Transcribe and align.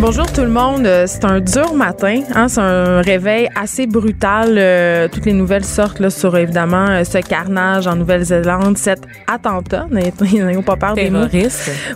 Bonjour 0.00 0.30
tout 0.30 0.42
le 0.42 0.48
monde. 0.48 0.86
Euh, 0.86 1.06
C'est 1.08 1.24
un 1.24 1.40
dur 1.40 1.74
matin. 1.74 2.20
Hein? 2.32 2.46
C'est 2.46 2.60
un 2.60 3.00
réveil 3.00 3.48
assez 3.60 3.88
brutal. 3.88 4.54
Euh, 4.56 5.08
toutes 5.10 5.26
les 5.26 5.32
nouvelles 5.32 5.64
sortent 5.64 5.98
là, 5.98 6.08
sur 6.08 6.36
évidemment 6.36 6.86
euh, 6.88 7.02
ce 7.02 7.18
carnage 7.18 7.88
en 7.88 7.96
Nouvelle-Zélande, 7.96 8.78
cet 8.78 9.00
attentat, 9.26 9.88
n'ayons 9.90 10.62
pas 10.62 10.76
peur 10.76 10.94
des 10.94 11.10
mots. 11.10 11.26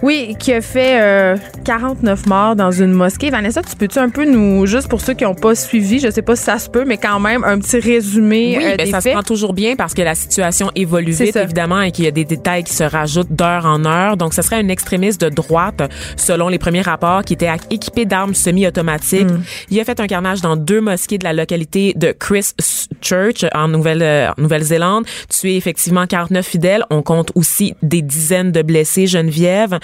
Oui, 0.02 0.34
qui 0.36 0.52
a 0.52 0.60
fait 0.60 1.00
euh, 1.00 1.36
49 1.64 2.26
morts 2.26 2.56
dans 2.56 2.72
une 2.72 2.90
mosquée. 2.92 3.30
Vanessa, 3.30 3.62
tu 3.62 3.76
peux-tu 3.76 4.00
un 4.00 4.08
peu 4.08 4.24
nous, 4.28 4.66
juste 4.66 4.88
pour 4.88 5.00
ceux 5.00 5.14
qui 5.14 5.22
n'ont 5.22 5.36
pas 5.36 5.54
suivi, 5.54 6.00
je 6.00 6.10
sais 6.10 6.22
pas 6.22 6.34
si 6.34 6.42
ça 6.42 6.58
se 6.58 6.68
peut, 6.68 6.84
mais 6.84 6.96
quand 6.96 7.20
même 7.20 7.44
un 7.44 7.60
petit 7.60 7.78
résumé 7.78 8.56
Oui, 8.58 8.64
ben, 8.78 8.86
ça 8.90 9.00
faits? 9.00 9.12
se 9.12 9.16
prend 9.16 9.22
toujours 9.22 9.52
bien 9.52 9.76
parce 9.76 9.94
que 9.94 10.02
la 10.02 10.16
situation 10.16 10.72
évolue 10.74 11.12
vite, 11.12 11.36
évidemment, 11.36 11.80
et 11.80 11.92
qu'il 11.92 12.04
y 12.04 12.08
a 12.08 12.12
des 12.12 12.24
détails 12.24 12.64
qui 12.64 12.74
se 12.74 12.82
rajoutent 12.82 13.32
d'heure 13.32 13.64
en 13.64 13.84
heure. 13.84 14.16
Donc, 14.16 14.34
ce 14.34 14.42
serait 14.42 14.56
un 14.56 14.68
extrémiste 14.68 15.20
de 15.20 15.28
droite, 15.28 15.82
selon 16.16 16.48
les 16.48 16.58
premiers 16.58 16.82
rapports, 16.82 17.22
qui 17.22 17.34
était 17.34 17.50
équipé 17.70 17.91
d'armes 18.00 18.34
semi-automatiques. 18.34 19.30
Mm. 19.30 19.42
Il 19.70 19.80
a 19.80 19.84
fait 19.84 20.00
un 20.00 20.06
carnage 20.06 20.40
dans 20.40 20.56
deux 20.56 20.80
mosquées 20.80 21.18
de 21.18 21.24
la 21.24 21.32
localité 21.32 21.92
de 21.96 22.12
Chris 22.12 22.52
Church 23.00 23.44
en 23.54 23.68
Nouvelle, 23.68 24.02
euh, 24.02 24.28
Nouvelle-Zélande. 24.38 25.04
Tué 25.28 25.56
effectivement 25.56 26.06
49 26.06 26.44
fidèles. 26.44 26.84
On 26.90 27.02
compte 27.02 27.32
aussi 27.34 27.74
des 27.82 28.02
dizaines 28.02 28.52
de 28.52 28.62
blessés, 28.62 29.06
Geneviève. 29.06 29.78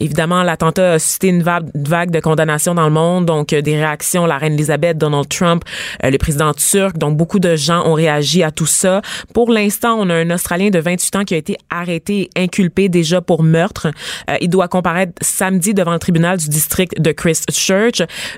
Évidemment, 0.00 0.42
l'attentat 0.42 0.94
a 0.94 0.98
suscité 0.98 1.28
une 1.28 1.42
vague, 1.42 2.10
de 2.10 2.20
condamnations 2.20 2.74
dans 2.74 2.86
le 2.86 2.92
monde. 2.92 3.26
Donc, 3.26 3.52
euh, 3.52 3.62
des 3.62 3.76
réactions, 3.76 4.26
la 4.26 4.38
reine 4.38 4.54
Elisabeth, 4.54 4.98
Donald 4.98 5.28
Trump, 5.28 5.64
euh, 6.04 6.10
le 6.10 6.18
président 6.18 6.52
turc. 6.52 6.98
Donc, 6.98 7.16
beaucoup 7.16 7.38
de 7.38 7.56
gens 7.56 7.86
ont 7.86 7.94
réagi 7.94 8.42
à 8.42 8.50
tout 8.50 8.66
ça. 8.66 9.00
Pour 9.32 9.50
l'instant, 9.50 9.96
on 9.98 10.10
a 10.10 10.14
un 10.14 10.30
Australien 10.30 10.70
de 10.70 10.78
28 10.78 11.16
ans 11.16 11.24
qui 11.24 11.34
a 11.34 11.36
été 11.36 11.56
arrêté 11.70 12.30
et 12.36 12.42
inculpé 12.42 12.88
déjà 12.88 13.20
pour 13.20 13.42
meurtre. 13.42 13.88
Euh, 14.30 14.36
il 14.40 14.48
doit 14.48 14.68
comparaître 14.68 15.12
samedi 15.20 15.74
devant 15.74 15.92
le 15.92 15.98
tribunal 15.98 16.38
du 16.38 16.48
district 16.48 17.00
de 17.00 17.12
Christchurch. 17.12 17.53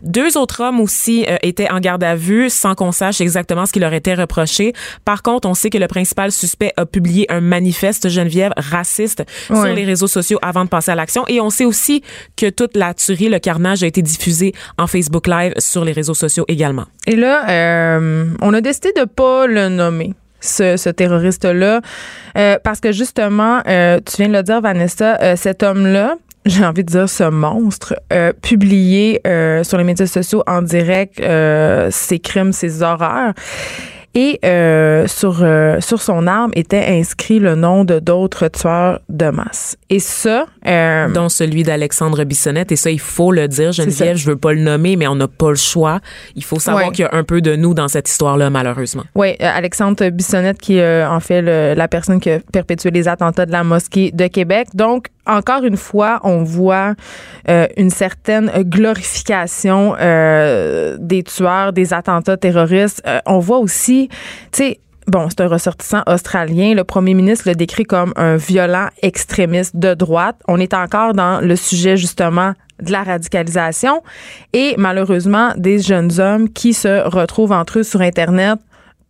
Deux 0.02 0.36
autres 0.36 0.62
hommes 0.62 0.80
aussi 0.80 1.24
euh, 1.28 1.36
étaient 1.42 1.70
en 1.70 1.80
garde 1.80 2.04
à 2.04 2.14
vue 2.14 2.50
sans 2.50 2.74
qu'on 2.74 2.92
sache 2.92 3.20
exactement 3.20 3.66
ce 3.66 3.72
qui 3.72 3.80
leur 3.80 3.92
était 3.92 4.14
reproché. 4.14 4.72
Par 5.04 5.22
contre, 5.22 5.48
on 5.48 5.54
sait 5.54 5.70
que 5.70 5.78
le 5.78 5.86
principal 5.88 6.32
suspect 6.32 6.72
a 6.76 6.86
publié 6.86 7.30
un 7.30 7.40
manifeste 7.40 8.08
Geneviève 8.08 8.52
raciste 8.56 9.24
Ouais. 9.50 9.56
sur 9.56 9.74
les 9.74 9.84
réseaux 9.84 10.06
sociaux 10.08 10.38
avant 10.42 10.64
de 10.64 10.68
passer 10.68 10.90
à 10.90 10.94
l'action. 10.94 11.24
Et 11.28 11.40
on 11.40 11.50
sait 11.50 11.64
aussi 11.64 12.02
que 12.36 12.50
toute 12.50 12.76
la 12.76 12.94
tuerie, 12.94 13.28
le 13.28 13.38
carnage 13.38 13.82
a 13.82 13.86
été 13.86 14.02
diffusé 14.02 14.52
en 14.78 14.86
Facebook 14.86 15.26
Live 15.26 15.54
sur 15.58 15.84
les 15.84 15.92
réseaux 15.92 16.14
sociaux 16.14 16.44
également. 16.48 16.84
Et 17.06 17.16
là, 17.16 17.48
euh, 17.48 18.26
on 18.42 18.52
a 18.54 18.60
décidé 18.60 18.92
de 18.96 19.04
pas 19.04 19.46
le 19.46 19.68
nommer. 19.68 20.14
Ce, 20.40 20.76
ce 20.76 20.90
terroriste-là, 20.90 21.80
euh, 22.36 22.58
parce 22.62 22.78
que 22.80 22.92
justement, 22.92 23.62
euh, 23.66 23.98
tu 24.04 24.16
viens 24.18 24.28
de 24.28 24.34
le 24.34 24.42
dire, 24.42 24.60
Vanessa, 24.60 25.18
euh, 25.22 25.34
cet 25.34 25.62
homme-là, 25.62 26.16
j'ai 26.46 26.64
envie 26.64 26.84
de 26.84 26.90
dire 26.90 27.08
ce 27.08 27.24
monstre, 27.24 27.94
euh, 28.12 28.32
publié 28.40 29.20
euh, 29.26 29.62
sur 29.64 29.76
les 29.78 29.84
médias 29.84 30.06
sociaux 30.06 30.42
en 30.46 30.62
direct 30.62 31.20
euh, 31.20 31.88
ses 31.90 32.18
crimes, 32.18 32.52
ses 32.52 32.82
horreurs. 32.82 33.32
Et 34.18 34.40
euh, 34.46 35.06
sur, 35.06 35.40
euh, 35.42 35.78
sur 35.80 36.00
son 36.00 36.26
arme 36.26 36.50
était 36.54 36.86
inscrit 36.86 37.38
le 37.38 37.54
nom 37.54 37.84
de 37.84 37.98
d'autres 37.98 38.48
tueurs 38.48 39.00
de 39.10 39.26
masse. 39.26 39.76
Et 39.90 39.98
ça, 39.98 40.46
euh, 40.66 41.08
dont 41.12 41.28
celui 41.28 41.64
d'Alexandre 41.64 42.24
Bissonnette. 42.24 42.72
Et 42.72 42.76
ça, 42.76 42.90
il 42.90 42.98
faut 42.98 43.30
le 43.30 43.46
dire. 43.46 43.72
Geneviève, 43.72 44.16
je 44.16 44.26
veux 44.30 44.36
pas 44.36 44.54
le 44.54 44.60
nommer, 44.60 44.96
mais 44.96 45.06
on 45.06 45.16
n'a 45.16 45.28
pas 45.28 45.50
le 45.50 45.56
choix. 45.56 46.00
Il 46.34 46.44
faut 46.44 46.58
savoir 46.58 46.86
Ouais. 46.86 46.92
qu'il 46.92 47.02
y 47.04 47.08
a 47.08 47.10
un 47.14 47.24
peu 47.24 47.42
de 47.42 47.56
nous 47.56 47.74
dans 47.74 47.88
cette 47.88 48.08
histoire-là, 48.08 48.48
malheureusement. 48.48 49.04
Oui, 49.14 49.36
Alexandre 49.38 50.08
Bissonnette, 50.08 50.62
qui 50.62 50.78
est 50.78 50.82
euh, 50.82 51.10
en 51.10 51.20
fait 51.20 51.42
le- 51.42 51.74
la 51.76 51.86
personne 51.86 52.18
qui 52.18 52.30
a 52.30 52.38
perpétué 52.50 52.90
les 52.90 53.08
attentats 53.08 53.44
de 53.44 53.52
la 53.52 53.64
mosquée 53.64 54.12
de 54.12 54.28
Québec. 54.28 54.68
Donc, 54.72 55.08
encore 55.26 55.64
une 55.64 55.76
fois, 55.76 56.20
on 56.24 56.42
voit 56.42 56.94
euh, 57.48 57.66
une 57.76 57.90
certaine 57.90 58.50
glorification 58.62 59.96
euh, 60.00 60.96
des 61.00 61.22
tueurs, 61.22 61.72
des 61.72 61.92
attentats 61.92 62.36
terroristes. 62.36 63.02
Euh, 63.06 63.20
on 63.26 63.38
voit 63.38 63.58
aussi, 63.58 64.08
tu 64.52 64.62
sais, 64.62 64.80
Bon, 65.08 65.28
c'est 65.28 65.40
un 65.40 65.46
ressortissant 65.46 66.02
australien. 66.08 66.74
Le 66.74 66.82
premier 66.82 67.14
ministre 67.14 67.48
le 67.48 67.54
décrit 67.54 67.84
comme 67.84 68.12
un 68.16 68.36
violent 68.36 68.88
extrémiste 69.02 69.76
de 69.76 69.94
droite. 69.94 70.34
On 70.48 70.58
est 70.58 70.74
encore 70.74 71.12
dans 71.12 71.40
le 71.40 71.54
sujet 71.54 71.96
justement 71.96 72.54
de 72.82 72.90
la 72.90 73.04
radicalisation 73.04 74.02
et 74.52 74.74
malheureusement 74.78 75.52
des 75.56 75.78
jeunes 75.78 76.18
hommes 76.18 76.48
qui 76.48 76.74
se 76.74 77.08
retrouvent 77.08 77.52
entre 77.52 77.78
eux 77.78 77.82
sur 77.84 78.00
Internet 78.00 78.58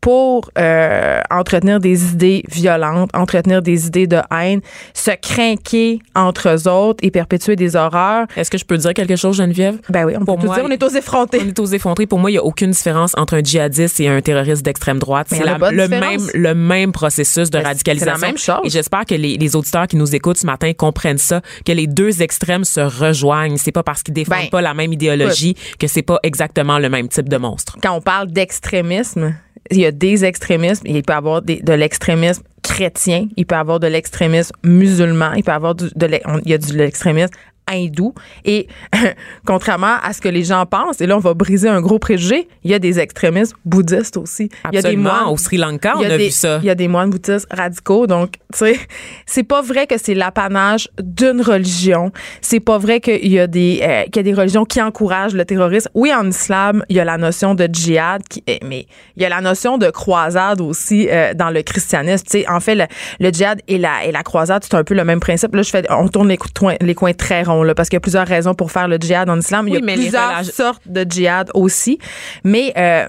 pour 0.06 0.52
euh, 0.56 1.20
entretenir 1.32 1.80
des 1.80 2.12
idées 2.12 2.44
violentes, 2.48 3.10
entretenir 3.12 3.60
des 3.60 3.88
idées 3.88 4.06
de 4.06 4.20
haine, 4.30 4.60
se 4.94 5.10
craquer 5.20 5.98
entre 6.14 6.48
eux 6.48 6.68
autres 6.68 7.00
et 7.02 7.10
perpétuer 7.10 7.56
des 7.56 7.74
horreurs. 7.74 8.28
Est-ce 8.36 8.48
que 8.48 8.56
je 8.56 8.64
peux 8.64 8.76
dire 8.76 8.94
quelque 8.94 9.16
chose, 9.16 9.36
Geneviève? 9.36 9.78
Ben 9.88 10.04
oui, 10.04 10.12
on 10.16 10.24
Pour 10.24 10.36
peut 10.36 10.42
tout 10.42 10.46
moi, 10.46 10.54
dire, 10.54 10.64
on 10.64 10.70
est 10.70 10.80
aux 10.84 10.90
effrontés. 10.90 11.40
On 11.42 11.48
est 11.48 11.58
aux 11.58 11.66
effrontés. 11.66 12.06
Pour 12.06 12.20
moi, 12.20 12.30
il 12.30 12.34
n'y 12.34 12.38
a 12.38 12.44
aucune 12.44 12.70
différence 12.70 13.14
entre 13.16 13.34
un 13.34 13.42
djihadiste 13.42 13.98
et 13.98 14.06
un 14.06 14.20
terroriste 14.20 14.64
d'extrême 14.64 15.00
droite. 15.00 15.26
C'est 15.28 15.42
le 15.44 15.88
même, 15.88 16.20
le 16.34 16.54
même 16.54 16.92
processus 16.92 17.50
de 17.50 17.58
Ben, 17.58 17.62
c'est 17.62 17.68
radicalisation. 17.70 18.12
la 18.20 18.26
même 18.28 18.38
chose. 18.38 18.60
Et 18.62 18.70
j'espère 18.70 19.06
que 19.06 19.14
les, 19.16 19.36
les 19.36 19.56
auditeurs 19.56 19.88
qui 19.88 19.96
nous 19.96 20.14
écoutent 20.14 20.38
ce 20.38 20.46
matin 20.46 20.70
comprennent 20.72 21.18
ça, 21.18 21.40
que 21.64 21.72
les 21.72 21.88
deux 21.88 22.22
extrêmes 22.22 22.62
se 22.62 22.78
rejoignent. 22.78 23.56
C'est 23.56 23.72
pas 23.72 23.82
parce 23.82 24.04
qu'ils 24.04 24.14
défendent 24.14 24.38
Ben, 24.38 24.50
pas 24.50 24.60
la 24.60 24.72
même 24.74 24.92
idéologie 24.92 25.56
que 25.80 25.88
c'est 25.88 26.02
pas 26.02 26.20
exactement 26.22 26.78
le 26.78 26.90
même 26.90 27.08
type 27.08 27.28
de 27.28 27.38
monstre. 27.38 27.76
quand 27.82 27.90
on 27.96 28.00
parle 28.00 28.28
d'extrémisme, 28.28 29.34
il 29.70 29.78
y 29.80 29.86
a 29.86 29.92
des 29.92 30.24
extrémismes. 30.24 30.86
Il 30.86 31.02
peut 31.02 31.12
y 31.12 31.16
avoir 31.16 31.42
des- 31.42 31.60
de 31.60 31.72
l'extrémisme 31.72 32.42
chrétien, 32.62 33.28
il 33.36 33.46
peut 33.46 33.54
y 33.54 33.58
avoir 33.58 33.80
de 33.80 33.86
l'extrémisme 33.86 34.52
musulman, 34.64 35.32
il 35.34 35.44
peut 35.44 35.52
y 35.52 35.54
avoir 35.54 35.74
du, 35.74 35.84
de 35.94 36.06
de 36.06 36.72
l'extrémisme 36.78 37.32
hindou. 37.70 38.14
Et 38.44 38.68
contrairement 39.46 39.96
à 40.02 40.12
ce 40.12 40.20
que 40.20 40.28
les 40.28 40.44
gens 40.44 40.64
pensent, 40.66 41.00
et 41.00 41.06
là 41.06 41.16
on 41.16 41.20
va 41.20 41.34
briser 41.34 41.68
un 41.68 41.80
gros 41.80 41.98
préjugé, 41.98 42.48
il 42.64 42.70
y 42.70 42.74
a 42.74 42.78
des 42.78 42.98
extrémistes 42.98 43.54
bouddhistes 43.64 44.16
aussi. 44.16 44.48
Il 44.72 44.76
y 44.76 44.78
a 44.78 44.82
des 44.82 44.88
Absolument. 44.88 45.10
moines, 45.10 45.32
Au 45.32 45.36
Sri 45.36 45.56
Lanka, 45.56 45.94
on 45.96 46.04
a 46.04 46.08
des, 46.08 46.26
vu 46.26 46.30
ça. 46.30 46.58
Il 46.62 46.66
y 46.66 46.70
a 46.70 46.74
des 46.74 46.88
moines 46.88 47.10
bouddhistes 47.10 47.46
radicaux. 47.50 48.06
Donc, 48.06 48.32
tu 48.52 48.58
sais, 48.58 48.78
c'est 49.26 49.42
pas 49.42 49.62
vrai 49.62 49.86
que 49.86 49.98
c'est 49.98 50.14
l'apanage 50.14 50.88
d'une 51.02 51.40
religion. 51.40 52.12
C'est 52.40 52.60
pas 52.60 52.78
vrai 52.78 53.00
qu'il 53.00 53.28
y 53.28 53.38
a 53.38 53.46
des 53.46 53.80
euh, 53.82 54.04
qu'il 54.04 54.16
y 54.16 54.18
a 54.20 54.22
des 54.22 54.34
religions 54.34 54.64
qui 54.64 54.80
encouragent 54.80 55.34
le 55.34 55.44
terrorisme. 55.44 55.90
Oui, 55.94 56.12
en 56.12 56.28
islam, 56.28 56.84
il 56.88 56.96
y 56.96 57.00
a 57.00 57.04
la 57.04 57.18
notion 57.18 57.54
de 57.54 57.68
djihad, 57.70 58.22
qui, 58.28 58.42
eh, 58.46 58.58
mais 58.64 58.86
il 59.16 59.22
y 59.22 59.26
a 59.26 59.28
la 59.28 59.40
notion 59.40 59.78
de 59.78 59.90
croisade 59.90 60.60
aussi 60.60 61.08
euh, 61.10 61.34
dans 61.34 61.50
le 61.50 61.62
christianisme. 61.62 62.24
Tu 62.24 62.40
sais, 62.40 62.48
en 62.48 62.60
fait, 62.60 62.74
le, 62.74 62.84
le 63.20 63.30
djihad 63.30 63.60
et 63.68 63.78
la, 63.78 64.04
et 64.04 64.12
la 64.12 64.22
croisade, 64.22 64.62
c'est 64.64 64.74
un 64.74 64.84
peu 64.84 64.94
le 64.94 65.04
même 65.04 65.20
principe. 65.20 65.54
Là, 65.54 65.62
je 65.62 65.70
fais, 65.70 65.84
on 65.90 66.08
tourne 66.08 66.28
les, 66.28 66.38
les 66.80 66.94
coins 66.94 67.12
très 67.12 67.42
ronds, 67.42 67.55
là, 67.62 67.74
parce 67.74 67.88
qu'il 67.88 67.96
y 67.96 67.98
a 67.98 68.00
plusieurs 68.00 68.26
raisons 68.26 68.54
pour 68.54 68.70
faire 68.72 68.88
le 68.88 68.96
djihad 68.96 69.28
en 69.28 69.38
islam. 69.38 69.68
il 69.68 69.74
y 69.74 69.76
Oui, 69.78 69.82
a 69.92 69.94
plusieurs 69.94 70.44
sortes 70.44 70.82
de 70.86 71.04
djihad 71.08 71.50
aussi. 71.54 71.98
Mais 72.44 72.72
euh, 72.76 73.06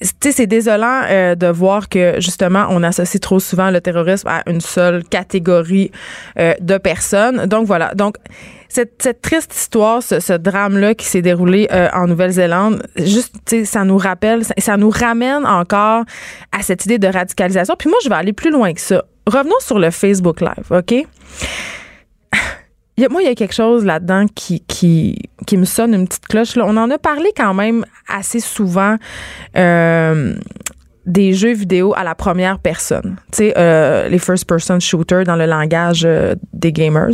tu 0.00 0.06
sais, 0.22 0.32
c'est 0.32 0.46
désolant 0.46 1.02
euh, 1.08 1.34
de 1.34 1.46
voir 1.46 1.88
que 1.88 2.14
justement 2.20 2.66
on 2.70 2.82
associe 2.82 3.20
trop 3.20 3.40
souvent 3.40 3.70
le 3.70 3.80
terrorisme 3.80 4.28
à 4.28 4.42
une 4.46 4.60
seule 4.60 5.04
catégorie 5.04 5.90
euh, 6.38 6.54
de 6.60 6.76
personnes. 6.78 7.46
Donc 7.46 7.66
voilà. 7.66 7.94
Donc 7.94 8.16
cette, 8.68 9.00
cette 9.00 9.22
triste 9.22 9.54
histoire, 9.54 10.02
ce, 10.02 10.20
ce 10.20 10.34
drame-là 10.34 10.94
qui 10.94 11.06
s'est 11.06 11.22
déroulé 11.22 11.66
euh, 11.72 11.88
en 11.94 12.08
Nouvelle-Zélande, 12.08 12.82
juste, 12.98 13.34
tu 13.46 13.60
sais, 13.60 13.64
ça 13.64 13.84
nous 13.84 13.96
rappelle, 13.96 14.44
ça, 14.44 14.52
ça 14.58 14.76
nous 14.76 14.90
ramène 14.90 15.46
encore 15.46 16.04
à 16.52 16.62
cette 16.62 16.84
idée 16.84 16.98
de 16.98 17.06
radicalisation. 17.06 17.74
Puis 17.78 17.88
moi, 17.88 17.98
je 18.04 18.08
vais 18.10 18.16
aller 18.16 18.32
plus 18.34 18.50
loin 18.50 18.74
que 18.74 18.80
ça. 18.80 19.02
Revenons 19.26 19.58
sur 19.60 19.78
le 19.78 19.90
Facebook 19.90 20.40
Live, 20.42 20.70
OK? 20.70 21.06
Y 22.98 23.04
a- 23.04 23.08
moi, 23.08 23.22
il 23.22 23.26
y 23.26 23.30
a 23.30 23.34
quelque 23.34 23.54
chose 23.54 23.84
là-dedans 23.84 24.26
qui, 24.34 24.60
qui, 24.60 25.18
qui 25.46 25.56
me 25.56 25.64
sonne 25.64 25.94
une 25.94 26.06
petite 26.08 26.26
cloche. 26.28 26.56
Là. 26.56 26.64
On 26.66 26.76
en 26.76 26.90
a 26.90 26.98
parlé 26.98 27.28
quand 27.36 27.52
même 27.54 27.84
assez 28.08 28.40
souvent 28.40 28.96
euh, 29.56 30.34
des 31.04 31.34
jeux 31.34 31.52
vidéo 31.52 31.92
à 31.96 32.04
la 32.04 32.14
première 32.14 32.58
personne. 32.58 33.16
Tu 33.32 33.38
sais, 33.38 33.54
euh, 33.58 34.08
les 34.08 34.18
first-person 34.18 34.80
shooters 34.80 35.24
dans 35.24 35.36
le 35.36 35.46
langage 35.46 36.02
euh, 36.06 36.34
des 36.52 36.72
gamers. 36.72 37.10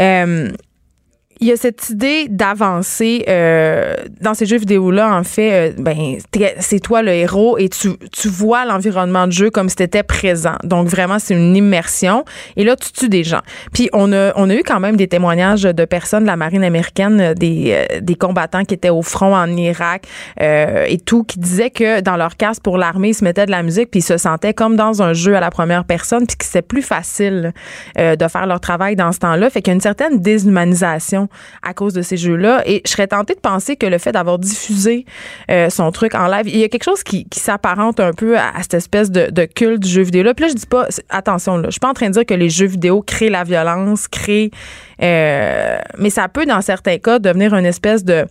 Euh, 0.00 0.50
il 1.40 1.46
y 1.46 1.52
a 1.52 1.56
cette 1.56 1.90
idée 1.90 2.26
d'avancer 2.28 3.24
euh, 3.28 3.94
dans 4.20 4.34
ces 4.34 4.46
jeux 4.46 4.58
vidéo-là. 4.58 5.16
En 5.16 5.22
fait, 5.22 5.70
euh, 5.70 5.72
ben, 5.78 6.16
c'est 6.58 6.80
toi 6.80 7.02
le 7.02 7.12
héros 7.12 7.58
et 7.58 7.68
tu, 7.68 7.90
tu 8.12 8.28
vois 8.28 8.64
l'environnement 8.64 9.26
de 9.26 9.32
jeu 9.32 9.50
comme 9.50 9.68
si 9.68 9.76
c'était 9.78 10.02
présent. 10.02 10.56
Donc, 10.64 10.88
vraiment, 10.88 11.18
c'est 11.18 11.34
une 11.34 11.54
immersion. 11.54 12.24
Et 12.56 12.64
là, 12.64 12.74
tu 12.74 12.90
tues 12.92 13.08
des 13.08 13.22
gens. 13.22 13.40
Puis, 13.72 13.88
on 13.92 14.12
a, 14.12 14.32
on 14.34 14.50
a 14.50 14.54
eu 14.54 14.62
quand 14.64 14.80
même 14.80 14.96
des 14.96 15.06
témoignages 15.06 15.62
de 15.62 15.84
personnes 15.84 16.22
de 16.22 16.26
la 16.28 16.36
marine 16.36 16.64
américaine, 16.64 17.34
des, 17.34 17.86
euh, 17.92 18.00
des 18.00 18.16
combattants 18.16 18.64
qui 18.64 18.74
étaient 18.74 18.90
au 18.90 19.02
front 19.02 19.36
en 19.36 19.48
Irak 19.48 20.04
euh, 20.40 20.86
et 20.88 20.98
tout, 20.98 21.22
qui 21.22 21.38
disaient 21.38 21.70
que 21.70 22.00
dans 22.00 22.16
leur 22.16 22.36
casque 22.36 22.62
pour 22.62 22.78
l'armée, 22.78 23.10
ils 23.10 23.14
se 23.14 23.24
mettaient 23.24 23.46
de 23.46 23.52
la 23.52 23.62
musique 23.62 23.90
puis 23.90 24.00
ils 24.00 24.02
se 24.02 24.16
sentaient 24.16 24.54
comme 24.54 24.74
dans 24.74 25.02
un 25.02 25.12
jeu 25.12 25.36
à 25.36 25.40
la 25.40 25.50
première 25.50 25.84
personne 25.84 26.26
puis 26.26 26.36
que 26.36 26.44
c'était 26.44 26.62
plus 26.62 26.82
facile 26.82 27.52
de 27.96 28.28
faire 28.28 28.46
leur 28.46 28.60
travail 28.60 28.96
dans 28.96 29.12
ce 29.12 29.18
temps-là. 29.20 29.50
Fait 29.50 29.62
qu'il 29.62 29.70
y 29.70 29.72
a 29.72 29.74
une 29.74 29.80
certaine 29.80 30.18
déshumanisation 30.20 31.27
à 31.62 31.74
cause 31.74 31.94
de 31.94 32.02
ces 32.02 32.16
jeux-là. 32.16 32.62
Et 32.66 32.82
je 32.84 32.90
serais 32.90 33.06
tentée 33.06 33.34
de 33.34 33.40
penser 33.40 33.76
que 33.76 33.86
le 33.86 33.98
fait 33.98 34.12
d'avoir 34.12 34.38
diffusé 34.38 35.04
euh, 35.50 35.70
son 35.70 35.90
truc 35.92 36.14
en 36.14 36.26
live, 36.28 36.48
il 36.48 36.58
y 36.58 36.64
a 36.64 36.68
quelque 36.68 36.84
chose 36.84 37.02
qui, 37.02 37.26
s'apparente 37.32 38.00
un 38.00 38.12
peu 38.12 38.36
à, 38.36 38.52
cette 38.62 38.74
espèce 38.74 39.10
de, 39.10 39.44
culte 39.44 39.80
du 39.82 39.88
jeu 39.88 40.02
vidéo-là. 40.02 40.34
Puis 40.34 40.46
là, 40.46 40.50
je 40.50 40.54
dis 40.54 40.66
pas, 40.66 40.88
attention, 41.08 41.56
là, 41.56 41.64
je 41.66 41.72
suis 41.72 41.80
pas 41.80 41.88
en 41.88 41.94
train 41.94 42.08
de 42.08 42.12
dire 42.12 42.26
que 42.26 42.34
les 42.34 42.50
jeux 42.50 42.66
vidéo 42.66 43.02
créent 43.02 43.30
la 43.30 43.44
violence, 43.44 44.08
créent, 44.08 44.50
euh, 45.02 45.78
mais 45.98 46.10
ça 46.10 46.28
peut, 46.28 46.46
dans 46.46 46.60
certains 46.60 46.98
cas, 46.98 47.18
devenir 47.18 47.54
une 47.54 47.66
espèce 47.66 48.04
de 48.04 48.26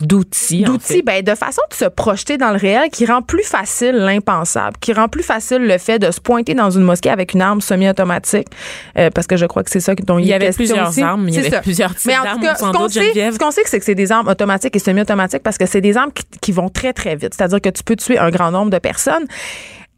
d'outils. 0.00 0.62
D'outils, 0.62 1.02
ben, 1.02 1.22
de 1.22 1.34
façon 1.34 1.62
de 1.70 1.74
se 1.74 1.84
projeter 1.84 2.36
dans 2.36 2.50
le 2.50 2.56
réel 2.56 2.90
qui 2.90 3.06
rend 3.06 3.22
plus 3.22 3.44
facile 3.44 3.92
l'impensable, 3.92 4.76
qui 4.80 4.92
rend 4.92 5.08
plus 5.08 5.22
facile 5.22 5.66
le 5.66 5.78
fait 5.78 5.98
de 5.98 6.10
se 6.10 6.20
pointer 6.20 6.54
dans 6.54 6.70
une 6.70 6.82
mosquée 6.82 7.10
avec 7.10 7.34
une 7.34 7.42
arme 7.42 7.60
semi-automatique, 7.60 8.48
euh, 8.98 9.10
parce 9.10 9.26
que 9.26 9.36
je 9.36 9.46
crois 9.46 9.62
que 9.62 9.70
c'est 9.70 9.80
ça 9.80 9.94
dont 9.94 10.18
il, 10.18 10.26
y 10.26 10.32
avait 10.32 10.52
plusieurs 10.52 10.98
armes, 11.02 11.28
il 11.28 11.34
y 11.34 11.38
avait 11.38 11.60
plusieurs 11.60 11.94
types 11.94 12.10
d'armes. 12.10 12.40
Ce 12.42 12.72
qu'on 12.72 12.88
sait, 12.88 13.32
ce 13.32 13.38
qu'on 13.38 13.50
sait, 13.50 13.62
c'est 13.66 13.78
que 13.78 13.84
c'est 13.84 13.94
des 13.94 14.12
armes 14.12 14.28
automatiques 14.28 14.74
et 14.76 14.78
semi-automatiques 14.78 15.42
parce 15.42 15.58
que 15.58 15.66
c'est 15.66 15.80
des 15.80 15.96
armes 15.96 16.12
qui, 16.40 16.52
vont 16.52 16.68
très, 16.68 16.92
très 16.92 17.14
vite. 17.14 17.34
C'est-à-dire 17.34 17.60
que 17.60 17.68
tu 17.68 17.84
peux 17.84 17.96
tuer 17.96 18.18
un 18.18 18.30
grand 18.30 18.50
nombre 18.50 18.70
de 18.70 18.78
personnes. 18.78 19.24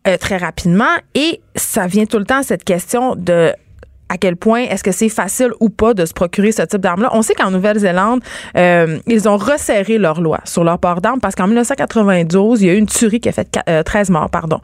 Euh, 0.09 0.17
très 0.17 0.37
rapidement 0.37 0.97
et 1.15 1.41
ça 1.55 1.87
vient 1.87 2.07
tout 2.07 2.19
le 2.19 2.25
temps 2.25 2.43
cette 2.43 2.65
question 2.65 3.15
de 3.15 3.53
à 4.13 4.19
quel 4.19 4.37
point 4.37 4.65
est-ce 4.65 4.85
que 4.85 4.93
c'est 4.93 5.09
facile 5.09 5.53
ou 5.61 5.71
pas 5.71 5.95
de 5.95 6.05
se 6.05 6.13
procurer 6.13 6.53
ce 6.53 6.61
type 6.63 6.83
d'arme-là. 6.83 7.09
On 7.15 7.23
sait 7.23 7.33
qu'en 7.33 7.51
Nouvelle-Zélande, 7.51 8.21
euh, 8.59 8.99
ils 9.07 9.27
ont 9.27 9.39
resserré 9.39 9.97
leur 9.97 10.21
loi 10.21 10.41
sur 10.45 10.65
leur 10.65 10.79
port 10.79 11.01
d'armes 11.01 11.21
parce 11.21 11.35
qu'en 11.35 11.47
1992, 11.47 12.61
il 12.61 12.67
y 12.67 12.71
a 12.71 12.75
eu 12.75 12.77
une 12.77 12.87
tuerie 12.87 13.21
qui 13.21 13.31
a 13.31 13.33
fait 13.33 13.59
13 13.85 14.11
euh, 14.11 14.13
morts, 14.13 14.29
pardon. 14.29 14.61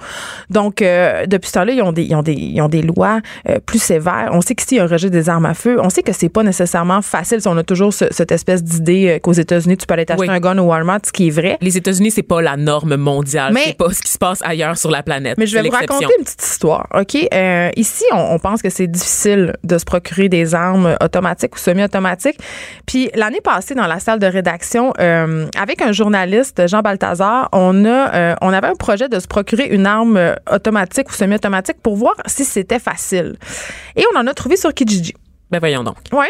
Donc, 0.50 0.82
euh, 0.82 1.24
depuis 1.24 1.48
ce 1.48 1.54
temps-là, 1.54 1.72
ils 1.72 1.80
ont 1.80 1.92
des, 1.92 2.02
ils 2.02 2.14
ont 2.14 2.22
des, 2.22 2.34
ils 2.34 2.60
ont 2.60 2.68
des 2.68 2.82
lois 2.82 3.20
plus 3.64 3.78
sévères. 3.80 4.28
On 4.32 4.42
sait 4.42 4.54
qu'ici, 4.54 4.74
il 4.74 4.78
y 4.78 4.80
a 4.80 4.84
un 4.84 4.86
rejet 4.86 5.08
des 5.08 5.30
armes 5.30 5.46
à 5.46 5.54
feu. 5.54 5.78
On 5.82 5.88
sait 5.88 6.02
que 6.02 6.12
c'est 6.12 6.28
pas 6.28 6.42
nécessairement 6.42 7.00
facile. 7.00 7.40
Si 7.40 7.48
on 7.48 7.56
a 7.56 7.62
toujours 7.62 7.94
cette 7.94 8.30
espèce 8.30 8.62
d'idée 8.62 9.18
qu'aux 9.22 9.32
États-Unis, 9.32 9.78
tu 9.78 9.86
peux 9.86 9.94
aller 9.94 10.04
t'acheter 10.04 10.28
un 10.28 10.40
gun 10.40 10.58
au 10.58 10.64
Walmart, 10.64 11.00
ce 11.06 11.12
qui 11.12 11.28
est 11.28 11.30
vrai. 11.30 11.56
Les 11.62 11.78
États-Unis, 11.78 12.10
c'est 12.10 12.22
pas 12.22 12.42
la 12.42 12.58
norme 12.58 12.96
mondiale. 12.96 13.56
C'est 13.64 13.78
pas 13.78 13.92
ce 13.92 14.02
qui 14.02 14.12
se 14.12 14.18
passe 14.18 14.40
ailleurs 14.42 14.76
sur 14.76 14.90
la 14.90 15.02
planète. 15.02 15.38
Mais 15.38 15.46
je 15.46 15.56
vais 15.56 15.66
vous 15.66 15.74
raconter 15.74 16.04
une 16.18 16.24
petite 16.24 16.44
histoire, 16.44 16.86
OK? 16.94 17.16
ici, 17.76 18.04
on 18.12 18.38
pense 18.38 18.60
que 18.60 18.68
c'est 18.68 18.86
difficile 18.86 19.37
de 19.64 19.78
se 19.78 19.84
procurer 19.84 20.28
des 20.28 20.54
armes 20.54 20.96
automatiques 21.02 21.54
ou 21.56 21.58
semi-automatiques. 21.58 22.38
Puis 22.86 23.10
l'année 23.14 23.40
passée, 23.40 23.74
dans 23.74 23.86
la 23.86 23.98
salle 23.98 24.18
de 24.18 24.26
rédaction, 24.26 24.92
euh, 24.98 25.46
avec 25.58 25.82
un 25.82 25.92
journaliste, 25.92 26.66
Jean 26.66 26.80
Balthazar, 26.80 27.48
on 27.52 27.84
a, 27.84 28.14
euh, 28.14 28.34
on 28.40 28.52
avait 28.52 28.68
un 28.68 28.74
projet 28.74 29.08
de 29.08 29.18
se 29.18 29.26
procurer 29.26 29.66
une 29.66 29.86
arme 29.86 30.34
automatique 30.50 31.10
ou 31.10 31.12
semi-automatique 31.12 31.76
pour 31.82 31.96
voir 31.96 32.14
si 32.26 32.44
c'était 32.44 32.78
facile. 32.78 33.36
Et 33.96 34.04
on 34.14 34.18
en 34.18 34.26
a 34.26 34.34
trouvé 34.34 34.56
sur 34.56 34.72
Kijiji. 34.72 35.14
Ben 35.50 35.58
voyons 35.58 35.82
donc. 35.82 35.96
Oui. 36.12 36.26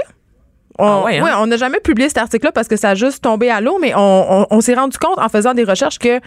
On, 0.80 1.04
ah 1.06 1.10
hein? 1.10 1.36
on 1.40 1.46
n'a 1.48 1.56
jamais 1.56 1.80
publié 1.80 2.08
cet 2.08 2.18
article-là 2.18 2.52
parce 2.52 2.68
que 2.68 2.76
ça 2.76 2.90
a 2.90 2.94
juste 2.94 3.24
tombé 3.24 3.50
à 3.50 3.60
l'eau, 3.60 3.78
mais 3.80 3.92
on 3.96 4.60
s'est 4.60 4.74
rendu 4.74 4.96
compte 4.96 5.18
en 5.18 5.28
faisant 5.28 5.52
des 5.52 5.64
recherches 5.64 5.98
que 5.98 6.20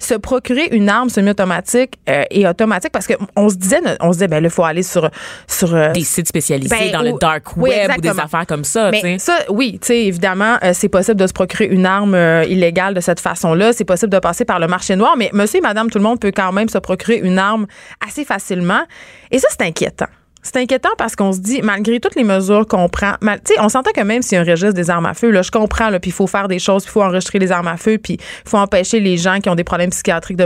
se 0.00 0.14
procurer 0.14 0.68
une 0.72 0.88
arme 0.88 1.08
semi-automatique 1.08 1.94
euh, 2.08 2.24
et 2.30 2.46
automatique 2.46 2.92
parce 2.92 3.06
qu'on 3.06 3.48
se 3.48 3.56
disait 3.56 3.80
on 4.00 4.12
se 4.12 4.18
disait 4.18 4.28
ben 4.28 4.44
il 4.44 4.50
faut 4.50 4.64
aller 4.64 4.82
sur 4.82 5.10
sur 5.46 5.74
euh, 5.74 5.92
des 5.92 6.04
sites 6.04 6.28
spécialisés 6.28 6.68
ben, 6.68 6.92
dans 6.92 7.02
le 7.02 7.12
dark 7.18 7.56
web 7.56 7.90
ou 7.96 8.00
des 8.00 8.08
affaires 8.08 8.46
comme 8.46 8.64
ça 8.64 8.90
mais 8.90 9.18
ça 9.18 9.38
oui 9.48 9.78
tu 9.80 9.88
sais 9.88 10.04
évidemment 10.04 10.58
euh, 10.62 10.72
c'est 10.74 10.88
possible 10.88 11.20
de 11.20 11.26
se 11.26 11.32
procurer 11.32 11.66
une 11.66 11.86
arme 11.86 12.16
illégale 12.48 12.94
de 12.94 13.00
cette 13.00 13.20
façon-là. 13.20 13.72
C'est 13.72 13.84
possible 13.84 14.12
de 14.12 14.18
passer 14.18 14.44
par 14.44 14.58
le 14.58 14.66
marché 14.66 14.96
noir 14.96 15.16
mais 15.16 15.30
monsieur 15.32 15.58
et 15.58 15.62
madame 15.62 15.90
tout 15.90 15.98
le 15.98 16.04
monde 16.04 16.20
peut 16.20 16.32
quand 16.34 16.52
même 16.52 16.68
se 16.68 16.78
procurer 16.78 17.18
une 17.18 17.38
arme 17.38 17.66
assez 18.06 18.24
facilement. 18.24 18.82
Et 19.30 19.38
ça 19.38 19.48
c'est 19.50 19.62
inquiétant 19.62 20.06
c'est 20.46 20.60
inquiétant 20.60 20.90
parce 20.96 21.16
qu'on 21.16 21.32
se 21.32 21.40
dit, 21.40 21.60
malgré 21.62 21.98
toutes 21.98 22.14
les 22.14 22.24
mesures 22.24 22.66
qu'on 22.66 22.88
prend, 22.88 23.14
tu 23.20 23.28
sais, 23.44 23.54
on 23.60 23.68
s'entend 23.68 23.90
que 23.90 24.00
même 24.00 24.22
s'il 24.22 24.36
y 24.36 24.38
a 24.38 24.42
un 24.42 24.44
registre 24.44 24.74
des 24.74 24.90
armes 24.90 25.06
à 25.06 25.14
feu, 25.14 25.30
là, 25.30 25.42
je 25.42 25.50
comprends, 25.50 25.90
puis 25.98 26.10
il 26.10 26.12
faut 26.12 26.26
faire 26.26 26.46
des 26.46 26.60
choses, 26.60 26.84
puis 26.84 26.90
il 26.90 26.92
faut 26.92 27.02
enregistrer 27.02 27.38
les 27.38 27.50
armes 27.50 27.68
à 27.68 27.76
feu, 27.76 27.98
puis 27.98 28.14
il 28.14 28.48
faut 28.48 28.58
empêcher 28.58 29.00
les 29.00 29.16
gens 29.16 29.40
qui 29.40 29.48
ont 29.48 29.56
des 29.56 29.64
problèmes 29.64 29.90
psychiatriques 29.90 30.38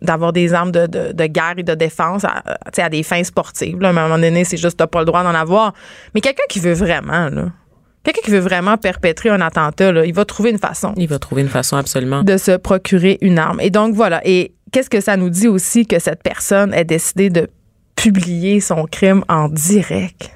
d'avoir 0.00 0.32
des 0.32 0.54
armes 0.54 0.70
de, 0.70 1.26
guerre 1.26 1.54
et 1.56 1.62
de 1.62 1.74
défense 1.74 2.24
à, 2.24 2.42
à 2.76 2.88
des 2.88 3.02
fins 3.02 3.24
sportives. 3.24 3.80
Là. 3.80 3.88
À 3.88 3.90
un 3.90 3.94
moment 3.94 4.18
donné, 4.18 4.44
c'est 4.44 4.56
juste, 4.56 4.76
t'as 4.76 4.86
pas 4.86 5.00
le 5.00 5.06
droit 5.06 5.24
d'en 5.24 5.34
avoir. 5.34 5.74
Mais 6.14 6.20
quelqu'un 6.20 6.44
qui 6.48 6.60
veut 6.60 6.74
vraiment, 6.74 7.28
là, 7.28 7.46
Quelqu'un 8.04 8.22
qui 8.24 8.30
veut 8.30 8.38
vraiment 8.38 8.78
perpétrer 8.78 9.28
un 9.28 9.40
attentat, 9.42 9.92
là, 9.92 10.06
il 10.06 10.14
va 10.14 10.24
trouver 10.24 10.50
une 10.50 10.58
façon. 10.58 10.94
Il 10.96 11.08
va 11.08 11.18
trouver 11.18 11.42
une 11.42 11.48
façon, 11.48 11.76
absolument. 11.76 12.22
De 12.22 12.38
se 12.38 12.52
procurer 12.52 13.18
une 13.20 13.38
arme. 13.38 13.60
Et 13.60 13.68
donc, 13.68 13.94
voilà. 13.94 14.22
Et 14.24 14.54
qu'est-ce 14.72 14.88
que 14.88 15.00
ça 15.00 15.18
nous 15.18 15.28
dit 15.28 15.48
aussi 15.48 15.84
que 15.84 15.98
cette 15.98 16.22
personne 16.22 16.72
ait 16.72 16.84
décidé 16.84 17.28
de 17.28 17.50
publier 17.98 18.60
son 18.60 18.86
crime 18.86 19.24
en 19.28 19.48
direct. 19.48 20.30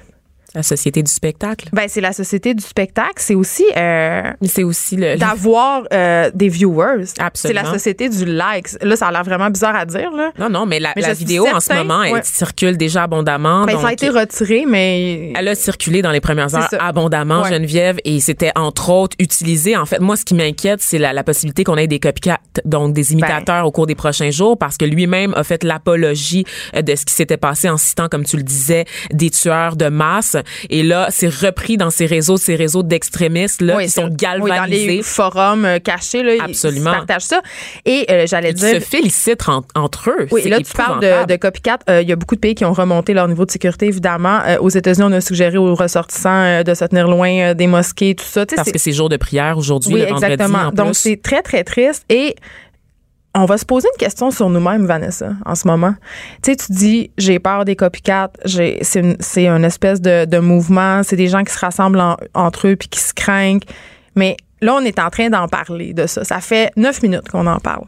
La 0.55 0.63
société 0.63 1.01
du 1.01 1.11
spectacle. 1.11 1.69
Ben 1.73 1.85
c'est 1.87 2.01
la 2.01 2.13
société 2.13 2.53
du 2.53 2.63
spectacle. 2.63 3.15
C'est 3.17 3.33
aussi. 3.33 3.65
Euh, 3.75 4.21
c'est 4.43 4.63
aussi 4.63 4.95
le. 4.95 5.17
D'avoir 5.17 5.83
euh, 5.91 6.29
des 6.33 6.47
viewers. 6.49 7.05
Absolument. 7.17 7.33
C'est 7.33 7.53
la 7.53 7.65
société 7.65 8.09
du 8.09 8.25
like. 8.25 8.67
Là, 8.81 8.95
ça 8.95 9.07
a 9.07 9.11
l'air 9.11 9.23
vraiment 9.23 9.49
bizarre 9.49 9.75
à 9.75 9.85
dire 9.85 10.11
là. 10.11 10.31
Non, 10.37 10.49
non, 10.49 10.65
mais 10.65 10.79
la, 10.79 10.93
vidéo 11.13 11.47
en 11.51 11.59
ce 11.59 11.73
moment, 11.73 12.03
elle 12.03 12.23
circule 12.23 12.77
déjà 12.77 13.03
abondamment. 13.03 13.65
Ben, 13.65 13.79
ça 13.79 13.87
a 13.87 13.93
été 13.93 14.09
retiré, 14.09 14.65
mais. 14.67 15.33
Elle 15.35 15.47
a 15.47 15.55
circulé 15.55 16.01
dans 16.01 16.11
les 16.11 16.21
premières 16.21 16.53
heures 16.55 16.69
abondamment, 16.79 17.43
Geneviève, 17.45 17.97
et 18.05 18.19
c'était 18.19 18.51
entre 18.55 18.89
autres 18.89 19.15
utilisé. 19.19 19.75
En 19.75 19.85
fait, 19.85 19.99
moi, 19.99 20.15
ce 20.15 20.25
qui 20.25 20.35
m'inquiète, 20.35 20.81
c'est 20.81 20.99
la, 20.99 21.23
possibilité 21.23 21.63
qu'on 21.63 21.77
ait 21.77 21.87
des 21.87 21.99
copycats, 21.99 22.39
donc 22.65 22.93
des 22.93 23.13
imitateurs 23.13 23.61
ben. 23.61 23.63
au 23.63 23.71
cours 23.71 23.87
des 23.87 23.95
prochains 23.95 24.29
jours, 24.29 24.57
parce 24.57 24.77
que 24.77 24.85
lui-même 24.85 25.33
a 25.35 25.43
fait 25.43 25.63
l'apologie 25.63 26.43
euh, 26.75 26.81
de 26.81 26.95
ce 26.95 27.05
qui 27.05 27.13
s'était 27.13 27.37
passé 27.37 27.69
en 27.69 27.77
citant, 27.77 28.09
comme 28.09 28.25
tu 28.25 28.35
le 28.35 28.43
disais, 28.43 28.85
des 29.11 29.29
tueurs 29.29 29.77
de 29.77 29.87
masse. 29.87 30.35
Et 30.69 30.83
là, 30.83 31.07
c'est 31.09 31.29
repris 31.29 31.77
dans 31.77 31.89
ces 31.89 32.05
réseaux, 32.05 32.37
ces 32.37 32.55
réseaux 32.55 32.83
d'extrémistes 32.83 33.61
là, 33.61 33.81
qui 33.81 33.89
sont 33.89 34.09
galvanisés. 34.09 34.57
dans 34.57 34.65
les 34.65 35.01
forums 35.03 35.65
euh, 35.65 35.79
cachés, 35.79 36.23
là, 36.23 36.43
Absolument. 36.43 36.91
ils 36.91 36.97
partagent 36.97 37.23
ça. 37.23 37.41
Et 37.85 38.05
euh, 38.09 38.25
j'allais 38.27 38.53
dire... 38.53 38.75
Ils 38.75 38.81
se 38.81 38.87
félicitent 38.87 39.45
entre 39.75 40.09
eux. 40.09 40.27
Oui, 40.31 40.47
là, 40.47 40.59
tu 40.59 40.73
parles 40.73 41.01
de, 41.01 41.25
de 41.25 41.35
copycat. 41.35 41.79
Euh, 41.89 42.01
il 42.01 42.09
y 42.09 42.11
a 42.11 42.15
beaucoup 42.15 42.35
de 42.35 42.39
pays 42.39 42.55
qui 42.55 42.65
ont 42.65 42.73
remonté 42.73 43.13
leur 43.13 43.27
niveau 43.27 43.45
de 43.45 43.51
sécurité, 43.51 43.87
évidemment. 43.87 44.39
aux 44.59 44.69
États-Unis, 44.69 45.07
on 45.09 45.13
a 45.13 45.21
suggéré 45.21 45.57
aux 45.57 45.75
ressortissants 45.75 46.63
de 46.63 46.73
se 46.73 46.85
tenir 46.85 47.07
loin 47.07 47.53
des 47.53 47.67
mosquées, 47.67 48.15
tout 48.15 48.25
ça. 48.25 48.45
Parce 48.45 48.71
que 48.71 48.79
c'est 48.79 48.91
jour 48.91 49.09
de 49.09 49.17
prière 49.17 49.57
aujourd'hui, 49.57 49.93
oui, 49.93 49.99
le 50.01 50.07
vendredi, 50.07 50.33
exactement. 50.33 50.71
Donc, 50.71 50.95
c'est 50.95 51.21
très, 51.21 51.41
très 51.41 51.63
triste. 51.63 52.05
Et 52.09 52.35
on 53.35 53.45
va 53.45 53.57
se 53.57 53.65
poser 53.65 53.87
une 53.93 53.97
question 53.97 54.29
sur 54.31 54.49
nous-mêmes, 54.49 54.85
Vanessa, 54.85 55.31
en 55.45 55.55
ce 55.55 55.67
moment. 55.67 55.95
Tu 56.43 56.51
sais, 56.51 56.55
tu 56.55 56.71
dis, 56.71 57.11
j'ai 57.17 57.39
peur 57.39 57.65
des 57.65 57.75
copycats, 57.75 58.31
c'est 58.45 58.79
une, 58.95 59.17
une, 59.37 59.65
espèce 59.65 60.01
de, 60.01 60.39
mouvement, 60.39 61.01
c'est 61.03 61.15
des 61.15 61.27
gens 61.27 61.43
qui 61.43 61.51
se 61.51 61.59
rassemblent 61.59 62.01
entre 62.33 62.67
eux 62.67 62.75
puis 62.75 62.89
qui 62.89 62.99
se 62.99 63.13
craignent. 63.13 63.61
Mais 64.15 64.37
là, 64.61 64.75
on 64.75 64.81
est 64.81 64.99
en 64.99 65.09
train 65.09 65.29
d'en 65.29 65.47
parler 65.47 65.93
de 65.93 66.05
ça. 66.05 66.23
Ça 66.23 66.41
fait 66.41 66.71
neuf 66.75 67.01
minutes 67.01 67.27
qu'on 67.29 67.47
en 67.47 67.59
parle. 67.59 67.85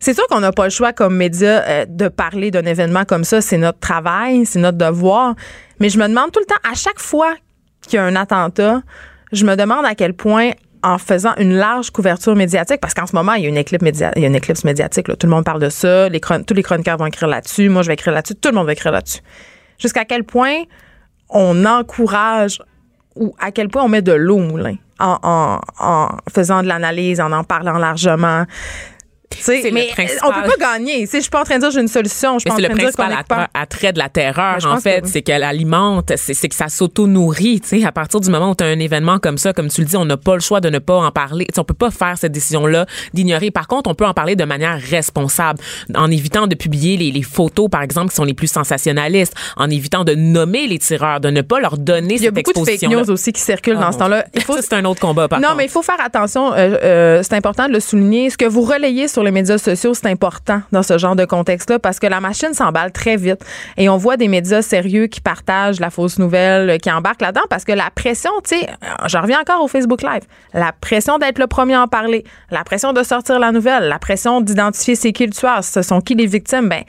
C'est 0.00 0.14
sûr 0.14 0.26
qu'on 0.28 0.40
n'a 0.40 0.52
pas 0.52 0.64
le 0.64 0.70
choix 0.70 0.92
comme 0.92 1.16
média 1.16 1.62
euh, 1.66 1.86
de 1.86 2.08
parler 2.08 2.50
d'un 2.50 2.64
événement 2.64 3.04
comme 3.04 3.24
ça. 3.24 3.42
C'est 3.42 3.58
notre 3.58 3.78
travail, 3.80 4.46
c'est 4.46 4.58
notre 4.58 4.78
devoir. 4.78 5.34
Mais 5.78 5.90
je 5.90 5.98
me 5.98 6.08
demande 6.08 6.32
tout 6.32 6.40
le 6.40 6.46
temps, 6.46 6.70
à 6.70 6.74
chaque 6.74 7.00
fois 7.00 7.34
qu'il 7.82 7.96
y 7.96 7.98
a 7.98 8.04
un 8.04 8.16
attentat, 8.16 8.82
je 9.32 9.44
me 9.44 9.56
demande 9.56 9.84
à 9.84 9.94
quel 9.94 10.14
point 10.14 10.52
en 10.86 10.98
faisant 10.98 11.34
une 11.36 11.52
large 11.52 11.90
couverture 11.90 12.36
médiatique, 12.36 12.80
parce 12.80 12.94
qu'en 12.94 13.06
ce 13.06 13.16
moment, 13.16 13.32
il 13.32 13.42
y 13.42 13.46
a 13.46 13.48
une 13.48 13.56
éclipse, 13.56 14.64
médiatique. 14.64 15.06
Tout 15.06 15.26
le 15.26 15.30
monde 15.30 15.44
parle 15.44 15.60
de 15.60 15.68
ça. 15.68 16.08
Tous 16.46 16.54
les 16.54 16.62
chroniqueurs 16.62 16.96
vont 16.96 17.06
écrire 17.06 17.26
là-dessus. 17.26 17.68
Moi, 17.68 17.82
je 17.82 17.88
vais 17.88 17.94
écrire 17.94 18.14
là-dessus. 18.14 18.36
Tout 18.36 18.50
le 18.50 18.54
monde 18.54 18.66
va 18.66 18.72
écrire 18.72 18.92
là-dessus. 18.92 19.18
Jusqu'à 19.80 20.04
quel 20.04 20.22
point 20.22 20.62
on 21.28 21.64
encourage 21.64 22.62
ou 23.16 23.34
à 23.40 23.50
quel 23.50 23.68
point 23.68 23.82
on 23.82 23.88
met 23.88 24.00
de 24.00 24.12
l'eau 24.12 24.36
au 24.36 24.40
moulin 24.40 24.76
en, 25.00 25.58
faisant 26.32 26.62
de 26.62 26.68
l'analyse, 26.68 27.20
en 27.20 27.32
en 27.32 27.42
parlant 27.42 27.78
largement? 27.78 28.44
C'est 29.38 29.62
le 29.62 29.70
mais 29.72 29.88
principal- 29.92 30.18
on 30.24 30.32
peut 30.42 30.48
pas 30.56 30.72
gagner. 30.78 31.06
Je 31.12 31.18
suis 31.20 31.30
pas 31.30 31.40
en 31.40 31.44
train 31.44 31.56
de 31.56 31.60
dire 31.60 31.70
j'ai 31.70 31.80
une 31.80 31.88
solution. 31.88 32.34
Je 32.34 32.40
suis 32.40 32.48
pas 32.48 32.54
en 32.54 32.56
c'est 32.56 32.62
le 32.62 32.68
train 32.68 32.76
de 32.76 32.80
dire 32.80 32.90
qu'on 32.96 33.02
principal 33.02 33.20
est 33.24 33.28
pas. 33.28 33.34
attra- 33.44 33.62
attrait 33.62 33.92
de 33.92 33.98
la 33.98 34.08
terreur, 34.08 34.60
je 34.60 34.66
en 34.68 34.76
que 34.76 34.82
fait. 34.82 35.06
C'est 35.06 35.22
qu'elle 35.22 35.42
alimente, 35.42 36.12
c'est 36.16 36.34
c'est 36.34 36.48
que 36.48 36.54
ça 36.54 36.68
s'auto-nourrit. 36.68 37.60
À 37.84 37.92
partir 37.92 38.20
du 38.20 38.30
moment 38.30 38.50
où 38.50 38.54
tu 38.54 38.64
as 38.64 38.68
un 38.68 38.78
événement 38.78 39.18
comme 39.18 39.38
ça, 39.38 39.52
comme 39.52 39.68
tu 39.68 39.80
le 39.82 39.86
dis, 39.86 39.96
on 39.96 40.04
n'a 40.04 40.16
pas 40.16 40.34
le 40.34 40.40
choix 40.40 40.60
de 40.60 40.70
ne 40.70 40.78
pas 40.78 40.94
en 40.96 41.10
parler. 41.10 41.44
Tu 41.46 41.54
sais, 41.54 41.60
on 41.60 41.64
peut 41.64 41.74
pas 41.74 41.90
faire 41.90 42.16
cette 42.18 42.32
décision-là 42.32 42.86
d'ignorer. 43.14 43.50
Par 43.50 43.66
contre, 43.68 43.90
on 43.90 43.94
peut 43.94 44.06
en 44.06 44.14
parler 44.14 44.36
de 44.36 44.44
manière 44.44 44.80
responsable, 44.80 45.58
en 45.94 46.10
évitant 46.10 46.46
de 46.46 46.54
publier 46.54 46.96
les, 46.96 47.10
les 47.10 47.22
photos, 47.22 47.68
par 47.70 47.82
exemple, 47.82 48.10
qui 48.10 48.16
sont 48.16 48.24
les 48.24 48.34
plus 48.34 48.50
sensationnalistes, 48.50 49.34
en 49.56 49.68
évitant 49.70 50.04
de 50.04 50.14
nommer 50.14 50.66
les 50.66 50.78
tireurs, 50.78 51.20
de 51.20 51.30
ne 51.30 51.42
pas 51.42 51.60
leur 51.60 51.78
donner 51.78 52.14
Il 52.14 52.22
y 52.22 52.26
a 52.26 52.28
cette 52.28 52.34
beaucoup 52.34 52.52
de 52.52 52.58
fake 52.58 52.68
exposition 52.74 52.90
news 53.00 53.10
aussi 53.10 53.32
qui 53.32 53.40
circulent 53.40 53.76
Ah, 53.80 53.84
dans 53.86 53.92
ce 53.92 53.98
temps-là. 53.98 54.24
Il 54.34 54.42
faut 54.42 54.54
Ça, 54.56 54.62
c'est 54.62 54.74
un 54.74 54.84
autre 54.84 55.00
combat, 55.00 55.28
par 55.28 55.40
non, 55.40 55.48
contre. 55.48 55.58
mais 55.58 55.64
il 55.64 55.70
faut 55.70 55.82
faire 55.82 56.00
attention. 56.04 56.52
euh, 56.52 56.76
euh, 56.82 57.22
c'est 57.22 57.34
important 57.34 57.68
de 57.68 57.72
le 57.72 57.80
souligner. 57.80 58.30
Ce 58.30 58.36
que 58.36 58.44
vous 58.46 58.62
relayez 58.62 59.08
sur 59.16 59.22
les 59.22 59.30
médias 59.30 59.56
sociaux, 59.56 59.94
c'est 59.94 60.08
important 60.08 60.60
dans 60.72 60.82
ce 60.82 60.98
genre 60.98 61.16
de 61.16 61.24
contexte-là 61.24 61.78
parce 61.78 61.98
que 61.98 62.06
la 62.06 62.20
machine 62.20 62.52
s'emballe 62.52 62.92
très 62.92 63.16
vite 63.16 63.42
et 63.78 63.88
on 63.88 63.96
voit 63.96 64.18
des 64.18 64.28
médias 64.28 64.60
sérieux 64.60 65.06
qui 65.06 65.22
partagent 65.22 65.80
la 65.80 65.88
fausse 65.88 66.18
nouvelle, 66.18 66.78
qui 66.82 66.90
embarquent 66.90 67.22
là-dedans 67.22 67.46
parce 67.48 67.64
que 67.64 67.72
la 67.72 67.88
pression, 67.94 68.30
tu 68.46 68.58
sais, 68.58 68.68
euh, 68.68 69.08
je 69.08 69.16
reviens 69.16 69.40
encore 69.40 69.64
au 69.64 69.68
Facebook 69.68 70.02
Live, 70.02 70.24
la 70.52 70.72
pression 70.78 71.16
d'être 71.16 71.38
le 71.38 71.46
premier 71.46 71.76
à 71.76 71.84
en 71.84 71.88
parler, 71.88 72.24
la 72.50 72.62
pression 72.62 72.92
de 72.92 73.02
sortir 73.02 73.38
la 73.38 73.52
nouvelle, 73.52 73.88
la 73.88 73.98
pression 73.98 74.42
d'identifier 74.42 74.96
c'est 74.96 75.14
qui 75.14 75.30
ce 75.32 75.80
sont 75.80 76.02
qui 76.02 76.14
les 76.14 76.26
victimes, 76.26 76.68
ben 76.68 76.82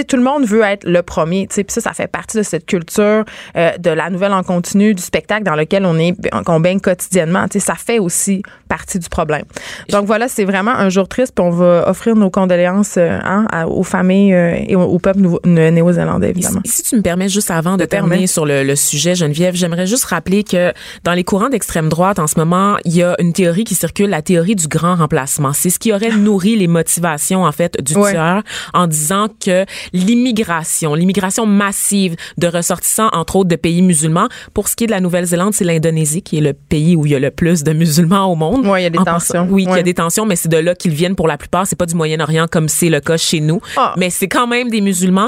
sais, 0.00 0.04
tout 0.04 0.16
le 0.16 0.22
monde 0.22 0.44
veut 0.44 0.62
être 0.62 0.84
le 0.84 1.02
premier. 1.02 1.46
tu 1.46 1.54
sais, 1.56 1.64
Puis 1.64 1.74
ça, 1.74 1.80
ça 1.80 1.92
fait 1.92 2.06
partie 2.06 2.36
de 2.36 2.42
cette 2.42 2.66
culture 2.66 3.24
euh, 3.56 3.70
de 3.78 3.90
la 3.90 4.10
nouvelle 4.10 4.32
en 4.32 4.42
continu, 4.42 4.94
du 4.94 5.02
spectacle 5.02 5.44
dans 5.44 5.54
lequel 5.54 5.84
on 5.84 5.98
est, 5.98 6.14
qu'on 6.44 6.60
baigne 6.60 6.80
quotidiennement. 6.80 7.46
Tu 7.48 7.60
sais, 7.60 7.66
Ça 7.66 7.74
fait 7.74 7.98
aussi 7.98 8.42
partie 8.68 8.98
du 8.98 9.08
problème. 9.08 9.44
Donc 9.90 10.06
voilà, 10.06 10.28
c'est 10.28 10.44
vraiment 10.44 10.72
un 10.72 10.88
jour 10.88 11.08
triste. 11.08 11.32
Puis 11.34 11.44
on 11.44 11.50
va 11.50 11.88
offrir 11.88 12.16
nos 12.16 12.30
condoléances 12.30 12.94
euh, 12.96 13.18
hein, 13.22 13.46
à- 13.52 13.68
aux 13.68 13.82
familles 13.82 14.34
euh, 14.34 14.54
et 14.66 14.76
au, 14.76 14.82
au 14.82 14.98
peuple 14.98 15.20
néo-zélandais, 15.44 16.30
évidemment. 16.30 16.60
Si, 16.64 16.76
si 16.76 16.82
tu 16.82 16.96
me 16.96 17.02
permets 17.02 17.28
juste 17.28 17.50
avant 17.50 17.76
de 17.76 17.84
permets. 17.84 18.08
terminer 18.08 18.26
sur 18.26 18.46
le, 18.46 18.62
le 18.64 18.76
sujet 18.76 19.14
Geneviève, 19.14 19.54
j'aimerais 19.54 19.86
juste 19.86 20.04
rappeler 20.04 20.44
que 20.44 20.72
dans 21.04 21.12
les 21.12 21.24
courants 21.24 21.48
d'extrême 21.48 21.88
droite 21.88 22.18
en 22.18 22.26
ce 22.26 22.38
moment, 22.38 22.76
il 22.84 22.94
y 22.96 23.02
a 23.02 23.14
une 23.20 23.32
théorie 23.32 23.64
qui 23.64 23.74
circule, 23.74 24.10
la 24.10 24.22
théorie 24.22 24.56
du 24.56 24.68
grand 24.68 24.96
remplacement. 24.96 25.52
C'est 25.52 25.70
ce 25.70 25.78
qui 25.78 25.92
aurait 25.92 26.10
nourri 26.10 26.56
les 26.56 26.68
motivations 26.68 27.44
en 27.44 27.52
fait 27.52 27.80
du 27.82 27.92
Ouais. 27.96 28.12
tueur 28.12 28.42
en 28.74 28.86
disant 28.86 29.26
que 29.44 29.64
l'immigration, 29.92 30.94
l'immigration 30.94 31.46
massive 31.46 32.16
de 32.38 32.46
ressortissants 32.46 33.08
entre 33.12 33.36
autres 33.36 33.48
de 33.48 33.56
pays 33.56 33.82
musulmans, 33.82 34.28
pour 34.54 34.68
ce 34.68 34.76
qui 34.76 34.84
est 34.84 34.86
de 34.86 34.92
la 34.92 35.00
Nouvelle-Zélande, 35.00 35.54
c'est 35.54 35.64
l'Indonésie 35.64 36.22
qui 36.22 36.38
est 36.38 36.40
le 36.40 36.52
pays 36.52 36.96
où 36.96 37.06
il 37.06 37.12
y 37.12 37.14
a 37.14 37.18
le 37.18 37.30
plus 37.30 37.64
de 37.64 37.72
musulmans 37.72 38.26
au 38.30 38.34
monde. 38.34 38.66
Ouais, 38.66 38.80
il 38.80 38.84
y 38.84 38.86
a 38.86 38.90
des 38.90 38.98
En 38.98 39.04
tensions. 39.04 39.46
oui, 39.50 39.64
il 39.68 39.74
y 39.74 39.78
a 39.78 39.82
des 39.82 39.94
tensions, 39.94 40.26
mais 40.26 40.36
c'est 40.36 40.48
de 40.48 40.58
là 40.58 40.74
qu'ils 40.74 40.92
viennent 40.92 41.16
pour 41.16 41.28
la 41.28 41.36
plupart. 41.38 41.66
C'est 41.66 41.76
pas 41.76 41.86
du 41.86 41.94
Moyen-Orient 41.94 42.46
comme 42.50 42.68
c'est 42.68 42.88
le 42.88 43.00
cas 43.00 43.16
chez 43.16 43.40
nous. 43.40 43.60
Ah. 43.76 43.94
Mais 43.96 44.10
c'est 44.10 44.28
quand 44.28 44.46
même 44.46 44.68
des 44.70 44.80
musulmans. 44.80 45.26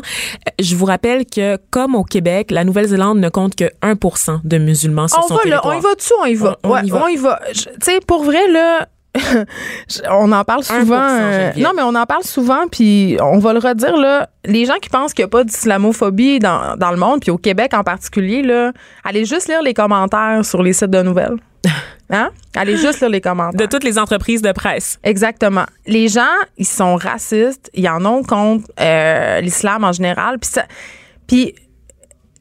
Euh, 0.48 0.50
Je 0.60 0.76
vous 0.76 0.84
rappelle 0.86 1.24
que, 1.26 1.58
comme 1.70 1.94
au 1.94 2.04
Québec, 2.04 2.50
la 2.50 2.64
Nouvelle-Zélande 2.64 3.18
ne 3.18 3.28
compte 3.28 3.54
que 3.54 3.70
1 3.82 3.94
de 4.44 4.58
musulmans 4.58 5.08
sur 5.08 5.18
On 5.18 5.28
son 5.28 5.34
va 5.34 5.40
là, 5.44 5.60
territoire. 5.60 5.74
on 5.74 5.78
y 5.78 5.82
va 5.82 5.94
dessus, 5.94 6.12
on 6.20 6.24
y 6.26 6.34
va? 6.34 6.58
On- 6.62 6.68
on 6.70 6.72
Ouais, 6.72 6.80
y 6.86 6.90
va. 6.90 6.98
va. 7.16 7.40
Tu 7.52 7.62
sais, 7.82 8.00
pour 8.06 8.24
vrai, 8.24 8.48
là. 8.50 8.88
on 10.10 10.32
en 10.32 10.44
parle 10.44 10.62
1%, 10.62 10.80
souvent. 10.80 10.98
euh, 11.00 11.52
non, 11.56 11.70
mais 11.74 11.82
on 11.82 11.94
en 11.94 12.06
parle 12.06 12.24
souvent, 12.24 12.66
puis 12.70 13.16
on 13.20 13.38
va 13.38 13.52
le 13.52 13.58
redire, 13.58 13.96
là. 13.96 14.28
Les 14.44 14.64
gens 14.66 14.74
qui 14.80 14.88
pensent 14.88 15.14
qu'il 15.14 15.22
n'y 15.24 15.28
a 15.28 15.30
pas 15.30 15.44
d'islamophobie 15.44 16.38
dans, 16.38 16.76
dans 16.76 16.90
le 16.90 16.96
monde, 16.96 17.20
puis 17.20 17.30
au 17.30 17.38
Québec 17.38 17.72
en 17.74 17.82
particulier, 17.84 18.42
là, 18.42 18.72
allez 19.04 19.24
juste 19.24 19.48
lire 19.48 19.62
les 19.62 19.74
commentaires 19.74 20.44
sur 20.44 20.62
les 20.62 20.72
sites 20.72 20.90
de 20.90 21.02
nouvelles. 21.02 21.36
Hein? 22.10 22.28
Allez 22.54 22.76
juste 22.76 23.00
lire 23.00 23.08
les 23.08 23.22
commentaires. 23.22 23.58
De 23.58 23.64
toutes 23.64 23.82
les 23.82 23.98
entreprises 23.98 24.42
de 24.42 24.52
presse. 24.52 24.98
Exactement. 25.02 25.64
Les 25.86 26.08
gens, 26.08 26.20
ils 26.58 26.66
sont 26.66 26.96
racistes, 26.96 27.70
ils 27.72 27.88
en 27.88 28.04
ont 28.04 28.22
contre 28.22 28.66
euh, 28.78 29.40
l'islam 29.40 29.84
en 29.84 29.90
général. 29.92 30.38
Puis, 30.38 30.50
ça- 30.52 30.66
puis 31.26 31.54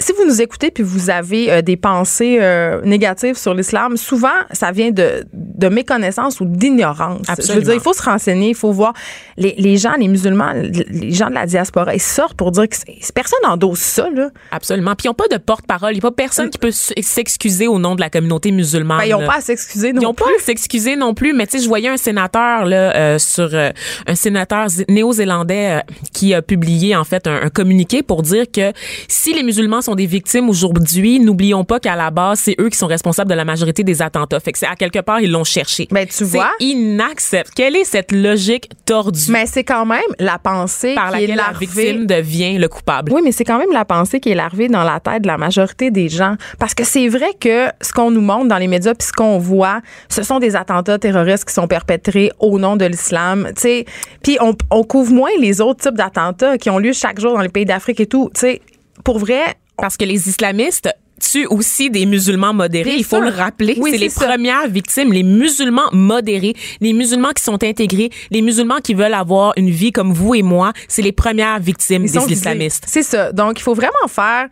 si 0.04 0.12
vous 0.14 0.26
nous 0.26 0.42
écoutez 0.42 0.70
puis 0.72 0.84
vous 0.84 1.10
avez 1.10 1.52
euh, 1.52 1.62
des 1.62 1.78
pensées 1.78 2.38
euh, 2.42 2.82
négatives 2.84 3.38
sur 3.38 3.54
l'islam, 3.54 3.98
souvent 3.98 4.30
ça 4.52 4.72
vient 4.72 4.92
de, 4.92 5.26
de 5.34 5.68
méconnaissance 5.70 6.40
ou 6.42 6.46
d'ignorance. 6.46 7.26
Je 7.40 7.54
veux 7.54 7.62
dire, 7.62 7.74
il 7.74 7.80
faut 7.80 7.94
se 7.94 8.04
renseigner, 8.04 8.50
il 8.50 8.56
faut 8.56 8.72
voir 8.72 8.94
les, 9.38 9.56
les 9.58 9.78
gens, 9.78 9.94
les 9.98 10.08
musulmans, 10.08 10.52
les 10.54 11.12
gens 11.12 11.30
de 11.30 11.36
la 11.36 11.46
diaspora, 11.46 11.94
ils 11.96 12.02
sortent 12.02 12.36
pour 12.38 12.52
dire 12.52 12.68
que 12.70 12.76
personne 13.14 13.40
n'endosse 13.44 13.80
ça 13.80 14.10
là. 14.10 14.30
Absolument. 14.52 14.92
Puis 14.96 15.06
ils 15.06 15.08
n'ont 15.10 15.14
pas 15.14 15.28
de 15.32 15.38
porte-parole. 15.38 15.92
Il 15.92 15.96
n'y 15.96 16.00
a 16.00 16.02
pas 16.02 16.12
personne 16.12 16.50
qui 16.50 16.58
peut 16.58 16.72
s'excuser 16.72 17.68
au 17.68 17.80
nom 17.80 17.96
de 17.96 18.02
la 18.02 18.10
communauté 18.10 18.52
musulmane. 18.52 19.00
Ben, 19.00 19.06
ils 19.06 19.12
n'ont 19.12 19.26
pas 19.26 19.38
à 19.38 19.42
s'excuser 19.42 19.94
non 19.94 20.02
Ils 20.02 20.04
n'ont 20.06 20.14
pas 20.14 20.26
plus. 20.26 20.36
à 20.36 20.40
s'excuser 20.44 20.96
non 20.96 21.14
plus, 21.14 21.34
mais 21.34 21.48
tu 21.48 21.58
sais, 21.58 21.64
je 21.64 21.68
voyais 21.68 21.90
un 21.90 21.98
sénateur 21.98 22.66
là 22.66 22.96
euh, 22.96 23.20
sur 23.20 23.50
un 23.54 24.16
sénateur 24.16 24.68
zé- 24.68 24.86
néo-zélandais 24.90 25.82
qui 26.14 26.34
a 26.34 26.42
publié 26.42 26.96
en 26.96 27.04
fait 27.04 27.28
un, 27.28 27.42
un 27.44 27.50
communiqué 27.50 28.04
pour 28.04 28.22
dire 28.24 28.46
que 28.52 28.72
si 29.08 29.34
les 29.34 29.44
musulmans 29.44 29.82
sont 29.82 29.93
des 29.96 30.06
victimes 30.06 30.50
aujourd'hui, 30.50 31.20
n'oublions 31.20 31.64
pas 31.64 31.80
qu'à 31.80 31.96
la 31.96 32.12
base 32.12 32.40
c'est 32.40 32.56
eux 32.60 32.70
qui 32.70 32.78
sont 32.78 32.88
responsables 32.88 33.30
de 33.30 33.36
la 33.36 33.46
majorité 33.46 33.84
des 33.84 34.02
attentats. 34.02 34.40
Fait 34.40 34.52
que 34.52 34.60
c'est 34.60 34.68
à 34.68 34.76
quelque 34.76 35.00
part 35.00 35.20
ils 35.22 35.32
l'ont 35.32 35.44
cherché. 35.44 35.88
Ben, 35.92 36.06
tu 36.06 36.14
C'est 36.14 36.26
vois. 36.26 36.50
inacceptable. 36.60 37.54
Quelle 37.56 37.76
est 37.76 37.84
cette 37.84 38.12
logique 38.12 38.70
tordue? 38.86 39.32
Mais 39.32 39.46
c'est 39.46 39.64
quand 39.64 39.86
même 39.86 40.02
la 40.20 40.38
pensée 40.38 40.96
par 40.96 41.12
qui 41.12 41.18
est 41.18 41.22
laquelle 41.22 41.36
la 41.38 41.44
larvée. 41.44 41.66
victime 41.66 42.06
devient 42.06 42.58
le 42.58 42.68
coupable? 42.68 43.12
Oui, 43.14 43.22
mais 43.24 43.32
c'est 43.32 43.44
quand 43.46 43.58
même 43.58 43.72
la 43.72 43.86
pensée 43.86 44.20
qui 44.20 44.30
est 44.30 44.36
larvée 44.36 44.68
dans 44.68 44.84
la 44.84 45.00
tête 45.00 45.22
de 45.24 45.28
la 45.28 45.38
majorité 45.38 45.92
des 45.92 46.10
gens. 46.10 46.36
Parce 46.60 46.74
que 46.74 46.84
c'est 46.84 47.08
vrai 47.08 47.34
que 47.40 47.68
ce 47.82 47.92
qu'on 47.94 48.12
nous 48.12 48.22
montre 48.22 48.48
dans 48.48 48.58
les 48.58 48.68
médias 48.68 48.94
puis 48.94 49.08
ce 49.08 49.14
qu'on 49.14 49.38
voit, 49.38 49.82
ce 50.10 50.24
sont 50.24 50.40
des 50.40 50.56
attentats 50.56 51.00
terroristes 51.00 51.46
qui 51.46 51.54
sont 51.54 51.68
perpétrés 51.68 52.32
au 52.40 52.60
nom 52.60 52.76
de 52.76 52.86
l'islam. 52.86 53.50
Tu 53.56 53.62
sais, 53.62 53.86
puis 54.22 54.38
on, 54.42 54.56
on 54.72 54.84
couvre 54.84 55.12
moins 55.14 55.30
les 55.40 55.62
autres 55.62 55.82
types 55.84 55.96
d'attentats 55.98 56.58
qui 56.58 56.70
ont 56.70 56.78
lieu 56.80 56.94
chaque 56.94 57.20
jour 57.20 57.34
dans 57.34 57.42
les 57.42 57.50
pays 57.50 57.66
d'Afrique 57.66 58.00
et 58.00 58.06
tout. 58.08 58.30
Tu 58.34 58.42
sais, 58.42 58.62
pour 59.04 59.20
vrai, 59.20 59.42
Parce 59.78 59.98
que 59.98 60.06
les 60.06 60.30
islamistes 60.30 60.90
tuent 61.20 61.48
aussi 61.48 61.90
des 61.90 62.06
musulmans 62.06 62.54
modérés. 62.54 62.96
Il 62.96 63.04
faut 63.04 63.20
le 63.20 63.30
rappeler. 63.30 63.76
Oui, 63.80 63.92
c'est 63.92 63.98
les 63.98 64.10
ça. 64.10 64.26
premières 64.26 64.68
victimes, 64.68 65.14
les 65.14 65.24
musulmans 65.24 65.90
modérés, 65.92 66.54
les 66.82 66.94
musulmans 66.94 67.32
qui 67.32 67.44
sont 67.44 67.64
intégrés, 67.64 68.10
les 68.32 68.42
musulmans 68.42 68.80
qui 68.84 68.94
veulent 68.94 69.14
avoir 69.14 69.54
une 69.58 69.70
vie 69.70 69.92
comme 69.92 70.14
vous 70.14 70.36
et 70.36 70.42
moi. 70.42 70.74
C'est 70.88 71.02
les 71.02 71.12
premières 71.12 71.60
victimes 71.60 72.06
Ils 72.06 72.12
des 72.12 72.34
islamistes. 72.34 72.86
C'est 72.88 73.04
ça. 73.04 73.32
Donc, 73.32 73.60
il 73.60 73.64
faut 73.64 73.74
vraiment 73.74 74.08
faire 74.08 74.48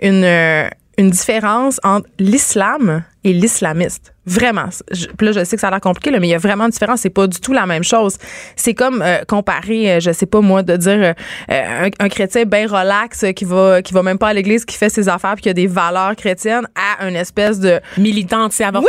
une, 0.00 0.24
euh, 0.24 0.68
une 0.98 1.10
différence 1.10 1.80
entre 1.84 2.08
l'islam 2.18 3.04
et 3.22 3.32
l'islamiste. 3.32 4.13
Vraiment. 4.26 4.66
Je- 4.90 5.06
puis 5.08 5.26
là, 5.26 5.32
je 5.32 5.44
sais 5.44 5.56
que 5.56 5.60
ça 5.60 5.68
a 5.68 5.70
l'air 5.70 5.80
compliqué, 5.80 6.10
là, 6.10 6.18
mais 6.20 6.28
il 6.28 6.30
y 6.30 6.34
a 6.34 6.38
vraiment 6.38 6.64
une 6.64 6.70
différence. 6.70 7.00
C'est 7.00 7.10
pas 7.10 7.26
du 7.26 7.40
tout 7.40 7.52
la 7.52 7.66
même 7.66 7.84
chose. 7.84 8.16
C'est 8.56 8.74
comme 8.74 9.02
euh, 9.02 9.18
comparer, 9.28 9.92
euh, 9.94 10.00
je 10.00 10.10
sais 10.12 10.26
pas 10.26 10.40
moi, 10.40 10.62
de 10.62 10.76
dire 10.76 10.92
euh, 10.92 11.12
euh, 11.50 11.88
un, 12.00 12.04
un 12.04 12.08
chrétien 12.08 12.44
bien 12.44 12.66
relax 12.66 13.24
euh, 13.24 13.32
qui 13.32 13.44
va 13.44 13.82
qui 13.82 13.92
va 13.92 14.02
même 14.02 14.18
pas 14.18 14.28
à 14.28 14.32
l'église, 14.32 14.64
qui 14.64 14.76
fait 14.76 14.88
ses 14.88 15.08
affaires 15.08 15.34
puis 15.34 15.42
qui 15.42 15.48
a 15.50 15.52
des 15.52 15.66
valeurs 15.66 16.16
chrétiennes 16.16 16.66
à 16.74 17.06
une 17.06 17.16
espèce 17.16 17.60
de 17.60 17.80
Militants 17.98 18.44
anti-avortement. 18.44 18.88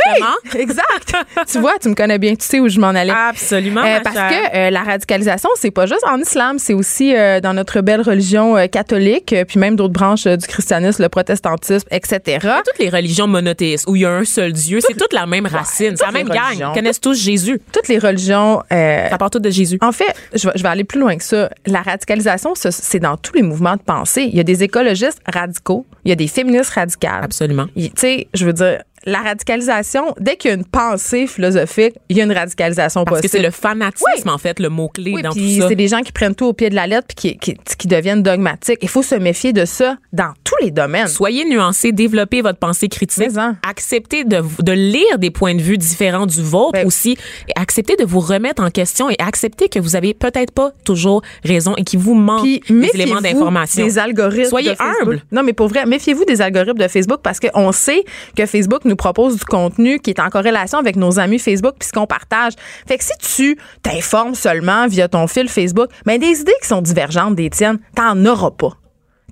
oui, 0.54 0.60
exact. 0.60 1.14
tu 1.50 1.58
vois, 1.58 1.74
tu 1.80 1.88
me 1.90 1.94
connais 1.94 2.18
bien, 2.18 2.34
tu 2.34 2.46
sais 2.46 2.60
où 2.60 2.68
je 2.68 2.80
m'en 2.80 2.88
allais. 2.88 3.12
Absolument. 3.14 3.82
Euh, 3.82 3.84
ma 3.96 4.00
parce 4.00 4.16
chère. 4.16 4.30
que 4.30 4.56
euh, 4.56 4.70
la 4.70 4.82
radicalisation, 4.82 5.50
c'est 5.56 5.70
pas 5.70 5.86
juste 5.86 6.04
en 6.10 6.18
islam, 6.18 6.58
c'est 6.58 6.74
aussi 6.74 7.14
euh, 7.14 7.40
dans 7.40 7.52
notre 7.52 7.80
belle 7.82 8.00
religion 8.00 8.56
catholique, 8.68 9.34
puis 9.48 9.58
même 9.60 9.76
d'autres 9.76 9.92
branches 9.92 10.26
du 10.26 10.46
christianisme, 10.46 11.02
le 11.02 11.08
protestantisme, 11.08 11.86
etc. 11.90 12.38
toutes 12.64 12.78
les 12.78 12.88
religions 12.88 13.26
monothéistes 13.26 13.86
où 13.88 13.96
il 13.96 14.02
y 14.02 14.06
a 14.06 14.10
un 14.10 14.24
seul 14.24 14.52
Dieu, 14.52 14.78
c'est 14.80 14.94
toute 14.96 15.12
la 15.12 15.25
même 15.26 15.46
racine, 15.46 15.94
c'est 15.96 16.04
la 16.06 16.12
même 16.12 16.28
gang. 16.28 16.54
Ils 16.54 16.74
connaissent 16.74 17.00
tous 17.00 17.20
Jésus. 17.20 17.60
Toutes 17.72 17.88
les 17.88 17.98
religions. 17.98 18.62
euh, 18.72 19.08
Ça 19.10 19.18
part 19.18 19.30
tout 19.30 19.38
de 19.38 19.50
Jésus. 19.50 19.78
en 19.82 19.92
fait, 19.92 20.14
je 20.34 20.46
vais, 20.48 20.52
je 20.56 20.62
vais 20.62 20.68
aller 20.68 20.84
plus 20.84 21.00
loin 21.00 21.16
que 21.16 21.24
ça. 21.24 21.50
La 21.66 21.82
radicalisation, 21.82 22.54
ce- 22.54 22.70
c'est 22.70 23.00
dans 23.00 23.16
tous 23.16 23.34
les 23.34 23.42
mouvements 23.42 23.76
de 23.76 23.82
pensée. 23.82 24.22
Il 24.22 24.34
y 24.36 24.40
a 24.40 24.44
des 24.44 24.62
écologistes 24.62 25.20
radicaux, 25.26 25.86
il 26.04 26.08
y 26.10 26.12
a 26.12 26.16
des 26.16 26.28
féministes 26.28 26.70
radicales. 26.70 27.24
Absolument. 27.24 27.66
Tu 27.76 27.90
sais, 27.96 28.28
je 28.34 28.44
veux 28.46 28.52
dire, 28.52 28.82
la 29.06 29.20
radicalisation, 29.20 30.14
dès 30.20 30.36
qu'il 30.36 30.50
y 30.50 30.54
a 30.54 30.56
une 30.56 30.64
pensée 30.64 31.26
philosophique, 31.26 31.94
il 32.08 32.16
y 32.16 32.20
a 32.20 32.24
une 32.24 32.32
radicalisation 32.32 33.04
Parce 33.04 33.20
que 33.20 33.26
possible. 33.28 33.40
c'est 33.40 33.46
le 33.46 33.50
fanatisme, 33.52 34.28
en 34.28 34.38
fait, 34.38 34.58
le 34.60 34.68
mot-clé 34.68 35.12
Oui, 35.14 35.22
dans 35.22 35.30
tout 35.32 35.38
ça. 35.60 35.68
c'est 35.68 35.74
des 35.76 35.88
gens 35.88 36.00
qui 36.00 36.12
prennent 36.12 36.34
tout 36.34 36.46
au 36.46 36.52
pied 36.52 36.70
de 36.70 36.74
la 36.74 36.86
lettre 36.86 37.06
puis 37.16 37.36
qui, 37.38 37.54
qui, 37.54 37.76
qui 37.78 37.86
deviennent 37.88 38.22
dogmatiques. 38.22 38.78
Il 38.82 38.88
faut 38.88 39.02
se 39.02 39.14
méfier 39.14 39.52
de 39.52 39.64
ça 39.64 39.96
dans 40.12 40.32
tous 40.44 40.56
les 40.62 40.70
domaines. 40.70 41.06
Soyez 41.08 41.44
nuancés, 41.44 41.92
développez 41.92 42.42
votre 42.42 42.58
pensée 42.58 42.88
critique. 42.88 43.30
Acceptez 43.68 44.24
de, 44.24 44.42
de 44.62 44.72
lire 44.72 45.18
des 45.18 45.30
points 45.30 45.54
de 45.54 45.60
vue 45.62 45.78
différents 45.78 46.26
du 46.26 46.42
vôtre 46.42 46.72
Ben- 46.72 46.86
aussi. 46.86 47.12
Et 47.48 47.52
acceptez 47.56 47.96
de 47.96 48.04
vous 48.04 48.20
remettre 48.20 48.62
en 48.62 48.70
question 48.70 49.08
et 49.10 49.16
acceptez 49.18 49.68
que 49.68 49.78
vous 49.78 49.96
avez 49.96 50.14
peut-être 50.14 50.50
pas 50.52 50.72
toujours 50.84 51.22
raison 51.44 51.74
et 51.76 51.84
qu'il 51.84 51.98
vous 52.00 52.14
manque 52.14 52.42
Puis 52.42 52.60
des 52.68 52.90
éléments 52.94 53.20
d'information. 53.20 53.84
des 53.84 53.98
algorithmes. 53.98 54.48
Soyez 54.48 54.70
de 54.70 54.74
Facebook. 54.76 55.02
humble. 55.02 55.22
Non, 55.32 55.42
mais 55.42 55.52
pour 55.52 55.68
vrai, 55.68 55.86
méfiez-vous 55.86 56.24
des 56.24 56.40
algorithmes 56.42 56.78
de 56.78 56.88
Facebook 56.88 57.20
parce 57.22 57.38
qu'on 57.40 57.72
sait 57.72 58.04
que 58.36 58.46
Facebook 58.46 58.84
nous 58.84 58.95
propose 58.96 59.38
du 59.38 59.44
contenu 59.44 59.98
qui 59.98 60.10
est 60.10 60.20
en 60.20 60.28
corrélation 60.28 60.78
avec 60.78 60.96
nos 60.96 61.18
amis 61.18 61.38
Facebook 61.38 61.74
puis 61.78 61.88
ce 61.88 61.92
qu'on 61.92 62.06
partage. 62.06 62.54
Fait 62.86 62.98
que 62.98 63.04
si 63.04 63.12
tu 63.18 63.58
t'informes 63.82 64.34
seulement 64.34 64.86
via 64.86 65.08
ton 65.08 65.26
fil 65.26 65.48
Facebook, 65.48 65.88
mais 66.06 66.18
des 66.18 66.40
idées 66.40 66.54
qui 66.60 66.68
sont 66.68 66.82
divergentes 66.82 67.34
des 67.34 67.50
tiennes, 67.50 67.78
t'en 67.94 68.24
auras 68.26 68.50
pas. 68.50 68.76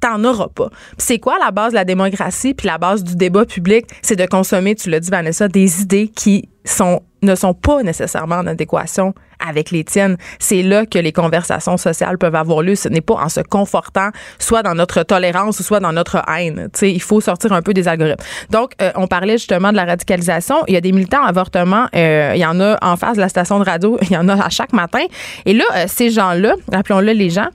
T'en 0.01 0.23
auras 0.25 0.49
pas. 0.49 0.69
C'est 0.99 1.19
quoi 1.19 1.39
la 1.39 1.51
base 1.51 1.71
de 1.71 1.77
la 1.77 1.85
démocratie 1.85 2.53
puis 2.53 2.67
la 2.67 2.79
base 2.79 3.03
du 3.05 3.17
débat 3.17 3.47
public? 3.47 3.87
C'est 4.03 4.17
de 4.17 4.27
consommer, 4.27 4.75
tu 4.75 4.91
l'as 4.91 5.01
dit 5.01 5.11
Vanessa, 5.11 5.49
des 5.49 5.81
idées 5.81 6.09
qui 6.09 6.49
sont 6.65 7.01
ne 7.25 7.35
sont 7.35 7.55
pas 7.55 7.83
nécessairement 7.83 8.37
en 8.37 8.47
adéquation 8.47 9.15
avec 9.49 9.71
les 9.71 9.85
tiennes. 9.85 10.17
C'est 10.39 10.63
là 10.63 10.87
que 10.87 10.99
les 10.99 11.13
conversations 11.13 11.77
sociales 11.77 12.19
peuvent 12.19 12.35
avoir 12.35 12.63
lieu. 12.63 12.75
Ce 12.75 12.89
n'est 12.89 13.01
pas 13.01 13.15
en 13.15 13.29
se 13.29 13.41
confortant 13.41 14.11
soit 14.39 14.63
dans 14.63 14.75
notre 14.75 15.03
tolérance 15.03 15.63
soit 15.63 15.81
dans 15.81 15.93
notre 15.93 16.23
haine. 16.29 16.69
Tu 16.73 16.79
sais, 16.79 16.93
il 16.93 17.03
faut 17.03 17.21
sortir 17.21 17.53
un 17.53 17.63
peu 17.63 17.75
des 17.75 17.89
algorithmes. 17.89 18.23
Donc, 18.51 18.73
euh, 18.81 18.91
on 18.97 19.07
parlait 19.07 19.39
justement 19.39 19.71
de 19.71 19.77
la 19.77 19.85
radicalisation. 19.85 20.57
Il 20.69 20.75
y 20.75 20.77
a 20.77 20.81
des 20.81 20.93
militants 20.93 21.25
avortement. 21.25 21.87
Euh, 21.95 22.33
il 22.35 22.41
y 22.41 22.47
en 22.47 22.61
a 22.61 22.79
en 22.83 22.97
face 22.97 23.17
de 23.17 23.21
la 23.21 23.29
station 23.29 23.59
de 23.59 23.65
radio. 23.65 23.99
Il 24.03 24.13
y 24.13 24.17
en 24.17 24.29
a 24.29 24.45
à 24.45 24.51
chaque 24.51 24.73
matin. 24.73 25.05
Et 25.47 25.55
là, 25.55 25.65
euh, 25.75 25.85
ces 25.89 26.11
gens-là, 26.11 26.55
appelons-le 26.73 27.13
les 27.13 27.31
gens, 27.31 27.49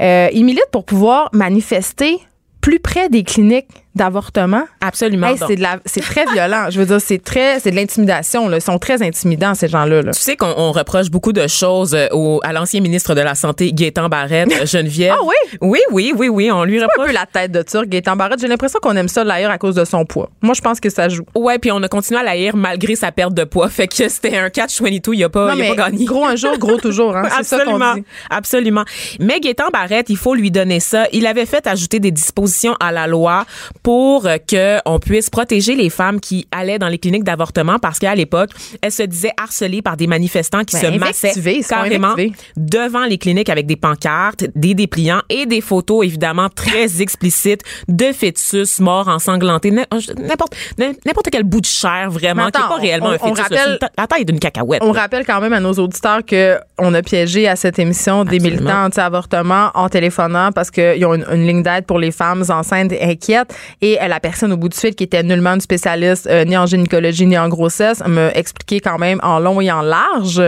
euh, 0.00 0.28
ils 0.32 0.44
militent 0.44 0.70
pour 0.72 0.84
pouvoir 0.84 1.28
manifester 1.32 2.18
plus 2.60 2.80
près 2.80 3.08
des 3.08 3.22
cliniques 3.22 3.83
d'avortement. 3.94 4.64
Absolument. 4.80 5.28
Hey, 5.28 5.36
c'est 5.46 5.56
de 5.56 5.62
la, 5.62 5.78
c'est 5.86 6.00
très 6.00 6.24
violent. 6.32 6.66
Je 6.70 6.78
veux 6.80 6.86
dire, 6.86 7.00
c'est 7.00 7.22
très, 7.22 7.60
c'est 7.60 7.70
de 7.70 7.76
l'intimidation. 7.76 8.48
Là. 8.48 8.58
Ils 8.58 8.62
sont 8.62 8.78
très 8.78 9.02
intimidants 9.02 9.54
ces 9.54 9.68
gens-là. 9.68 10.02
Là. 10.02 10.12
Tu 10.12 10.20
sais 10.20 10.36
qu'on 10.36 10.52
on 10.56 10.72
reproche 10.72 11.10
beaucoup 11.10 11.32
de 11.32 11.46
choses 11.46 11.94
euh, 11.94 12.06
au, 12.12 12.40
à 12.42 12.52
l'ancien 12.52 12.80
ministre 12.80 13.14
de 13.14 13.20
la 13.20 13.34
Santé, 13.34 13.72
Gaétan 13.72 14.08
Barrette, 14.08 14.52
euh, 14.52 14.66
Geneviève. 14.66 15.14
Ah 15.16 15.22
oui? 15.22 15.58
Oui, 15.60 15.80
oui, 15.92 16.12
oui, 16.16 16.28
oui. 16.28 16.50
On 16.50 16.64
lui 16.64 16.80
Un 16.80 16.86
reproche. 16.86 17.06
peu 17.06 17.12
la 17.12 17.26
tête 17.26 17.52
de 17.52 17.62
Turc, 17.62 17.86
Gaëtan 17.86 18.16
Barrette. 18.16 18.40
J'ai 18.40 18.48
l'impression 18.48 18.78
qu'on 18.82 18.96
aime 18.96 19.06
ça 19.08 19.22
d'ailleurs 19.24 19.50
à 19.52 19.58
cause 19.58 19.74
de 19.76 19.84
son 19.84 20.04
poids. 20.04 20.28
Moi, 20.42 20.54
je 20.54 20.60
pense 20.60 20.80
que 20.80 20.90
ça 20.90 21.08
joue. 21.08 21.24
Ouais, 21.36 21.58
puis 21.58 21.70
on 21.70 21.82
a 21.82 21.88
continué 21.88 22.18
à 22.20 22.22
l'haïr 22.24 22.56
malgré 22.56 22.96
sa 22.96 23.12
perte 23.12 23.32
de 23.34 23.44
poids. 23.44 23.68
Fait 23.68 23.86
que 23.86 24.08
c'était 24.08 24.36
un 24.38 24.50
catch 24.50 24.80
22. 24.82 25.12
Il 25.14 25.22
a 25.24 25.28
pas, 25.28 25.48
non, 25.50 25.54
il 25.54 25.60
a 25.62 25.70
mais 25.70 25.76
pas 25.76 25.90
gagné. 25.90 26.04
gros 26.04 26.24
un 26.26 26.34
jour, 26.36 26.58
gros 26.58 26.78
toujours. 26.78 27.16
Hein. 27.16 27.28
C'est 27.38 27.44
ça 27.44 27.56
qu'on 27.64 27.74
Absolument, 27.80 27.94
dit. 27.94 28.04
absolument. 28.30 28.84
Mais 29.20 29.38
Gaétan 29.40 29.68
Barrette, 29.72 30.10
il 30.10 30.16
faut 30.16 30.34
lui 30.34 30.50
donner 30.50 30.80
ça. 30.80 31.06
Il 31.12 31.26
avait 31.26 31.46
fait 31.46 31.66
ajouter 31.66 32.00
des 32.00 32.10
dispositions 32.10 32.74
à 32.80 32.90
la 32.90 33.06
loi 33.06 33.44
pour 33.84 34.26
euh, 34.26 34.38
que 34.38 34.78
on 34.86 34.98
puisse 34.98 35.30
protéger 35.30 35.76
les 35.76 35.90
femmes 35.90 36.18
qui 36.18 36.48
allaient 36.50 36.80
dans 36.80 36.88
les 36.88 36.98
cliniques 36.98 37.22
d'avortement 37.22 37.78
parce 37.78 38.00
qu'à 38.00 38.14
l'époque, 38.16 38.50
elles 38.82 38.90
se 38.90 39.02
disaient 39.04 39.30
harcelées 39.40 39.82
par 39.82 39.96
des 39.96 40.08
manifestants 40.08 40.64
qui 40.64 40.74
Ben, 40.74 40.92
se 40.94 40.98
massaient 40.98 41.60
carrément 41.68 42.14
devant 42.56 43.04
les 43.04 43.18
cliniques 43.18 43.50
avec 43.50 43.66
des 43.66 43.76
pancartes, 43.76 44.44
des 44.56 44.74
dépliants 44.74 45.20
et 45.28 45.46
des 45.46 45.60
photos 45.60 46.04
évidemment 46.04 46.48
très 46.48 47.00
explicites 47.02 47.60
de 47.86 48.12
fœtus 48.12 48.80
morts 48.80 49.06
ensanglantés, 49.08 49.68
N- 49.68 49.84
n'importe 50.18 50.54
n'importe 50.78 51.28
quel 51.30 51.42
bout 51.44 51.60
de 51.60 51.66
chair 51.66 52.10
vraiment 52.10 52.46
Mais 52.46 52.50
qui 52.52 52.58
n'est 52.58 52.64
attends, 52.64 52.74
pas 52.74 52.80
réellement 52.80 53.08
on- 53.08 53.12
un 53.12 53.18
fœtus, 53.34 53.38
rappelle- 53.42 53.78
la 53.98 54.06
taille 54.06 54.24
d'une 54.24 54.38
cacahuète. 54.40 54.82
On 54.82 54.92
là. 54.94 55.02
rappelle 55.02 55.26
quand 55.26 55.40
même 55.42 55.52
à 55.52 55.60
nos 55.60 55.74
auditeurs 55.74 56.24
que 56.24 56.56
on 56.78 56.94
a 56.94 57.02
piégé 57.02 57.46
à 57.48 57.54
cette 57.56 57.78
émission 57.78 58.24
des 58.24 58.36
Absolument. 58.36 58.62
militants 58.62 58.84
anti-avortement 58.86 59.70
en 59.74 59.90
téléphonant 59.90 60.52
parce 60.52 60.70
qu'ils 60.70 61.04
ont 61.04 61.14
une, 61.14 61.26
une 61.30 61.46
ligne 61.46 61.62
d'aide 61.62 61.84
pour 61.84 61.98
les 61.98 62.10
femmes 62.12 62.42
enceintes 62.48 62.92
inquiètes. 62.98 63.54
Et 63.80 64.00
euh, 64.00 64.08
la 64.08 64.20
personne 64.20 64.52
au 64.52 64.56
bout 64.56 64.68
du 64.68 64.76
fil, 64.76 64.94
qui 64.94 65.04
était 65.04 65.22
nullement 65.22 65.54
une 65.54 65.60
spécialiste 65.60 66.26
euh, 66.26 66.44
ni 66.44 66.56
en 66.56 66.66
gynécologie 66.66 67.26
ni 67.26 67.38
en 67.38 67.48
grossesse, 67.48 68.02
me 68.06 68.30
expliquait 68.36 68.80
quand 68.80 68.98
même 68.98 69.20
en 69.22 69.38
long 69.38 69.60
et 69.60 69.70
en 69.70 69.82
large 69.82 70.42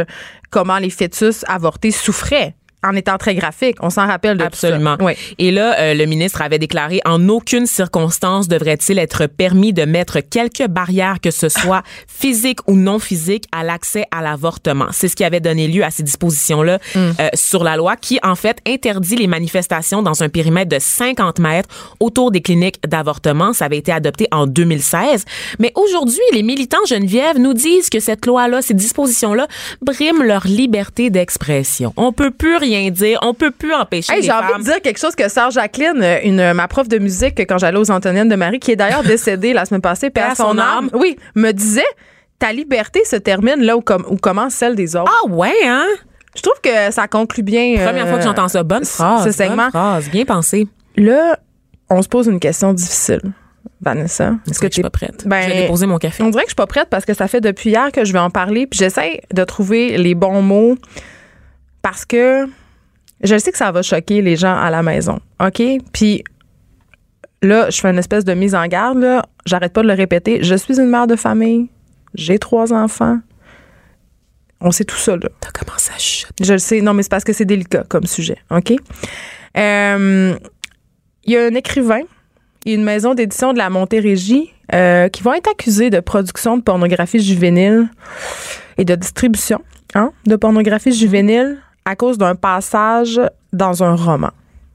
comment 0.50 0.78
les 0.78 0.90
fœtus 0.90 1.44
avortés 1.48 1.90
souffraient 1.90 2.54
en 2.86 2.94
étant 2.94 3.18
très 3.18 3.34
graphique. 3.34 3.76
On 3.80 3.90
s'en 3.90 4.06
rappelle 4.06 4.38
de 4.38 4.44
Absolument. 4.44 4.96
tout 4.96 5.04
ça. 5.04 5.06
Oui. 5.06 5.12
Et 5.38 5.50
là, 5.50 5.78
euh, 5.78 5.94
le 5.94 6.04
ministre 6.06 6.42
avait 6.42 6.58
déclaré 6.58 7.00
en 7.04 7.28
aucune 7.28 7.66
circonstance 7.66 8.48
devrait-il 8.48 8.98
être 8.98 9.26
permis 9.26 9.72
de 9.72 9.84
mettre 9.84 10.20
quelque 10.20 10.66
barrière 10.68 11.20
que 11.20 11.30
ce 11.30 11.48
soit 11.48 11.82
physique 12.06 12.60
ou 12.66 12.76
non 12.76 12.98
physique 12.98 13.44
à 13.52 13.64
l'accès 13.64 14.04
à 14.10 14.22
l'avortement. 14.22 14.86
C'est 14.92 15.08
ce 15.08 15.16
qui 15.16 15.24
avait 15.24 15.40
donné 15.40 15.68
lieu 15.68 15.84
à 15.84 15.90
ces 15.90 16.02
dispositions-là 16.02 16.78
Mm. 16.94 16.98
euh, 16.98 17.28
sur 17.34 17.64
la 17.64 17.76
loi 17.76 17.96
qui, 17.96 18.18
en 18.22 18.34
fait, 18.34 18.58
interdit 18.66 19.16
les 19.16 19.26
manifestations 19.26 20.02
dans 20.02 20.22
un 20.22 20.28
périmètre 20.28 20.68
de 20.68 20.78
50 20.78 21.38
mètres 21.38 21.68
autour 22.00 22.30
des 22.30 22.40
cliniques 22.40 22.78
d'avortement. 22.86 23.52
Ça 23.52 23.66
avait 23.66 23.78
été 23.78 23.92
adopté 23.92 24.26
en 24.32 24.46
2016. 24.46 25.24
Mais 25.58 25.72
aujourd'hui, 25.74 26.20
les 26.32 26.42
militants 26.42 26.84
Geneviève 26.88 27.38
nous 27.38 27.54
disent 27.54 27.90
que 27.90 28.00
cette 28.00 28.26
loi-là, 28.26 28.62
ces 28.62 28.74
dispositions-là, 28.74 29.46
briment 29.82 30.22
leur 30.22 30.46
liberté 30.46 31.10
d'expression. 31.10 31.92
On 31.96 32.12
peut 32.12 32.30
plus 32.30 32.56
rien 32.56 32.75
dire. 32.90 33.18
On 33.22 33.34
peut 33.34 33.50
plus 33.50 33.72
empêcher 33.74 34.12
Hey, 34.12 34.22
j'ai 34.22 34.32
envie 34.32 34.58
de 34.58 34.62
dire 34.64 34.80
quelque 34.82 34.98
chose 34.98 35.14
que 35.14 35.28
Sœur 35.28 35.50
Jacqueline, 35.50 36.02
euh, 36.02 36.18
une, 36.24 36.52
ma 36.52 36.68
prof 36.68 36.88
de 36.88 36.98
musique 36.98 37.38
quand 37.40 37.58
j'allais 37.58 37.78
aux 37.78 37.90
Antonines 37.90 38.28
de 38.28 38.36
Marie, 38.36 38.58
qui 38.60 38.72
est 38.72 38.76
d'ailleurs 38.76 39.02
décédée 39.02 39.52
la 39.52 39.64
semaine 39.64 39.80
passée, 39.80 40.10
paix 40.10 40.22
à 40.22 40.34
son 40.34 40.56
âme, 40.58 40.90
oui, 40.94 41.16
me 41.34 41.52
disait 41.52 41.82
ta 42.38 42.52
liberté 42.52 43.04
se 43.04 43.16
termine 43.16 43.62
là 43.62 43.76
où, 43.76 43.80
com- 43.80 44.04
où 44.10 44.16
commence 44.16 44.54
celle 44.54 44.74
des 44.74 44.94
autres. 44.96 45.12
Ah 45.24 45.28
ouais, 45.28 45.54
hein? 45.64 45.86
Je 46.36 46.42
trouve 46.42 46.60
que 46.62 46.92
ça 46.92 47.08
conclut 47.08 47.42
bien. 47.42 47.76
euh, 47.78 47.84
Première 47.86 48.08
fois 48.08 48.18
que 48.18 48.24
j'entends 48.24 48.48
ça. 48.48 48.62
Bonne 48.62 48.84
phrase. 48.84 49.24
Ce 49.24 49.32
segment. 49.32 49.56
Bonne 49.64 49.70
phrase. 49.70 50.10
Bien 50.10 50.24
pensé. 50.26 50.68
Là, 50.96 51.38
on 51.88 52.02
se 52.02 52.08
pose 52.08 52.26
une 52.26 52.40
question 52.40 52.74
difficile, 52.74 53.22
Vanessa. 53.80 54.34
Est-ce 54.50 54.58
que 54.60 54.66
je 54.66 54.72
suis 54.72 54.76
t'es- 54.76 54.82
pas 54.82 54.90
prête? 54.90 55.26
Ben, 55.26 55.40
je 55.42 55.48
vais 55.48 55.60
déposer 55.62 55.86
mon 55.86 55.96
café. 55.96 56.22
On 56.22 56.28
dirait 56.28 56.42
que 56.44 56.48
je 56.48 56.52
suis 56.52 56.56
pas 56.56 56.66
prête 56.66 56.88
parce 56.90 57.06
que 57.06 57.14
ça 57.14 57.26
fait 57.26 57.40
depuis 57.40 57.70
hier 57.70 57.90
que 57.90 58.04
je 58.04 58.12
vais 58.12 58.18
en 58.18 58.28
parler, 58.28 58.66
puis 58.66 58.78
j'essaie 58.78 59.22
de 59.32 59.44
trouver 59.44 59.96
les 59.96 60.14
bons 60.14 60.42
mots 60.42 60.76
parce 61.80 62.04
que 62.04 62.46
je 63.22 63.38
sais 63.38 63.50
que 63.52 63.58
ça 63.58 63.72
va 63.72 63.82
choquer 63.82 64.22
les 64.22 64.36
gens 64.36 64.54
à 64.56 64.70
la 64.70 64.82
maison, 64.82 65.18
OK? 65.40 65.62
Puis 65.92 66.22
là, 67.42 67.70
je 67.70 67.80
fais 67.80 67.90
une 67.90 67.98
espèce 67.98 68.24
de 68.24 68.34
mise 68.34 68.54
en 68.54 68.66
garde, 68.66 68.98
là. 68.98 69.24
J'arrête 69.46 69.72
pas 69.72 69.82
de 69.82 69.88
le 69.88 69.94
répéter. 69.94 70.42
Je 70.42 70.54
suis 70.54 70.78
une 70.78 70.88
mère 70.88 71.06
de 71.06 71.16
famille. 71.16 71.68
J'ai 72.14 72.38
trois 72.38 72.72
enfants. 72.72 73.18
On 74.60 74.70
sait 74.70 74.84
tout 74.84 74.96
ça, 74.96 75.16
là. 75.16 75.28
T'as 75.40 75.50
commencé 75.50 75.92
à 75.94 75.98
chuchoter. 75.98 76.44
Je 76.44 76.52
le 76.54 76.58
sais. 76.58 76.80
Non, 76.80 76.94
mais 76.94 77.02
c'est 77.02 77.10
parce 77.10 77.24
que 77.24 77.32
c'est 77.32 77.44
délicat 77.44 77.84
comme 77.88 78.04
sujet. 78.06 78.38
OK? 78.50 78.72
Euh, 79.56 80.34
Il 81.24 81.32
y 81.32 81.36
a 81.36 81.44
un 81.46 81.54
écrivain 81.54 82.00
et 82.64 82.74
une 82.74 82.84
maison 82.84 83.14
d'édition 83.14 83.52
de 83.52 83.58
la 83.58 83.70
Montérégie 83.70 84.52
euh, 84.74 85.08
qui 85.08 85.22
vont 85.22 85.34
être 85.34 85.48
accusés 85.48 85.90
de 85.90 86.00
production 86.00 86.56
de 86.56 86.62
pornographie 86.62 87.20
juvénile 87.20 87.88
et 88.78 88.84
de 88.84 88.94
distribution 88.96 89.62
hein, 89.94 90.12
de 90.26 90.36
pornographie 90.36 90.92
juvénile 90.92 91.58
à 91.86 91.96
cause 91.96 92.18
d'un 92.18 92.34
passage 92.34 93.18
dans 93.54 93.82
un 93.82 93.94
roman. 93.94 94.30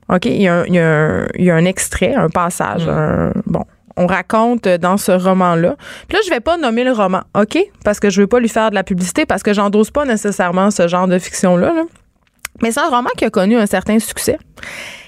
OK? 0.10 0.26
Il 0.26 0.41
y 0.41 0.47
a 0.47 0.62
un, 0.62 0.65
il 0.65 0.74
y 0.76 0.80
a 0.80 0.88
un- 0.88 1.28
il 1.38 1.45
y 1.45 1.52
a 1.52 1.56
un 1.56 1.65
extrait, 1.65 2.15
un 2.15 2.30
passage. 2.30 2.88
un- 2.88 3.32
bon. 3.45 3.63
On 3.97 4.08
raconte 4.08 4.67
dans 4.67 4.95
ce 4.97 5.12
roman-là. 5.12 5.76
Puis 6.08 6.17
là, 6.17 6.24
je 6.26 6.30
vais 6.32 6.39
pas 6.39 6.58
nommer 6.58 6.84
le 6.86 6.93
roman, 6.93 7.21
OK? 7.38 7.58
Parce 7.84 8.00
que 8.00 8.10
je 8.10 8.21
veux 8.21 8.28
pas 8.28 8.39
lui 8.39 8.47
faire 8.50 8.69
de 8.69 8.76
la 8.76 8.84
publicité, 8.84 9.26
parce 9.26 9.43
que 9.43 9.54
j'endosse 9.54 9.91
pas 9.91 10.06
nécessairement 10.06 10.71
ce 10.71 10.88
genre 10.88 11.08
de 11.08 11.19
fiction-là. 11.19 11.74
là. 11.74 11.84
Mais 12.63 12.71
c'est 12.71 12.80
un 12.80 12.89
roman 12.89 13.10
qui 13.17 13.26
a 13.26 13.30
connu 13.30 13.58
un 13.58 13.65
certain 13.65 14.00
succès. 14.00 14.38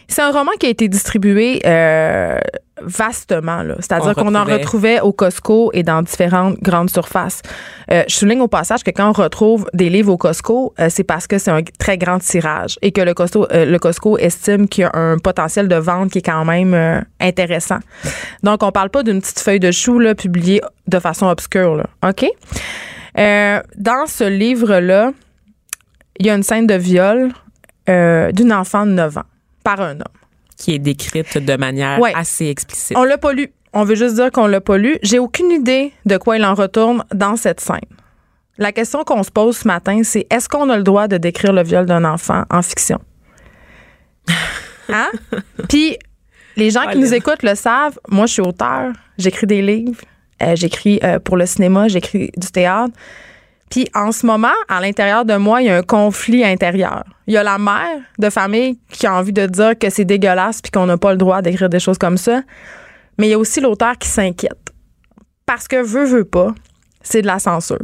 C'est 0.10 0.22
un 0.22 0.32
roman 0.32 0.52
qui 0.60 0.66
a 0.66 0.70
été 0.70 0.88
distribué 0.89 1.62
euh, 1.66 2.38
vastement. 2.86 3.63
là. 3.63 3.76
C'est-à-dire 3.80 4.13
On 4.17 4.24
qu'on 4.24 4.36
en 4.36 4.43
retrouvait. 4.43 5.00
au 5.02 5.12
Costco 5.13 5.72
et 5.74 5.84
dans 5.84 6.02
différentes 6.02 6.60
grandes 6.62 6.89
surfaces. 6.89 7.41
Euh, 7.91 8.04
je 8.08 8.15
souligne 8.15 8.41
au 8.41 8.48
passage 8.48 8.84
que 8.84 8.91
quand 8.91 9.10
on 9.10 9.13
retrouve 9.13 9.67
des 9.74 9.89
livres 9.89 10.12
au 10.13 10.17
Costco, 10.17 10.74
euh, 10.80 10.88
c'est 10.89 11.04
parce 11.04 11.28
que 11.28 11.38
c'est 11.38 11.52
un 11.52 11.62
très 11.80 11.98
grand 11.98 12.19
tirage 12.19 12.78
et 12.82 12.91
que 12.91 13.02
le 13.02 13.13
Costco, 13.13 13.48
euh, 13.52 13.65
le 13.65 13.80
Costco 13.80 14.17
estime 14.17 14.67
qu'il 14.67 14.84
y 14.84 14.86
a 14.86 14.91
un 14.93 15.17
potentiel 15.17 15.67
de 15.67 15.76
vente 15.76 16.12
qui 16.12 16.19
est 16.19 16.24
quand 16.24 16.46
même 16.46 17.04
intéressant. 17.19 17.80
Donc, 18.43 18.63
on 18.63 18.72
parle 18.72 18.89
pas 18.89 19.04
d'une 19.04 19.19
petite 19.22 19.39
feuille 19.39 19.60
de 19.60 19.72
chou 19.72 20.00
là, 20.00 20.15
publiée 20.15 20.62
de 20.88 21.00
façon 21.00 21.28
obscure. 21.28 21.76
Là. 21.76 21.86
OK? 22.08 22.26
Dans 23.15 24.06
ce 24.08 24.24
livre-là, 24.24 25.12
il 26.19 26.26
y 26.26 26.30
a 26.30 26.36
une 26.36 26.43
scène 26.43 26.67
de 26.67 26.76
viol 26.76 27.32
d'une 27.88 28.54
enfant 28.54 28.86
de 28.86 28.91
9 28.91 29.17
ans 29.17 29.24
par 29.63 29.82
un 29.82 29.96
homme. 29.96 30.23
Qui 30.63 30.76
est 30.76 30.80
décrite 30.80 31.38
de 31.38 31.56
manière 31.58 31.99
Ouais. 31.99 32.13
assez 32.15 32.45
explicite. 32.47 32.95
On 32.97 33.04
l'a 33.04 33.17
pas 33.17 33.34
lu. 33.34 33.52
On 33.73 33.84
veut 33.84 33.95
juste 33.95 34.15
dire 34.15 34.32
qu'on 34.32 34.47
l'a 34.47 34.62
pas 34.62 34.78
lu. 34.78 34.97
J'ai 35.04 35.19
aucune 35.19 35.52
idée 35.52 35.91
de 36.06 36.17
quoi 36.17 36.38
il 36.38 36.45
en 36.45 36.54
retourne 36.54 37.04
dans 37.13 37.36
cette 37.36 37.60
scène. 37.60 37.80
La 38.58 38.71
question 38.71 39.04
qu'on 39.04 39.23
se 39.23 39.32
pose 39.32 39.58
ce 39.58 39.67
matin, 39.67 40.02
c'est 40.04 40.28
est-ce 40.32 40.47
qu'on 40.47 40.69
a 40.69 40.78
le 40.78 40.84
droit 40.84 41.08
de 41.08 41.17
décrire 41.17 41.52
le 41.54 41.63
viol 41.63 41.86
d'un 41.86 42.06
enfant 42.06 42.43
en 42.52 42.62
fiction? 42.62 42.99
Hein? 44.89 45.10
Puis, 45.69 45.97
les 46.56 46.69
gens 46.69 46.88
qui 46.91 46.97
nous 46.99 47.13
écoutent 47.13 47.43
le 47.43 47.56
savent. 47.56 47.99
Moi, 48.10 48.26
je 48.28 48.34
suis 48.34 48.41
auteur. 48.41 48.93
J'écris 49.17 49.47
des 49.47 49.62
livres. 49.62 49.99
euh, 50.41 50.56
j'écris 50.56 50.99
euh, 51.04 51.19
pour 51.19 51.36
le 51.38 51.45
cinéma. 51.45 51.88
J'écris 51.88 52.30
du 52.38 52.47
théâtre. 52.52 52.93
Puis 53.74 53.88
en 53.96 54.12
ce 54.12 54.28
moment, 54.28 54.54
à 54.70 54.82
l'intérieur 54.82 55.26
de 55.26 55.36
moi, 55.36 55.64
il 55.64 55.66
y 55.66 55.70
a 55.72 55.76
un 55.76 55.82
conflit 55.82 56.46
intérieur. 56.46 57.06
Il 57.26 57.34
y 57.34 57.38
a 57.38 57.42
la 57.42 57.58
mère 57.58 58.02
de 58.20 58.30
famille 58.30 58.80
qui 58.92 59.08
a 59.08 59.16
envie 59.16 59.34
de 59.34 59.48
dire 59.48 59.80
que 59.80 59.90
c'est 59.90 60.06
dégueulasse 60.06 60.62
puis 60.62 60.70
qu'on 60.70 60.86
n'a 60.86 60.96
pas 60.96 61.10
le 61.10 61.18
droit 61.18 61.42
d'écrire 61.42 61.70
des 61.70 61.80
choses 61.80 61.98
comme 61.98 62.18
ça. 62.18 62.44
Mais 63.18 63.26
il 63.26 63.30
y 63.32 63.34
a 63.34 63.40
aussi 63.40 63.62
l'auteur 63.62 63.98
qui 63.98 64.08
s'inquiète. 64.08 64.70
Parce 65.48 65.68
que 65.68 65.82
veut, 65.82 66.06
veut 66.06 66.24
pas, 66.24 66.54
c'est 67.02 67.24
de 67.24 67.26
la 67.26 67.40
censure. 67.40 67.82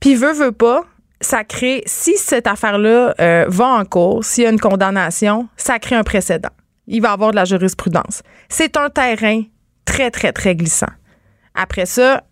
Puis 0.00 0.16
veut, 0.16 0.32
veut 0.32 0.50
pas, 0.50 0.82
ça 1.20 1.44
crée, 1.44 1.84
si 1.86 2.16
cette 2.16 2.48
affaire-là 2.48 3.14
euh, 3.20 3.44
va 3.46 3.66
en 3.66 3.84
cours, 3.84 4.24
s'il 4.24 4.42
y 4.42 4.46
a 4.48 4.50
une 4.50 4.58
condamnation, 4.58 5.46
ça 5.56 5.78
crée 5.78 5.94
un 5.94 6.02
précédent. 6.02 6.50
Il 6.88 7.02
va 7.02 7.10
y 7.10 7.12
avoir 7.12 7.30
de 7.30 7.36
la 7.36 7.44
jurisprudence. 7.44 8.24
C'est 8.48 8.76
un 8.76 8.90
terrain 8.90 9.44
très, 9.84 10.10
très, 10.10 10.32
très 10.32 10.56
glissant. 10.56 10.90
Après 11.54 11.86
ça, 11.86 12.24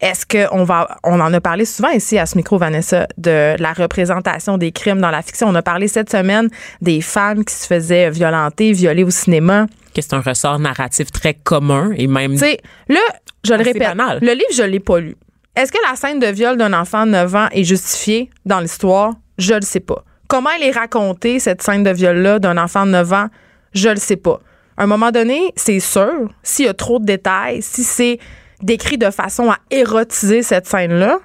est-ce 0.00 0.24
qu'on 0.26 0.64
va. 0.64 0.98
On 1.02 1.20
en 1.20 1.32
a 1.32 1.40
parlé 1.40 1.64
souvent 1.64 1.90
ici 1.90 2.18
à 2.18 2.26
ce 2.26 2.36
micro, 2.36 2.56
Vanessa, 2.56 3.06
de 3.16 3.56
la 3.58 3.72
représentation 3.72 4.56
des 4.56 4.70
crimes 4.70 5.00
dans 5.00 5.10
la 5.10 5.22
fiction? 5.22 5.48
On 5.48 5.54
a 5.54 5.62
parlé 5.62 5.88
cette 5.88 6.10
semaine 6.10 6.48
des 6.80 7.00
femmes 7.00 7.44
qui 7.44 7.54
se 7.54 7.66
faisaient 7.66 8.10
violenter, 8.10 8.72
violer 8.72 9.02
au 9.02 9.10
cinéma. 9.10 9.66
Que 9.94 10.00
c'est 10.00 10.14
un 10.14 10.20
ressort 10.20 10.58
narratif 10.58 11.10
très 11.10 11.34
commun 11.34 11.90
et 11.96 12.06
même. 12.06 12.32
Tu 12.32 12.38
sais, 12.38 12.60
là, 12.88 13.00
je 13.44 13.54
le 13.54 13.64
répète, 13.64 13.96
banal. 13.96 14.18
le 14.22 14.32
livre, 14.32 14.52
je 14.54 14.62
l'ai 14.62 14.80
pas 14.80 15.00
lu. 15.00 15.16
Est-ce 15.56 15.72
que 15.72 15.78
la 15.90 15.96
scène 15.96 16.20
de 16.20 16.26
viol 16.28 16.56
d'un 16.56 16.72
enfant 16.72 17.04
de 17.04 17.10
9 17.10 17.34
ans 17.34 17.48
est 17.50 17.64
justifiée 17.64 18.30
dans 18.46 18.60
l'histoire? 18.60 19.14
Je 19.38 19.54
le 19.54 19.62
sais 19.62 19.80
pas. 19.80 20.04
Comment 20.28 20.50
elle 20.56 20.68
est 20.68 20.70
racontée, 20.70 21.40
cette 21.40 21.62
scène 21.62 21.82
de 21.82 21.90
viol-là 21.90 22.38
d'un 22.38 22.56
enfant 22.58 22.86
de 22.86 22.92
9 22.92 23.12
ans? 23.12 23.26
Je 23.72 23.88
le 23.88 23.96
sais 23.96 24.16
pas. 24.16 24.38
À 24.76 24.84
un 24.84 24.86
moment 24.86 25.10
donné, 25.10 25.52
c'est 25.56 25.80
sûr, 25.80 26.28
s'il 26.44 26.66
y 26.66 26.68
a 26.68 26.74
trop 26.74 27.00
de 27.00 27.04
détails, 27.04 27.62
si 27.62 27.82
c'est 27.82 28.20
décrit 28.62 28.98
de 28.98 29.10
façon 29.10 29.50
à 29.50 29.58
érotiser 29.70 30.42
cette 30.42 30.66
scène-là, 30.66 31.18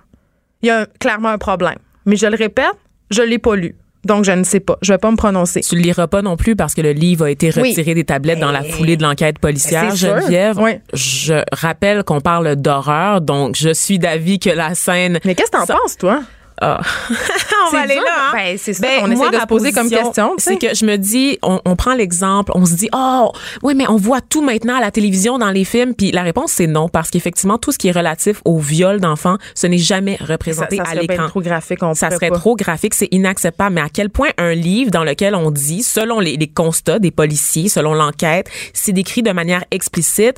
il 0.61 0.67
y 0.67 0.69
a 0.69 0.81
un- 0.81 0.85
clairement 0.99 1.29
un 1.29 1.37
problème. 1.37 1.77
Mais 2.05 2.15
je 2.15 2.27
le 2.27 2.35
répète, 2.35 2.73
je 3.11 3.21
l'ai 3.21 3.39
pas 3.39 3.55
lu. 3.55 3.75
Donc, 4.05 4.25
je 4.25 4.31
ne 4.33 4.43
sais 4.43 4.59
pas. 4.59 4.77
Je 4.81 4.91
vais 4.91 4.97
pas 4.97 5.09
me 5.11 5.15
prononcer. 5.15 5.61
Tu 5.61 5.75
le 5.75 5.81
liras 5.81 6.07
pas 6.07 6.21
non 6.21 6.35
plus 6.35 6.57
parce 6.57 6.73
que 6.73 6.81
le 6.81 6.91
livre 6.91 7.23
a 7.25 7.29
été 7.31 7.51
Oui. 7.55 7.69
retiré 7.69 7.93
des 7.93 8.03
tablettes 8.03 8.39
dans 8.39 8.51
la 8.51 8.61
foulée 8.61 8.97
de 8.97 9.03
l'enquête 9.03 9.39
policière. 9.39 9.95
Geneviève. 9.95 10.59
Oui. 10.59 10.71
Je 10.93 11.35
rappelle 11.53 12.03
qu'on 12.03 12.19
parle 12.19 12.57
d'horreur, 12.57 13.21
donc 13.21 13.55
je 13.55 13.73
suis 13.73 13.99
d'avis 13.99 14.39
que 14.39 14.49
la 14.49 14.75
scène... 14.75 15.19
Mais 15.23 15.35
qu'est-ce 15.35 15.51
que 15.51 15.57
t'en 15.57 15.65
penses, 15.65 15.97
toi? 15.97 16.21
Ah. 16.65 16.81
on 17.67 17.71
va 17.71 17.81
aller 17.81 17.95
dur. 17.95 18.03
là. 18.03 18.11
hein? 18.29 18.31
Ben, 18.33 18.57
c'est 18.57 18.73
ça. 18.73 18.81
Ben, 18.87 18.99
on 19.03 19.11
essaie 19.11 19.29
de 19.29 19.39
se 19.39 19.45
poser 19.45 19.71
comme 19.73 19.89
question. 19.89 20.33
C'est 20.37 20.57
que 20.57 20.73
je 20.73 20.85
me 20.85 20.97
dis, 20.97 21.37
on, 21.43 21.59
on 21.65 21.75
prend 21.75 21.93
l'exemple, 21.93 22.51
on 22.55 22.65
se 22.65 22.73
dit, 22.75 22.89
oh, 22.95 23.31
oui, 23.63 23.73
mais 23.75 23.87
on 23.89 23.97
voit 23.97 24.21
tout 24.21 24.41
maintenant 24.41 24.77
à 24.77 24.81
la 24.81 24.91
télévision, 24.91 25.37
dans 25.37 25.51
les 25.51 25.65
films. 25.65 25.93
Puis 25.93 26.11
la 26.11 26.23
réponse, 26.23 26.51
c'est 26.53 26.67
non, 26.67 26.87
parce 26.89 27.09
qu'effectivement, 27.09 27.57
tout 27.57 27.71
ce 27.71 27.77
qui 27.77 27.89
est 27.89 27.91
relatif 27.91 28.41
au 28.45 28.59
viol 28.59 28.99
d'enfants, 28.99 29.37
ce 29.55 29.67
n'est 29.67 29.77
jamais 29.77 30.17
ça, 30.17 30.25
représenté 30.25 30.77
ça 30.77 30.83
à 30.83 30.85
serait 30.85 30.99
bien 31.07 31.15
l'écran. 31.15 31.27
trop 31.27 31.41
graphique. 31.41 31.83
On 31.83 31.93
Ça 31.93 32.09
serait 32.11 32.29
pas. 32.29 32.37
trop 32.37 32.55
graphique, 32.55 32.93
c'est 32.93 33.09
inacceptable. 33.11 33.75
Mais 33.75 33.81
à 33.81 33.89
quel 33.89 34.09
point 34.09 34.29
un 34.37 34.53
livre 34.53 34.91
dans 34.91 35.03
lequel 35.03 35.35
on 35.35 35.51
dit, 35.51 35.83
selon 35.83 36.19
les, 36.19 36.37
les 36.37 36.47
constats 36.47 36.99
des 36.99 37.11
policiers, 37.11 37.69
selon 37.69 37.93
l'enquête, 37.93 38.47
c'est 38.73 38.93
décrit 38.93 39.21
de 39.23 39.31
manière 39.31 39.63
explicite. 39.71 40.37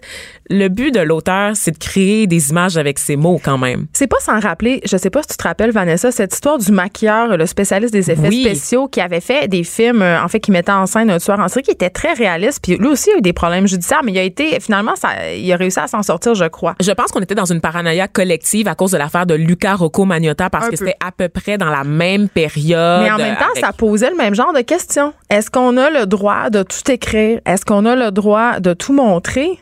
Le 0.49 0.67
but 0.67 0.91
de 0.93 0.99
l'auteur, 0.99 1.51
c'est 1.55 1.71
de 1.71 1.77
créer 1.77 2.27
des 2.27 2.49
images 2.51 2.77
avec 2.77 2.99
ses 2.99 3.15
mots 3.15 3.39
quand 3.43 3.57
même. 3.57 3.87
C'est 3.93 4.07
pas 4.07 4.19
sans 4.19 4.39
rappeler, 4.39 4.81
je 4.85 4.95
sais 4.97 5.09
pas 5.09 5.21
si 5.23 5.29
tu 5.29 5.37
te 5.37 5.43
rappelles, 5.43 5.71
Vanessa, 5.71 6.11
cette 6.15 6.33
histoire 6.33 6.57
du 6.57 6.71
maquilleur, 6.71 7.37
le 7.37 7.45
spécialiste 7.45 7.93
des 7.93 8.09
effets 8.11 8.27
Oui. 8.27 8.41
spéciaux, 8.41 8.87
qui 8.87 9.01
avait 9.01 9.19
fait 9.21 9.47
des 9.47 9.63
films, 9.63 10.01
euh, 10.01 10.21
en 10.23 10.27
fait, 10.27 10.39
qui 10.39 10.51
mettait 10.51 10.71
en 10.71 10.85
scène 10.85 11.09
un 11.09 11.17
tueur 11.19 11.39
en 11.39 11.47
série 11.47 11.63
qui 11.63 11.71
était 11.71 11.89
très 11.89 12.13
réaliste. 12.13 12.59
Puis 12.63 12.77
lui 12.77 12.87
aussi 12.87 13.11
a 13.11 13.17
eu 13.17 13.21
des 13.21 13.33
problèmes 13.33 13.67
judiciaires, 13.67 14.01
mais 14.03 14.11
il 14.11 14.17
a 14.17 14.23
été, 14.23 14.59
finalement, 14.59 14.95
ça, 14.95 15.09
il 15.35 15.51
a 15.51 15.55
réussi 15.55 15.79
à 15.79 15.87
s'en 15.87 16.01
sortir, 16.03 16.33
je 16.35 16.45
crois. 16.45 16.75
Je 16.81 16.91
pense 16.91 17.11
qu'on 17.11 17.19
était 17.21 17.35
dans 17.35 17.45
une 17.45 17.61
paranoïa 17.61 18.07
collective 18.07 18.67
à 18.67 18.75
cause 18.75 18.91
de 18.91 18.97
l'affaire 18.97 19.25
de 19.25 19.33
Luca 19.35 19.75
Rocco 19.75 20.05
Magnotta 20.05 20.49
parce 20.49 20.67
Un 20.67 20.69
que 20.69 20.75
c'était 20.77 20.95
à 21.05 21.11
peu 21.11 21.29
près 21.29 21.57
dans 21.57 21.69
la 21.69 21.83
même 21.83 22.29
période. 22.29 23.01
Mais 23.03 23.11
en 23.11 23.17
même 23.17 23.35
temps, 23.37 23.45
avec- 23.53 23.63
ça 23.65 23.73
posait 23.73 24.09
le 24.09 24.15
même 24.17 24.35
genre 24.35 24.53
de 24.53 24.61
questions. 24.61 25.13
Est-ce 25.29 25.51
qu'on 25.51 25.77
a 25.77 25.89
le 25.89 26.05
droit 26.05 26.49
de 26.49 26.63
tout 26.63 26.89
écrire? 26.91 27.39
Est-ce 27.45 27.65
qu'on 27.65 27.85
a 27.85 27.95
le 27.95 28.11
droit 28.11 28.59
de 28.59 28.73
tout 28.73 28.93
montrer? 28.93 29.59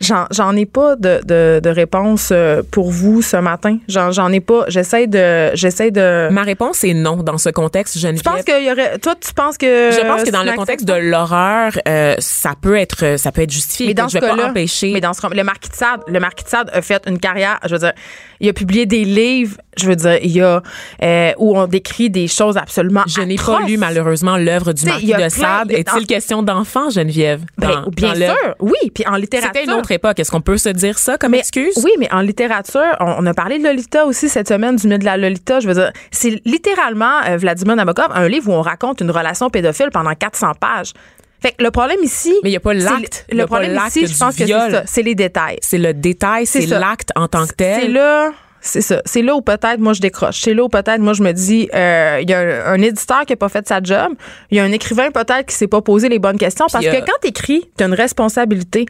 J'en, 0.00 0.26
j'en 0.30 0.54
ai 0.54 0.64
pas 0.64 0.94
de, 0.94 1.20
de, 1.24 1.60
de 1.62 1.70
réponse 1.70 2.28
euh, 2.30 2.62
pour 2.70 2.90
vous 2.90 3.20
ce 3.20 3.36
matin. 3.36 3.78
J'en, 3.88 4.12
j'en 4.12 4.30
ai 4.30 4.38
pas. 4.40 4.64
J'essaie 4.68 5.08
de. 5.08 5.54
J'essaie 5.54 5.90
de. 5.90 6.28
Ma 6.30 6.44
réponse 6.44 6.84
est 6.84 6.94
non 6.94 7.16
dans 7.16 7.36
ce 7.38 7.48
contexte, 7.48 7.98
Geneviève. 7.98 8.22
Je 8.24 8.30
pense 8.30 8.42
qu'il 8.44 8.64
y 8.64 8.70
aurait. 8.70 8.98
Toi, 8.98 9.14
tu 9.20 9.34
penses 9.34 9.58
que. 9.58 9.90
Je 9.90 10.06
pense 10.06 10.22
que 10.22 10.30
dans 10.30 10.44
le 10.44 10.52
contexte 10.52 10.86
de 10.86 10.92
l'horreur, 10.92 11.72
euh, 11.88 12.14
ça 12.18 12.52
peut 12.60 12.76
être 12.76 13.18
ça 13.18 13.32
peut 13.32 13.42
être 13.42 13.50
justifié. 13.50 13.88
Mais 13.88 13.94
dans 13.94 14.08
ce 14.08 14.18
je 14.18 14.22
vais 14.22 14.28
cas-là, 14.28 14.50
empêcher. 14.50 14.92
mais 14.92 15.00
dans 15.00 15.14
ce 15.14 15.34
le 15.34 15.42
marquis 15.42 15.68
de 15.68 15.74
Sade, 15.74 16.00
le 16.06 16.20
marquis 16.20 16.44
de 16.44 16.48
Sade 16.48 16.70
a 16.72 16.80
fait 16.80 17.02
une 17.08 17.18
carrière. 17.18 17.58
Je 17.66 17.72
veux 17.74 17.78
dire, 17.80 17.92
il 18.40 18.48
a 18.48 18.52
publié 18.52 18.86
des 18.86 19.04
livres. 19.04 19.56
Je 19.76 19.86
veux 19.86 19.96
dire, 19.96 20.18
il 20.22 20.30
y 20.32 20.40
a 20.40 20.60
euh, 21.02 21.32
où 21.38 21.56
on 21.56 21.66
décrit 21.66 22.10
des 22.10 22.26
choses 22.26 22.56
absolument. 22.56 23.02
je 23.06 23.20
n'ai 23.20 23.36
pas 23.36 23.60
lu 23.66 23.76
malheureusement 23.76 24.36
l'œuvre 24.36 24.72
du 24.72 24.84
marquis 24.86 25.12
de 25.12 25.28
Sade. 25.28 25.70
Est-il 25.70 26.06
question 26.06 26.42
d'enfants, 26.42 26.90
Geneviève? 26.90 27.42
Ben, 27.58 27.68
Dans- 27.84 27.90
bien 27.90 28.12
dans 28.12 28.18
l'œuvre? 28.18 28.36
sûr, 28.42 28.54
oui. 28.60 28.90
Puis 28.94 29.04
en 29.06 29.14
littérature. 29.16 29.50
C'était 29.54 29.64
une 29.70 29.78
autre 29.78 29.92
époque. 29.92 30.18
Est-ce 30.18 30.30
qu'on 30.30 30.40
peut 30.40 30.58
se 30.58 30.68
dire 30.70 30.98
ça 30.98 31.16
comme 31.16 31.30
Mais- 31.32 31.38
excuse? 31.38 31.74
Oui, 31.84 31.90
mais 31.98 32.12
en 32.12 32.20
littérature, 32.20 32.80
on, 33.00 33.14
on 33.18 33.26
a 33.26 33.34
parlé 33.34 33.58
de 33.58 33.64
Lolita 33.64 34.04
aussi 34.06 34.28
cette 34.28 34.48
semaine, 34.48 34.76
du 34.76 34.88
mythe 34.88 35.00
de 35.00 35.04
la 35.04 35.16
Lolita. 35.16 35.60
Je 35.60 35.68
veux 35.68 35.74
dire, 35.74 35.92
c'est 36.10 36.40
littéralement 36.44 37.20
euh, 37.28 37.36
Vladimir 37.36 37.76
Nabokov, 37.76 38.08
un 38.14 38.26
livre 38.28 38.48
où 38.50 38.52
on 38.54 38.62
raconte 38.62 39.00
une 39.00 39.10
relation 39.10 39.48
pédophile 39.50 39.90
pendant 39.92 40.14
400 40.14 40.52
pages. 40.60 40.92
Fait 41.40 41.52
que 41.52 41.62
le 41.62 41.70
problème 41.70 41.98
ici. 42.02 42.34
Mais 42.42 42.50
il 42.50 42.52
y 42.52 42.56
a 42.56 42.60
pas 42.60 42.74
l'acte. 42.74 43.26
Le 43.30 43.46
problème 43.46 43.80
ici, 43.86 44.06
je 44.06 44.18
pense 44.18 44.36
que 44.36 44.46
c'est 44.46 44.70
ça. 44.70 44.82
C'est 44.86 45.02
les 45.02 45.14
détails. 45.14 45.58
C'est 45.62 45.78
le 45.78 45.94
détail, 45.94 46.46
C'est 46.46 46.66
l'acte 46.66 47.10
en 47.16 47.28
tant 47.28 47.46
que 47.46 47.54
tel. 47.54 47.80
C'est 47.82 47.88
là. 47.88 48.32
C'est 48.60 48.80
ça. 48.80 49.00
C'est 49.04 49.22
là 49.22 49.36
où 49.36 49.40
peut-être 49.40 49.78
moi 49.78 49.92
je 49.92 50.00
décroche. 50.00 50.40
C'est 50.40 50.52
là 50.52 50.64
où 50.64 50.68
peut-être 50.68 50.98
moi 50.98 51.12
je 51.12 51.22
me 51.22 51.30
dis 51.32 51.68
euh, 51.72 52.18
il 52.20 52.28
y 52.28 52.34
a 52.34 52.40
un, 52.40 52.74
un 52.74 52.82
éditeur 52.82 53.24
qui 53.24 53.32
a 53.32 53.36
pas 53.36 53.48
fait 53.48 53.66
sa 53.68 53.80
job. 53.80 54.14
Il 54.50 54.56
y 54.56 54.60
a 54.60 54.64
un 54.64 54.72
écrivain 54.72 55.12
peut-être 55.12 55.46
qui 55.46 55.54
s'est 55.54 55.68
pas 55.68 55.80
posé 55.80 56.08
les 56.08 56.18
bonnes 56.18 56.38
questions 56.38 56.66
parce 56.70 56.84
que 56.84 56.90
euh, 56.90 57.00
quand 57.06 57.12
tu 57.22 57.28
écris, 57.28 57.70
tu 57.76 57.84
as 57.84 57.86
une 57.86 57.94
responsabilité. 57.94 58.86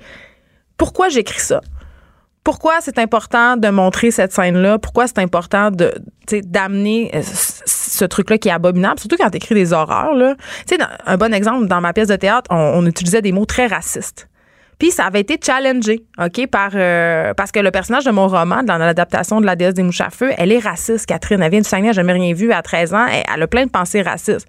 Pourquoi 0.79 1.11
j'écris 1.11 1.41
ça? 1.41 1.61
Pourquoi 2.45 2.81
c'est 2.81 2.99
important 2.99 3.59
de 3.59 3.69
montrer 3.69 4.11
cette 4.11 4.33
scène-là? 4.33 4.79
Pourquoi 4.79 5.07
c'est 5.07 5.19
important 5.19 5.71
de 5.71 5.93
d'amener 6.45 7.11
euh, 7.15 7.21
ce 7.99 8.05
truc-là 8.05 8.39
qui 8.39 8.49
est 8.49 8.53
abominable, 8.53 8.99
surtout 8.99 9.17
quand 9.19 9.31
tu 9.31 9.37
écris 9.37 9.55
des 9.55 9.73
horreurs 9.73 10.15
là. 10.15 10.35
Tu 10.67 10.77
sais 10.77 10.83
un 11.07 11.17
bon 11.17 11.33
exemple 11.35 11.67
dans 11.67 11.81
ma 11.81 11.93
pièce 11.93 12.09
de 12.09 12.17
théâtre, 12.17 12.49
on, 12.51 12.87
utilisait 12.87 13.23
des 13.23 13.33
mots 13.33 13.45
très 13.45 13.67
racistes. 13.67 14.29
Puis 14.79 14.93
ça 14.93 15.07
avait 15.07 15.21
été 15.21 15.39
challengé, 15.45 16.05
OK, 16.23 16.47
par 16.47 16.71
euh, 16.75 17.35
parce 17.35 17.51
que 17.51 17.59
le 17.59 17.73
personnage 17.73 18.05
de 18.05 18.13
mon 18.13 18.29
roman, 18.29 18.63
dans 18.63 18.79
l'adaptation 18.79 19.41
de 19.41 19.47
La 19.47 19.57
déesse 19.57 19.75
des 19.75 19.83
mouches 19.83 20.01
à 20.01 20.11
feu, 20.11 20.31
elle 20.39 20.53
est 20.53 20.61
raciste, 20.61 21.07
Catherine. 21.07 21.43
Elle 21.43 21.51
vient 21.51 21.61
du 21.61 21.69
Saguenay, 21.69 21.89
elle 21.89 21.95
jamais 21.95 22.13
rien 22.13 22.33
vu 22.33 22.53
à 22.53 22.63
13 22.63 22.95
ans. 22.95 23.07
Elle, 23.07 23.25
elle 23.35 23.43
a 23.43 23.47
plein 23.49 23.67
de 23.67 23.71
pensées 23.71 24.03
racistes. 24.03 24.47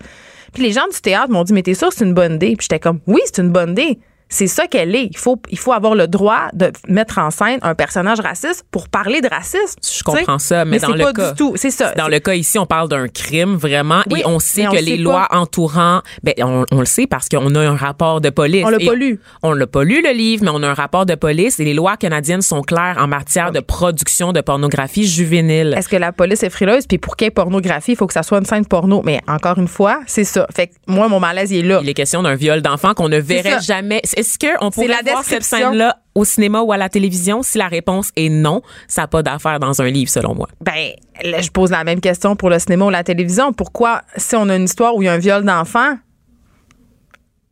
Puis 0.54 0.64
les 0.64 0.72
gens 0.72 0.88
du 0.92 1.02
théâtre 1.02 1.32
m'ont 1.32 1.44
dit, 1.44 1.54
mais 1.54 1.64
t'es 1.64 1.74
sûr 1.74 1.90
que 1.90 1.96
c'est 1.96 2.06
une 2.06 2.14
bonne 2.14 2.36
idée? 2.36 2.56
Puis 2.56 2.68
j'étais 2.70 2.80
comme, 2.80 3.00
oui, 3.08 3.22
c'est 3.26 3.42
une 3.42 3.50
bonne 3.50 3.72
idée. 3.72 4.00
C'est 4.30 4.48
ça 4.48 4.68
qu'elle 4.68 4.96
est. 4.96 5.06
Il 5.12 5.18
faut, 5.18 5.42
il 5.50 5.58
faut 5.58 5.74
avoir 5.74 5.96
le 5.96 6.08
droit 6.08 6.50
de 6.54 6.72
mettre 6.88 7.18
en 7.18 7.32
scène 7.32 7.58
un 7.64 7.74
personnage 7.74 8.20
raciste 8.20 8.64
pour 8.72 8.88
parler 8.88 9.22
de 9.22 9.28
racisme. 9.28 9.80
Je 9.84 10.04
comprends 10.04 10.38
ça, 10.38 10.66
mais, 10.66 10.78
dans 10.80 10.88
c'est 10.92 10.98
le 10.98 11.04
pas 11.04 11.14
cas, 11.14 11.32
du 11.32 11.38
tout. 11.38 11.54
C'est 11.56 11.72
ça. 11.72 11.94
Dans 11.96 12.08
le 12.08 12.20
cas 12.20 12.36
ici, 12.36 12.60
on 12.60 12.66
parle 12.68 12.90
d'un 12.90 13.08
crime 13.08 13.56
vraiment 13.56 14.02
Oui, 14.12 14.22
et 14.22 14.26
on 14.28 14.40
sait 14.40 14.62
mais 14.62 14.68
on 14.68 14.72
que 14.72 14.78
sait 14.78 14.84
les 14.84 14.98
pas. 14.98 15.02
lois 15.04 15.28
entourant, 15.32 16.02
ben 16.24 16.34
on, 16.40 16.64
on 16.72 16.80
le 16.80 16.86
sait 16.86 17.08
parce 17.08 17.28
qu'on 17.28 17.56
a 17.56 17.60
un 17.60 17.76
rapport 17.76 18.22
de 18.22 18.30
police. 18.30 18.64
On 18.66 18.70
l'a 18.70 18.78
pas 18.80 18.94
lu. 18.96 19.20
On 19.42 19.52
l'a 19.54 19.68
pas 19.68 19.84
lu 19.84 20.02
le 20.04 20.12
livre, 20.14 20.44
mais 20.44 20.52
on 20.54 20.62
a 20.62 20.68
un 20.68 20.74
rapport 20.76 21.06
de 21.08 21.16
police 21.16 21.60
et 21.60 21.66
les 21.66 21.74
lois 21.74 21.98
canadiennes 21.98 22.44
sont 22.44 22.62
claires 22.62 22.98
en 23.00 23.08
matière 23.08 23.52
de 23.52 23.60
production 23.62 24.32
de 24.32 24.42
pornographie 24.42 25.08
juvénile. 25.08 25.74
Est-ce 25.76 25.90
que 25.90 25.96
la 25.96 26.12
police 26.12 26.44
est 26.44 26.50
frileuse? 26.52 26.86
Puis 26.88 27.00
pour 27.00 27.16
qu'il 27.16 27.26
y 27.26 27.30
ait 27.30 27.32
pornographie, 27.32 27.94
il 27.94 27.98
faut 27.98 28.06
que 28.08 28.14
ça 28.14 28.24
soit 28.24 28.38
une 28.38 28.46
scène 28.46 28.66
porno. 28.66 29.02
Mais 29.04 29.22
encore 29.28 29.58
une 29.58 29.68
fois, 29.68 30.02
c'est 30.06 30.24
ça. 30.24 30.46
Fait 30.56 30.68
que 30.68 30.74
moi, 30.88 31.08
mon 31.08 31.20
malaise, 31.20 31.52
il 31.52 31.66
est 31.66 31.68
là. 31.68 31.80
Il 31.82 31.90
est 31.90 31.94
question 31.96 32.22
d'un 32.22 32.36
viol 32.36 32.62
d'enfant 32.62 32.94
qu'on 32.94 33.10
ne 33.10 33.18
verrait 33.18 33.60
jamais. 33.62 34.02
Est-ce 34.20 34.38
qu'on 34.38 34.70
pourrait 34.70 34.88
la 34.88 35.02
voir 35.12 35.24
cette 35.24 35.44
scène-là 35.44 35.98
au 36.14 36.26
cinéma 36.26 36.62
ou 36.62 36.72
à 36.74 36.78
la 36.78 36.90
télévision? 36.90 37.42
Si 37.42 37.58
la 37.58 37.68
réponse 37.68 38.12
est 38.16 38.30
non, 38.30 38.62
ça 38.88 39.02
n'a 39.02 39.08
pas 39.08 39.24
d'affaire 39.24 39.60
dans 39.60 39.82
un 39.82 39.90
livre, 39.90 40.10
selon 40.10 40.36
moi. 40.36 40.48
Ben, 40.60 40.92
là, 41.24 41.42
je 41.42 41.50
pose 41.50 41.72
la 41.72 41.84
même 41.84 42.02
question 42.02 42.36
pour 42.36 42.50
le 42.50 42.60
cinéma 42.60 42.86
ou 42.86 42.90
la 42.90 43.04
télévision. 43.04 43.54
Pourquoi, 43.54 44.02
si 44.18 44.36
on 44.36 44.50
a 44.50 44.56
une 44.56 44.66
histoire 44.66 44.96
où 44.96 45.02
il 45.02 45.06
y 45.06 45.08
a 45.08 45.14
un 45.14 45.18
viol 45.18 45.44
d'enfant, 45.46 45.98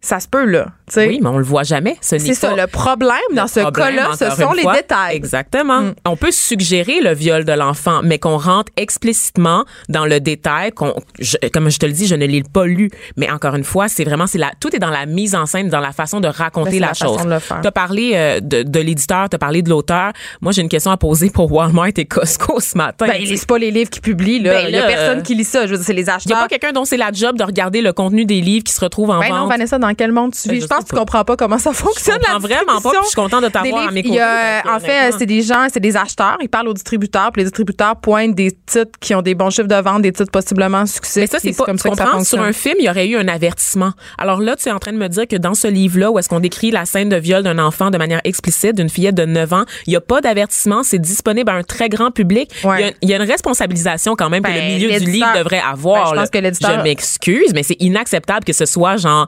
ça 0.07 0.19
se 0.19 0.27
peut, 0.27 0.45
là. 0.45 0.67
tu 0.87 0.93
sais? 0.93 1.07
Oui, 1.07 1.19
mais 1.21 1.29
on 1.29 1.37
le 1.37 1.43
voit 1.43 1.63
jamais. 1.63 1.97
Ce 2.01 2.17
C'est 2.17 2.33
ça. 2.33 2.49
pas- 2.49 2.55
Le 2.61 2.67
problème 2.67 3.17
dans 3.33 3.43
Le 3.43 3.47
ce 3.49 3.59
problème, 3.59 3.95
cas-là, 3.95 4.15
ce 4.17 4.41
sont 4.41 4.53
les 4.53 4.61
fois, 4.61 4.73
détails. 4.75 5.15
Mm. 5.15 5.17
Exactement. 5.17 5.81
On 6.05 6.15
peut 6.15 6.31
suggérer 6.31 7.01
le 7.01 7.13
viol 7.13 7.43
de 7.45 7.51
l'enfant, 7.53 8.01
mais 8.03 8.17
qu'on 8.19 8.37
rentre 8.37 8.71
explicitement 8.77 9.65
dans 9.89 10.05
le 10.05 10.19
détail. 10.19 10.71
Qu'on, 10.71 10.93
je- 11.19 11.37
comme 11.53 11.69
je 11.69 11.77
te 11.79 11.85
le 11.85 11.91
dis, 11.91 12.07
je 12.07 12.15
ne 12.15 12.25
l'ai 12.25 12.43
pas 12.43 12.65
lu, 12.65 12.89
mais 13.17 13.29
encore 13.29 13.55
une 13.55 13.63
fois, 13.63 13.87
c'est 13.89 14.03
vraiment, 14.03 14.27
c'est 14.27 14.37
la, 14.37 14.51
tout 14.59 14.75
est 14.75 14.79
dans 14.79 14.89
la 14.89 15.05
mise 15.05 15.35
en 15.35 15.45
scène, 15.45 15.69
dans 15.69 15.79
la 15.79 15.91
façon 15.91 16.19
de 16.19 16.27
Ben, 16.27 16.31
raconter 16.31 16.71
c'est 16.71 16.79
la, 16.79 16.87
la 16.87 16.93
chose. 16.93 17.21
faire. 17.41 17.61
T'as 17.61 17.71
parlé 17.71 18.11
euh, 18.15 18.39
de, 18.39 18.63
de 18.63 18.79
l'éditeur, 18.79 19.29
t'as 19.29 19.37
parlé 19.37 19.61
de 19.61 19.69
l'auteur. 19.69 20.11
Moi, 20.41 20.51
j'ai 20.51 20.61
une 20.61 20.69
question 20.69 20.91
à 20.91 20.97
poser 20.97 21.29
pour 21.29 21.51
Walmart 21.51 21.89
et 21.97 22.05
Costco 22.05 22.59
ce 22.59 22.77
matin. 22.77 23.07
Ben, 23.07 23.15
ils 23.19 23.27
lisent 23.29 23.45
pas 23.45 23.57
les 23.57 23.71
livres 23.71 23.89
qu'ils 23.89 24.01
publient, 24.01 24.39
là. 24.39 24.53
Ben, 24.53 24.65
il 24.67 24.73
y 24.73 24.77
a 24.77 24.81
là, 24.81 24.87
personne 24.87 25.19
euh, 25.19 25.21
qui 25.21 25.35
lit 25.35 25.43
ça. 25.43 25.65
Je 25.67 25.71
veux 25.71 25.77
dire, 25.77 25.85
c'est 25.85 25.93
les 25.93 26.01
il 26.03 26.07
y 26.07 26.09
a 26.09 26.15
acheteurs. 26.15 26.39
pas 26.39 26.47
quelqu'un 26.47 26.71
dont 26.71 26.85
c'est 26.85 26.97
la 26.97 27.11
job 27.11 27.37
de 27.37 27.43
regarder 27.43 27.81
le 27.81 27.91
contenu 27.93 28.25
des 28.25 28.41
livres 28.41 28.63
qui 28.63 28.73
se 28.73 28.79
retrouvent 28.79 29.09
en 29.09 29.19
Ben 29.19 29.29
non. 29.29 29.47
Vanessa, 29.47 29.77
dans 29.77 29.87
quel 29.97 30.11
monde 30.11 30.33
tu 30.33 30.47
Ben, 30.47 30.53
vis? 30.55 30.61
je 30.61 30.65
Je 30.65 30.67
pense 30.69 30.83
que 30.83 30.89
tu 30.89 30.95
comprends 30.95 31.23
pas 31.23 31.35
comment 31.35 31.57
ça 31.57 31.73
fonctionne. 31.73 32.17
comprends 32.19 32.33
la 32.33 32.39
vraiment 32.39 32.81
pas, 32.81 32.89
puis 32.91 32.99
je 33.03 33.07
suis 33.07 33.15
contente 33.15 33.43
de 33.43 33.49
t'avoir 33.49 33.87
à 33.87 33.91
mes 33.91 34.01
a, 34.19 34.61
côtés, 34.61 34.69
En 34.69 34.77
que, 34.79 34.83
fait, 34.85 35.11
c'est 35.17 35.25
des 35.25 35.41
gens, 35.41 35.67
c'est 35.73 35.79
des 35.79 35.95
acheteurs. 35.97 36.37
Ils 36.41 36.49
parlent 36.49 36.67
aux 36.67 36.73
distributeurs, 36.73 37.31
puis 37.31 37.41
les 37.41 37.45
distributeurs 37.45 37.95
pointent 37.97 38.35
des 38.35 38.51
titres 38.51 38.91
qui 38.99 39.15
ont 39.15 39.21
des 39.21 39.35
bons 39.35 39.49
chiffres 39.49 39.67
de 39.67 39.75
vente, 39.75 40.01
des 40.01 40.11
titres 40.11 40.31
possiblement 40.31 40.85
succès. 40.85 41.21
Mais 41.21 41.27
ça, 41.27 41.39
c'est 41.39 41.55
pas, 41.57 41.65
comme 41.65 41.77
tu 41.77 41.83
ça 41.83 41.89
que 41.89 41.95
ça 41.97 42.03
comprends, 42.05 42.23
sur 42.23 42.41
un 42.41 42.53
film, 42.53 42.75
il 42.79 42.85
y 42.85 42.89
aurait 42.89 43.07
eu 43.07 43.17
un 43.17 43.27
avertissement. 43.27 43.91
Alors 44.17 44.39
là, 44.41 44.55
tu 44.55 44.69
es 44.69 44.71
en 44.71 44.79
train 44.79 44.93
de 44.93 44.97
me 44.97 45.07
dire 45.09 45.27
que 45.27 45.35
dans 45.35 45.53
ce 45.55 45.67
livre-là, 45.67 46.11
où 46.11 46.19
est-ce 46.19 46.29
qu'on 46.29 46.39
décrit 46.39 46.71
la 46.71 46.85
scène 46.85 47.09
de 47.09 47.15
viol 47.17 47.43
d'un 47.43 47.57
enfant 47.59 47.89
de 47.89 47.97
manière 47.97 48.21
explicite, 48.23 48.75
d'une 48.75 48.89
fillette 48.89 49.15
de 49.15 49.25
9 49.25 49.53
ans, 49.53 49.65
il 49.85 49.91
n'y 49.91 49.95
a 49.95 50.01
pas 50.01 50.21
d'avertissement, 50.21 50.83
c'est 50.83 50.99
disponible 50.99 51.49
à 51.49 51.53
un 51.53 51.63
très 51.63 51.89
grand 51.89 52.11
public. 52.11 52.51
Ouais. 52.63 52.77
Il, 52.79 52.85
y 52.85 52.89
a, 52.89 52.91
il 53.01 53.09
y 53.09 53.13
a 53.13 53.17
une 53.23 53.29
responsabilisation 53.29 54.15
quand 54.15 54.29
même 54.29 54.43
que 54.43 54.49
Ben, 54.49 54.55
le 54.55 54.73
milieu 54.75 54.99
du 54.99 55.09
livre 55.11 55.31
devrait 55.37 55.61
avoir. 55.61 55.95
Ben, 55.95 56.09
je 56.09 56.15
pense 56.15 56.21
là. 56.23 56.27
que 56.27 56.37
l'éditeur- 56.37 56.77
Je 56.77 56.83
m'excuse, 56.83 57.53
mais 57.53 57.63
c'est 57.63 57.77
inacceptable 57.79 58.43
que 58.45 58.53
ce 58.53 58.65
soit 58.65 58.97
genre 58.97 59.27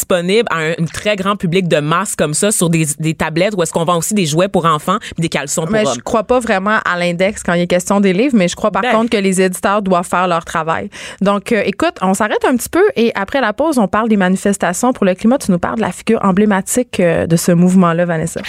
disponible 0.00 0.48
à 0.50 0.58
un, 0.58 0.70
un 0.70 0.84
très 0.92 1.16
grand 1.16 1.36
public 1.36 1.68
de 1.68 1.78
masse 1.78 2.16
comme 2.16 2.32
ça 2.34 2.50
sur 2.50 2.70
des, 2.70 2.86
des 2.98 3.14
tablettes 3.14 3.54
où 3.56 3.62
est-ce 3.62 3.72
qu'on 3.72 3.84
vend 3.84 3.98
aussi 3.98 4.14
des 4.14 4.26
jouets 4.26 4.48
pour 4.48 4.64
enfants 4.64 4.98
puis 5.00 5.20
des 5.22 5.28
caleçons 5.28 5.62
pour 5.62 5.72
Mais 5.72 5.86
hommes. 5.86 5.94
je 5.94 6.00
crois 6.00 6.24
pas 6.24 6.40
vraiment 6.40 6.78
à 6.84 6.98
l'index 6.98 7.42
quand 7.42 7.52
il 7.52 7.62
est 7.62 7.66
question 7.66 8.00
des 8.00 8.12
livres, 8.12 8.34
mais 8.36 8.48
je 8.48 8.56
crois 8.56 8.70
par 8.70 8.82
Ben. 8.82 8.92
contre 8.92 9.10
que 9.10 9.16
les 9.18 9.40
éditeurs 9.40 9.82
doivent 9.82 10.06
faire 10.08 10.26
leur 10.26 10.44
travail. 10.44 10.88
Donc, 11.20 11.52
euh, 11.52 11.62
écoute, 11.64 11.94
on 12.00 12.14
s'arrête 12.14 12.44
un 12.48 12.56
petit 12.56 12.68
peu 12.68 12.82
et 12.96 13.12
après 13.14 13.40
la 13.40 13.52
pause, 13.52 13.78
on 13.78 13.88
parle 13.88 14.08
des 14.08 14.16
manifestations 14.16 14.92
pour 14.92 15.04
le 15.04 15.14
climat. 15.14 15.38
Tu 15.38 15.50
nous 15.50 15.58
parles 15.58 15.76
de 15.76 15.82
la 15.82 15.92
figure 15.92 16.20
emblématique 16.24 16.98
euh, 17.00 17.26
de 17.26 17.36
ce 17.36 17.52
mouvement-là, 17.52 18.04
Vanessa. 18.06 18.40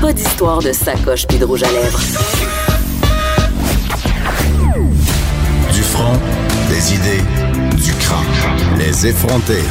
Pas 0.00 0.12
d'histoire 0.12 0.60
de 0.60 0.72
sacoche 0.72 1.26
puis 1.26 1.38
de 1.38 1.44
rouge 1.44 1.62
à 1.62 1.70
lèvres. 1.70 2.00
front, 5.92 6.18
des 6.70 6.94
idées, 6.94 7.22
du 7.76 7.92
crâne. 7.94 8.78
Les 8.78 9.06
effronter. 9.06 9.62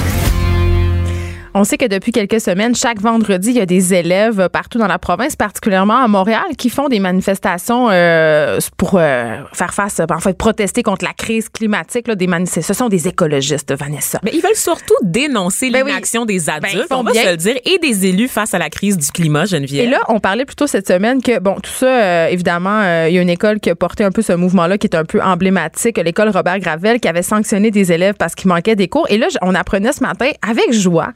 On 1.54 1.66
sait 1.66 1.78
que 1.78 1.86
depuis 1.86 2.14
quelques 2.14 2.40
semaines, 2.40 2.74
chaque 2.76 3.02
vendredi, 3.02 3.50
il 3.50 3.58
y 3.58 3.60
a 3.60 3.66
des 3.66 3.94
élèves 3.94 4.48
partout 4.48 4.78
dans 4.78 4.88
la 4.88 4.98
province, 4.98 5.36
particulièrement 5.36 5.98
à 5.98 6.08
Montréal, 6.08 6.46
qui 6.58 6.70
font 6.70 6.88
des 6.88 7.02
manifestations 7.02 7.90
euh, 7.92 8.58
pour 8.78 8.96
euh, 8.96 9.36
faire 9.52 9.74
face, 9.74 10.00
en 10.00 10.20
fait, 10.20 10.38
protester 10.38 10.82
contre 10.82 11.04
la 11.04 11.12
crise 11.12 11.50
climatique. 11.50 12.08
Là, 12.08 12.16
des 12.16 12.30
ce 12.46 12.74
sont 12.74 12.88
des 12.88 13.10
écologistes, 13.10 13.74
Vanessa. 13.74 14.20
Mais 14.24 14.32
ils 14.34 14.42
veulent 14.42 14.56
surtout 14.56 14.96
dénoncer 15.02 15.70
Ben 15.72 15.86
l'inaction 15.86 16.24
des 16.24 16.40
Ben, 16.40 16.64
adultes, 16.64 16.88
on 16.92 17.04
va 17.04 17.12
bien. 17.12 17.24
se 17.24 17.30
le 17.32 17.38
dire, 17.38 17.56
et 17.66 17.78
des 17.80 18.06
élus 18.06 18.30
face 18.30 18.54
à 18.54 18.58
la 18.58 18.70
crise 18.70 18.98
du 18.98 19.12
climat, 19.12 19.44
Geneviève. 19.44 19.86
Et 19.86 19.90
là, 19.90 20.00
on 20.08 20.22
parlait 20.22 20.46
plutôt 20.46 20.68
cette 20.68 20.88
semaine 20.88 21.22
que, 21.22 21.40
bon, 21.40 21.56
tout 21.56 21.72
ça, 21.72 21.86
euh, 21.86 22.28
évidemment, 22.28 22.80
euh, 22.82 23.08
il 23.10 23.16
y 23.16 23.18
a 23.18 23.22
une 23.22 23.30
école 23.30 23.60
qui 23.60 23.70
a 23.70 23.76
porté 23.76 24.06
un 24.06 24.12
peu 24.12 24.22
ce 24.22 24.32
mouvement-là 24.32 24.78
qui 24.78 24.88
est 24.88 24.96
un 24.96 25.04
peu 25.04 25.22
emblématique, 25.22 25.98
l'école 25.98 26.30
Robert 26.30 26.60
Gravel, 26.60 27.02
qui 27.02 27.10
avait 27.10 27.24
sanctionné 27.24 27.72
des 27.72 27.92
élèves 27.92 28.16
parce 28.18 28.36
qu'il 28.36 28.48
manquait 28.48 28.78
des 28.78 28.88
cours. 28.88 29.06
Et 29.10 29.18
là, 29.18 29.28
on 29.42 29.54
apprenait 29.54 29.92
ce 29.92 30.02
matin, 30.02 30.30
avec 30.50 30.72
joie, 30.72 31.10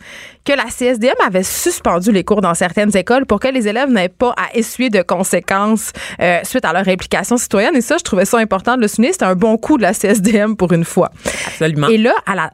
que 0.43 0.53
la 0.53 0.65
CSDM 0.65 1.15
avait 1.25 1.43
suspendu 1.43 2.11
les 2.11 2.23
cours 2.23 2.41
dans 2.41 2.53
certaines 2.53 2.95
écoles 2.95 3.25
pour 3.25 3.39
que 3.39 3.47
les 3.47 3.67
élèves 3.67 3.89
n'aient 3.89 4.09
pas 4.09 4.33
à 4.37 4.55
essuyer 4.55 4.89
de 4.89 5.01
conséquences 5.01 5.91
euh, 6.21 6.39
suite 6.43 6.65
à 6.65 6.73
leur 6.73 6.87
implication 6.87 7.37
citoyenne. 7.37 7.75
Et 7.75 7.81
ça, 7.81 7.97
je 7.97 8.03
trouvais 8.03 8.25
ça 8.25 8.37
important 8.37 8.75
de 8.75 8.81
le 8.81 8.87
souligner. 8.87 9.13
C'était 9.13 9.25
un 9.25 9.35
bon 9.35 9.57
coup 9.57 9.77
de 9.77 9.81
la 9.83 9.93
CSDM 9.93 10.55
pour 10.55 10.71
une 10.73 10.85
fois. 10.85 11.11
Absolument. 11.47 11.87
Et 11.87 11.97
là, 11.97 12.13
à 12.25 12.35
la- 12.35 12.51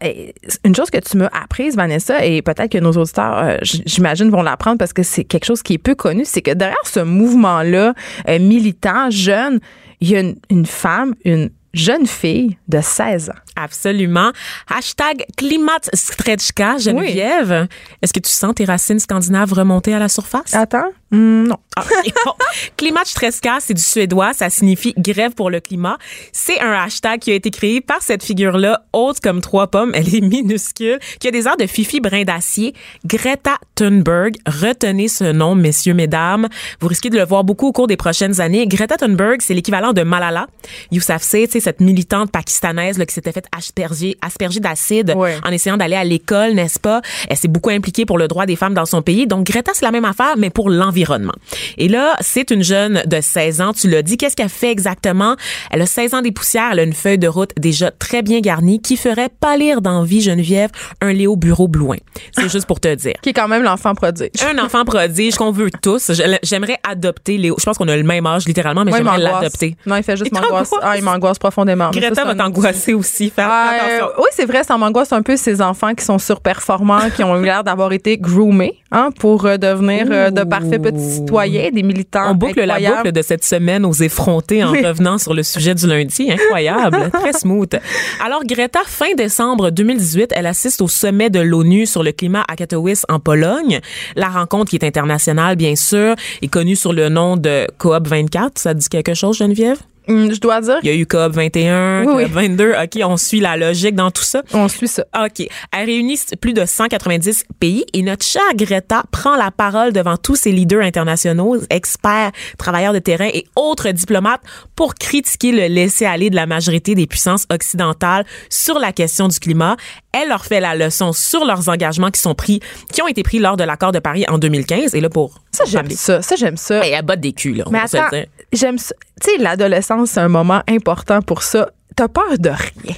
une 0.64 0.76
chose 0.76 0.90
que 0.90 1.00
tu 1.00 1.18
m'as 1.18 1.30
apprise, 1.44 1.76
Vanessa, 1.76 2.26
et 2.26 2.42
peut-être 2.42 2.72
que 2.72 2.78
nos 2.78 2.92
auditeurs, 2.94 3.38
euh, 3.38 3.58
j'imagine, 3.62 4.30
vont 4.30 4.42
l'apprendre 4.44 4.78
parce 4.78 4.94
que 4.94 5.04
c'est 5.04 5.24
quelque 5.24 5.46
chose 5.46 5.62
qui 5.64 5.74
est 5.74 5.78
peu 5.78 5.96
connu, 5.96 6.24
c'est 6.26 6.42
que 6.42 6.52
derrière 6.52 6.78
ce 6.86 7.00
mouvement-là, 7.02 7.94
euh, 8.30 8.40
militant, 8.40 9.10
jeune, 9.10 9.60
il 10.00 10.10
y 10.12 10.16
a 10.16 10.22
une, 10.22 10.36
une 10.50 10.66
femme, 10.66 11.14
une 11.26 11.50
jeune 11.74 12.06
fille 12.06 12.58
de 12.68 12.80
16 12.82 13.30
ans. 13.30 13.34
Absolument. 13.56 14.32
Hashtag 14.70 15.26
Klimatstretchka, 15.38 16.78
Geneviève. 16.78 17.68
Est-ce 18.02 18.14
que 18.14 18.20
tu 18.20 18.32
sens 18.32 18.56
tes 18.56 18.66
racines 18.66 19.00
scandinaves 19.00 19.54
remonter 19.54 19.94
à 19.94 20.00
la 20.00 20.10
surface? 20.10 20.54
Attends? 20.54 20.92
Hmm, 21.12 21.44
non. 21.44 21.58
Ah, 21.76 21.84
bon. 22.26 22.32
Klimatstretchka, 22.78 23.58
c'est 23.60 23.74
du 23.74 23.82
suédois, 23.82 24.34
ça 24.34 24.50
signifie 24.50 24.94
grève 24.98 25.34
pour 25.34 25.50
le 25.50 25.60
climat. 25.60 25.98
C'est 26.32 26.60
un 26.62 26.72
hashtag 26.72 27.20
qui 27.20 27.32
a 27.32 27.36
été 27.36 27.52
créé 27.52 27.82
par 27.82 28.02
cette 28.02 28.24
figure-là, 28.24 28.84
haute 28.94 29.20
comme 29.20 29.42
trois 29.42 29.68
pommes, 29.68 29.92
elle 29.94 30.14
est 30.16 30.22
minuscule, 30.22 31.00
qui 31.20 31.28
a 31.28 31.32
des 31.32 31.48
airs 31.48 31.58
de 31.58 31.66
Fifi 31.66 32.00
brin 32.00 32.24
d'acier, 32.24 32.74
Greta 33.06 33.58
Thunberg. 33.76 34.38
Retenez 34.46 35.10
ce 35.10 35.32
nom, 35.32 35.54
messieurs, 35.56 35.94
mesdames. 35.94 36.48
Vous 36.80 36.88
risquez 36.88 37.10
de 37.10 37.18
le 37.18 37.26
voir 37.26 37.44
beaucoup 37.44 37.68
au 37.68 37.72
cours 37.74 37.88
des 37.88 37.98
prochaines 37.98 38.40
années. 38.40 38.66
Greta 38.68 38.96
Thunberg, 38.96 39.42
c'est 39.42 39.54
l'équivalent 39.54 39.92
de 39.92 40.04
Malala 40.04 40.48
Yousafzai, 40.92 41.48
tu 41.48 41.54
sais, 41.54 41.60
cette 41.60 41.82
militante 41.82 42.32
pakistanaise 42.32 42.98
là, 42.98 43.06
qui 43.06 43.14
s'était 43.14 43.34
faite 43.34 43.48
asperger, 43.58 44.18
asperger 44.22 44.60
d'acide 44.60 45.14
Ouais. 45.16 45.38
en 45.46 45.52
essayant 45.52 45.78
d'aller 45.78 45.96
à 45.96 46.04
l'école, 46.04 46.54
n'est-ce 46.54 46.80
pas? 46.80 47.02
Elle 47.30 47.38
s'est 47.38 47.48
beaucoup 47.48 47.70
impliquée 47.70 48.06
pour 48.06 48.18
le 48.18 48.28
droit 48.28 48.46
des 48.46 48.56
femmes 48.56 48.74
dans 48.74 48.86
son 48.86 49.02
pays. 49.02 49.28
Donc, 49.28 49.46
Greta, 49.46 49.72
c'est 49.74 49.86
la 49.86 49.92
même 49.92 50.06
affaire, 50.06 50.36
mais 50.38 50.50
pour 50.50 50.70
l'environnement. 50.70 51.34
Et 51.78 51.88
là, 51.88 52.16
c'est 52.22 52.50
une 52.52 52.64
jeune 52.64 53.04
de 53.06 53.22
16 53.22 53.62
ans, 53.62 53.74
tu 53.74 53.90
l'as 53.90 54.02
dit. 54.02 54.18
Qu'est-ce 54.18 54.36
qu'elle 54.36 54.50
fait 54.50 54.72
exactement? 54.72 55.36
Elle 55.72 55.82
a 55.82 55.86
16 55.86 56.14
ans 56.14 56.22
des 56.22 56.32
poussières, 56.32 56.70
elle 56.74 56.80
a 56.80 56.84
une 56.84 56.94
feuille 56.94 57.18
de 57.18 57.28
route 57.28 57.52
déjà 57.58 57.92
très 57.92 58.22
bien 58.22 58.40
garnie 58.40 58.82
qui 58.82 58.98
ferait 58.98 59.30
pâlir 59.30 59.82
d'envie, 59.82 60.22
Geneviève, 60.22 60.70
un 61.02 61.14
Léo 61.14 61.36
Bureau 61.36 61.68
Blouin. 61.68 61.98
C'est 62.32 62.50
juste 62.50 62.66
pour 62.66 62.80
te 62.80 62.94
dire. 62.96 63.14
Qui 63.22 63.30
est 63.30 63.34
quand 63.34 63.48
même 63.48 63.64
l'enfant 63.64 63.94
prodige. 63.96 64.30
Un 64.50 64.58
enfant 64.64 64.86
prodige 64.86 65.36
qu'on 65.36 65.52
veut 65.52 65.70
tous. 65.82 66.12
J'aimerais 66.44 66.78
adopter 66.88 67.38
Léo. 67.38 67.56
Je 67.60 67.64
pense 67.66 67.78
qu'on 67.78 67.88
a 67.88 67.96
le 67.98 68.04
même 68.04 68.26
âge, 68.26 68.46
littéralement, 68.48 68.84
mais 68.86 68.92
j'aimerais 68.92 69.20
l'adopter. 69.20 69.76
Non, 69.86 69.96
il 69.98 70.04
fait 70.04 70.18
juste 70.18 70.32
m'angoisse. 70.32 70.72
Ah, 70.82 70.98
il 70.98 71.04
m'angoisse 71.04 71.40
profondément. 71.40 71.92
Ça, 71.92 72.00
Greta 72.00 72.26
va 72.26 72.36
t'angoisser 72.36 72.94
aussi. 72.94 73.31
Faire 73.36 73.50
Euh, 73.50 73.76
attention. 73.98 74.06
oui, 74.20 74.28
c'est 74.32 74.46
vrai, 74.46 74.64
ça 74.64 74.78
m'angoisse 74.78 75.12
un 75.14 75.22
peu 75.22 75.36
ces 75.38 75.62
enfants 75.62 75.94
qui 75.94 76.04
sont 76.04 76.20
surperformants, 76.20 77.10
qui 77.16 77.24
ont 77.24 77.40
eu 77.40 77.46
l'air 77.46 77.64
d'avoir 77.64 77.92
été 77.94 78.18
groomés 78.18 78.78
hein, 78.92 79.10
pour 79.20 79.46
euh, 79.46 79.58
devenir 79.58 80.08
euh, 80.10 80.30
de 80.32 80.44
parfaits 80.44 80.82
petits 80.82 81.00
citoyens, 81.16 81.70
des 81.72 81.84
militants. 81.84 82.32
On 82.32 82.36
boucle 82.36 82.60
la 82.64 82.74
incroyables. 82.76 82.98
boucle 82.98 83.12
de 83.14 83.22
cette 83.22 83.44
semaine 83.44 83.86
aux 83.86 83.94
effrontés 83.94 84.64
en 84.64 84.72
Oui. 84.72 84.86
revenant 84.86 85.18
sur 85.18 85.34
le 85.34 85.44
sujet 85.44 85.76
du 85.76 85.88
lundi. 85.88 86.30
Incroyable. 86.32 87.10
Très 87.14 87.34
smooth. 87.34 87.80
Alors, 88.24 88.44
Greta, 88.46 88.80
fin 88.86 89.14
décembre 89.16 89.70
2018, 89.70 90.32
elle 90.36 90.46
assiste 90.48 90.82
au 90.82 90.88
sommet 90.88 91.30
de 91.30 91.40
l'ONU 91.40 91.86
sur 91.86 92.04
le 92.04 92.12
climat 92.12 92.44
à 92.48 92.56
Katowice, 92.56 93.06
en 93.10 93.20
Pologne. 93.20 93.80
La 94.16 94.28
rencontre, 94.30 94.70
qui 94.72 94.76
est 94.76 94.86
internationale, 94.86 95.56
bien 95.56 95.76
sûr, 95.76 96.16
est 96.42 96.48
connue 96.48 96.76
sur 96.76 96.94
le 96.94 97.10
nom 97.10 97.38
de 97.38 97.68
COP 97.78 98.08
24. 98.08 98.58
Ça 98.58 98.74
te 98.74 98.80
dit 98.80 98.90
quelque 98.90 99.14
chose, 99.14 99.38
Geneviève? 99.38 99.78
Hum, 100.08 100.34
je 100.34 100.40
dois 100.40 100.62
dire, 100.62 100.80
Il 100.84 100.88
y 100.90 100.92
a 100.92 100.96
eu 100.96 101.06
COP 101.06 101.34
21, 101.34 102.04
Oui, 102.06 102.14
oui. 102.18 102.24
COP 102.24 102.32
22. 102.34 102.74
OK, 102.84 103.00
on 103.04 103.18
suit 103.18 103.40
la 103.40 103.56
logique 103.58 103.96
dans 103.96 104.12
tout 104.12 104.24
ça. 104.24 104.42
on 104.54 104.68
suit 104.68 104.88
ça. 104.88 105.06
OK. 105.24 105.48
Elle 105.72 105.86
réunit 105.86 106.20
plus 106.42 106.54
de 106.54 106.66
190 106.66 107.46
pays 107.60 107.86
et 107.94 108.02
notre 108.02 108.26
chère 108.26 108.42
Greta 108.56 109.04
prend 109.12 109.36
la 109.36 109.52
parole 109.52 109.94
devant 109.94 110.18
tous 110.18 110.36
ces 110.36 110.52
leaders 110.52 110.82
internationaux, 110.82 111.58
experts, 111.70 112.32
travailleurs 112.58 112.94
de 112.94 113.00
terrain 113.00 113.30
et 113.34 113.46
autres 113.56 113.90
diplomates 113.92 114.42
pour 114.76 114.96
critiquer 114.96 115.52
le 115.52 115.68
laisser-aller 115.74 116.30
de 116.30 116.36
la 116.36 116.46
majorité 116.48 116.96
des 116.96 117.06
puissances 117.08 117.46
occidentales 117.52 118.26
sur 118.50 118.80
la 118.80 118.92
question 118.92 119.28
du 119.28 119.40
climat. 119.40 119.78
Elle 120.14 120.30
leur 120.30 120.46
fait 120.46 120.60
la 120.60 120.76
leçon 120.76 121.14
sur 121.14 121.46
leurs 121.46 121.70
engagements 121.70 122.10
qui 122.12 122.20
sont 122.20 122.36
pris, 122.36 122.60
qui 122.92 123.02
ont 123.02 123.08
été 123.08 123.24
pris 123.24 123.40
lors 123.40 123.56
de 123.56 123.64
l'accord 123.64 123.92
de 123.92 124.00
Paris 124.00 124.26
en 124.28 124.38
2015. 124.40 124.94
Et 124.96 125.00
là, 125.00 125.10
pour 125.10 125.42
Ça, 125.52 125.66
j'aime 125.66 125.90
ça. 125.90 126.22
Ça, 126.22 126.36
j'aime 126.36 126.58
ça. 126.58 126.86
Et 126.86 126.92
elle 126.92 127.06
botte 127.06 127.20
des 127.20 127.34
culs, 127.34 127.56
là. 127.56 127.66
on 127.68 127.72
Mais 127.72 127.80
attends, 127.80 128.10
j'aime 128.54 128.78
ça. 128.78 128.96
Tu 129.22 129.32
sais, 129.32 129.38
l'adolescence, 129.38 130.12
c'est 130.12 130.20
un 130.20 130.30
moment 130.30 130.62
important 130.68 131.22
pour 131.22 131.44
ça. 131.44 131.70
T'as 131.96 132.08
peur 132.08 132.38
de 132.38 132.50
rien. 132.50 132.96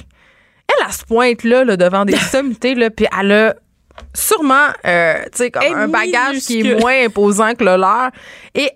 Elle, 0.68 0.86
elle 0.86 0.92
se 0.92 1.04
pointe 1.04 1.44
là, 1.44 1.64
là, 1.64 1.76
devant 1.76 2.04
des 2.04 2.16
sommités, 2.30 2.74
là, 2.74 2.90
puis 2.90 3.06
elle 3.18 3.32
a 3.32 3.54
sûrement, 4.12 4.68
euh, 4.86 5.14
tu 5.24 5.38
sais, 5.38 5.50
comme 5.50 5.62
un 5.64 5.88
bagage 5.88 6.38
qui 6.38 6.60
est 6.60 6.80
moins 6.80 7.04
imposant 7.04 7.54
que 7.54 7.64
le 7.64 7.76
leur. 7.76 8.10
Et 8.54 8.70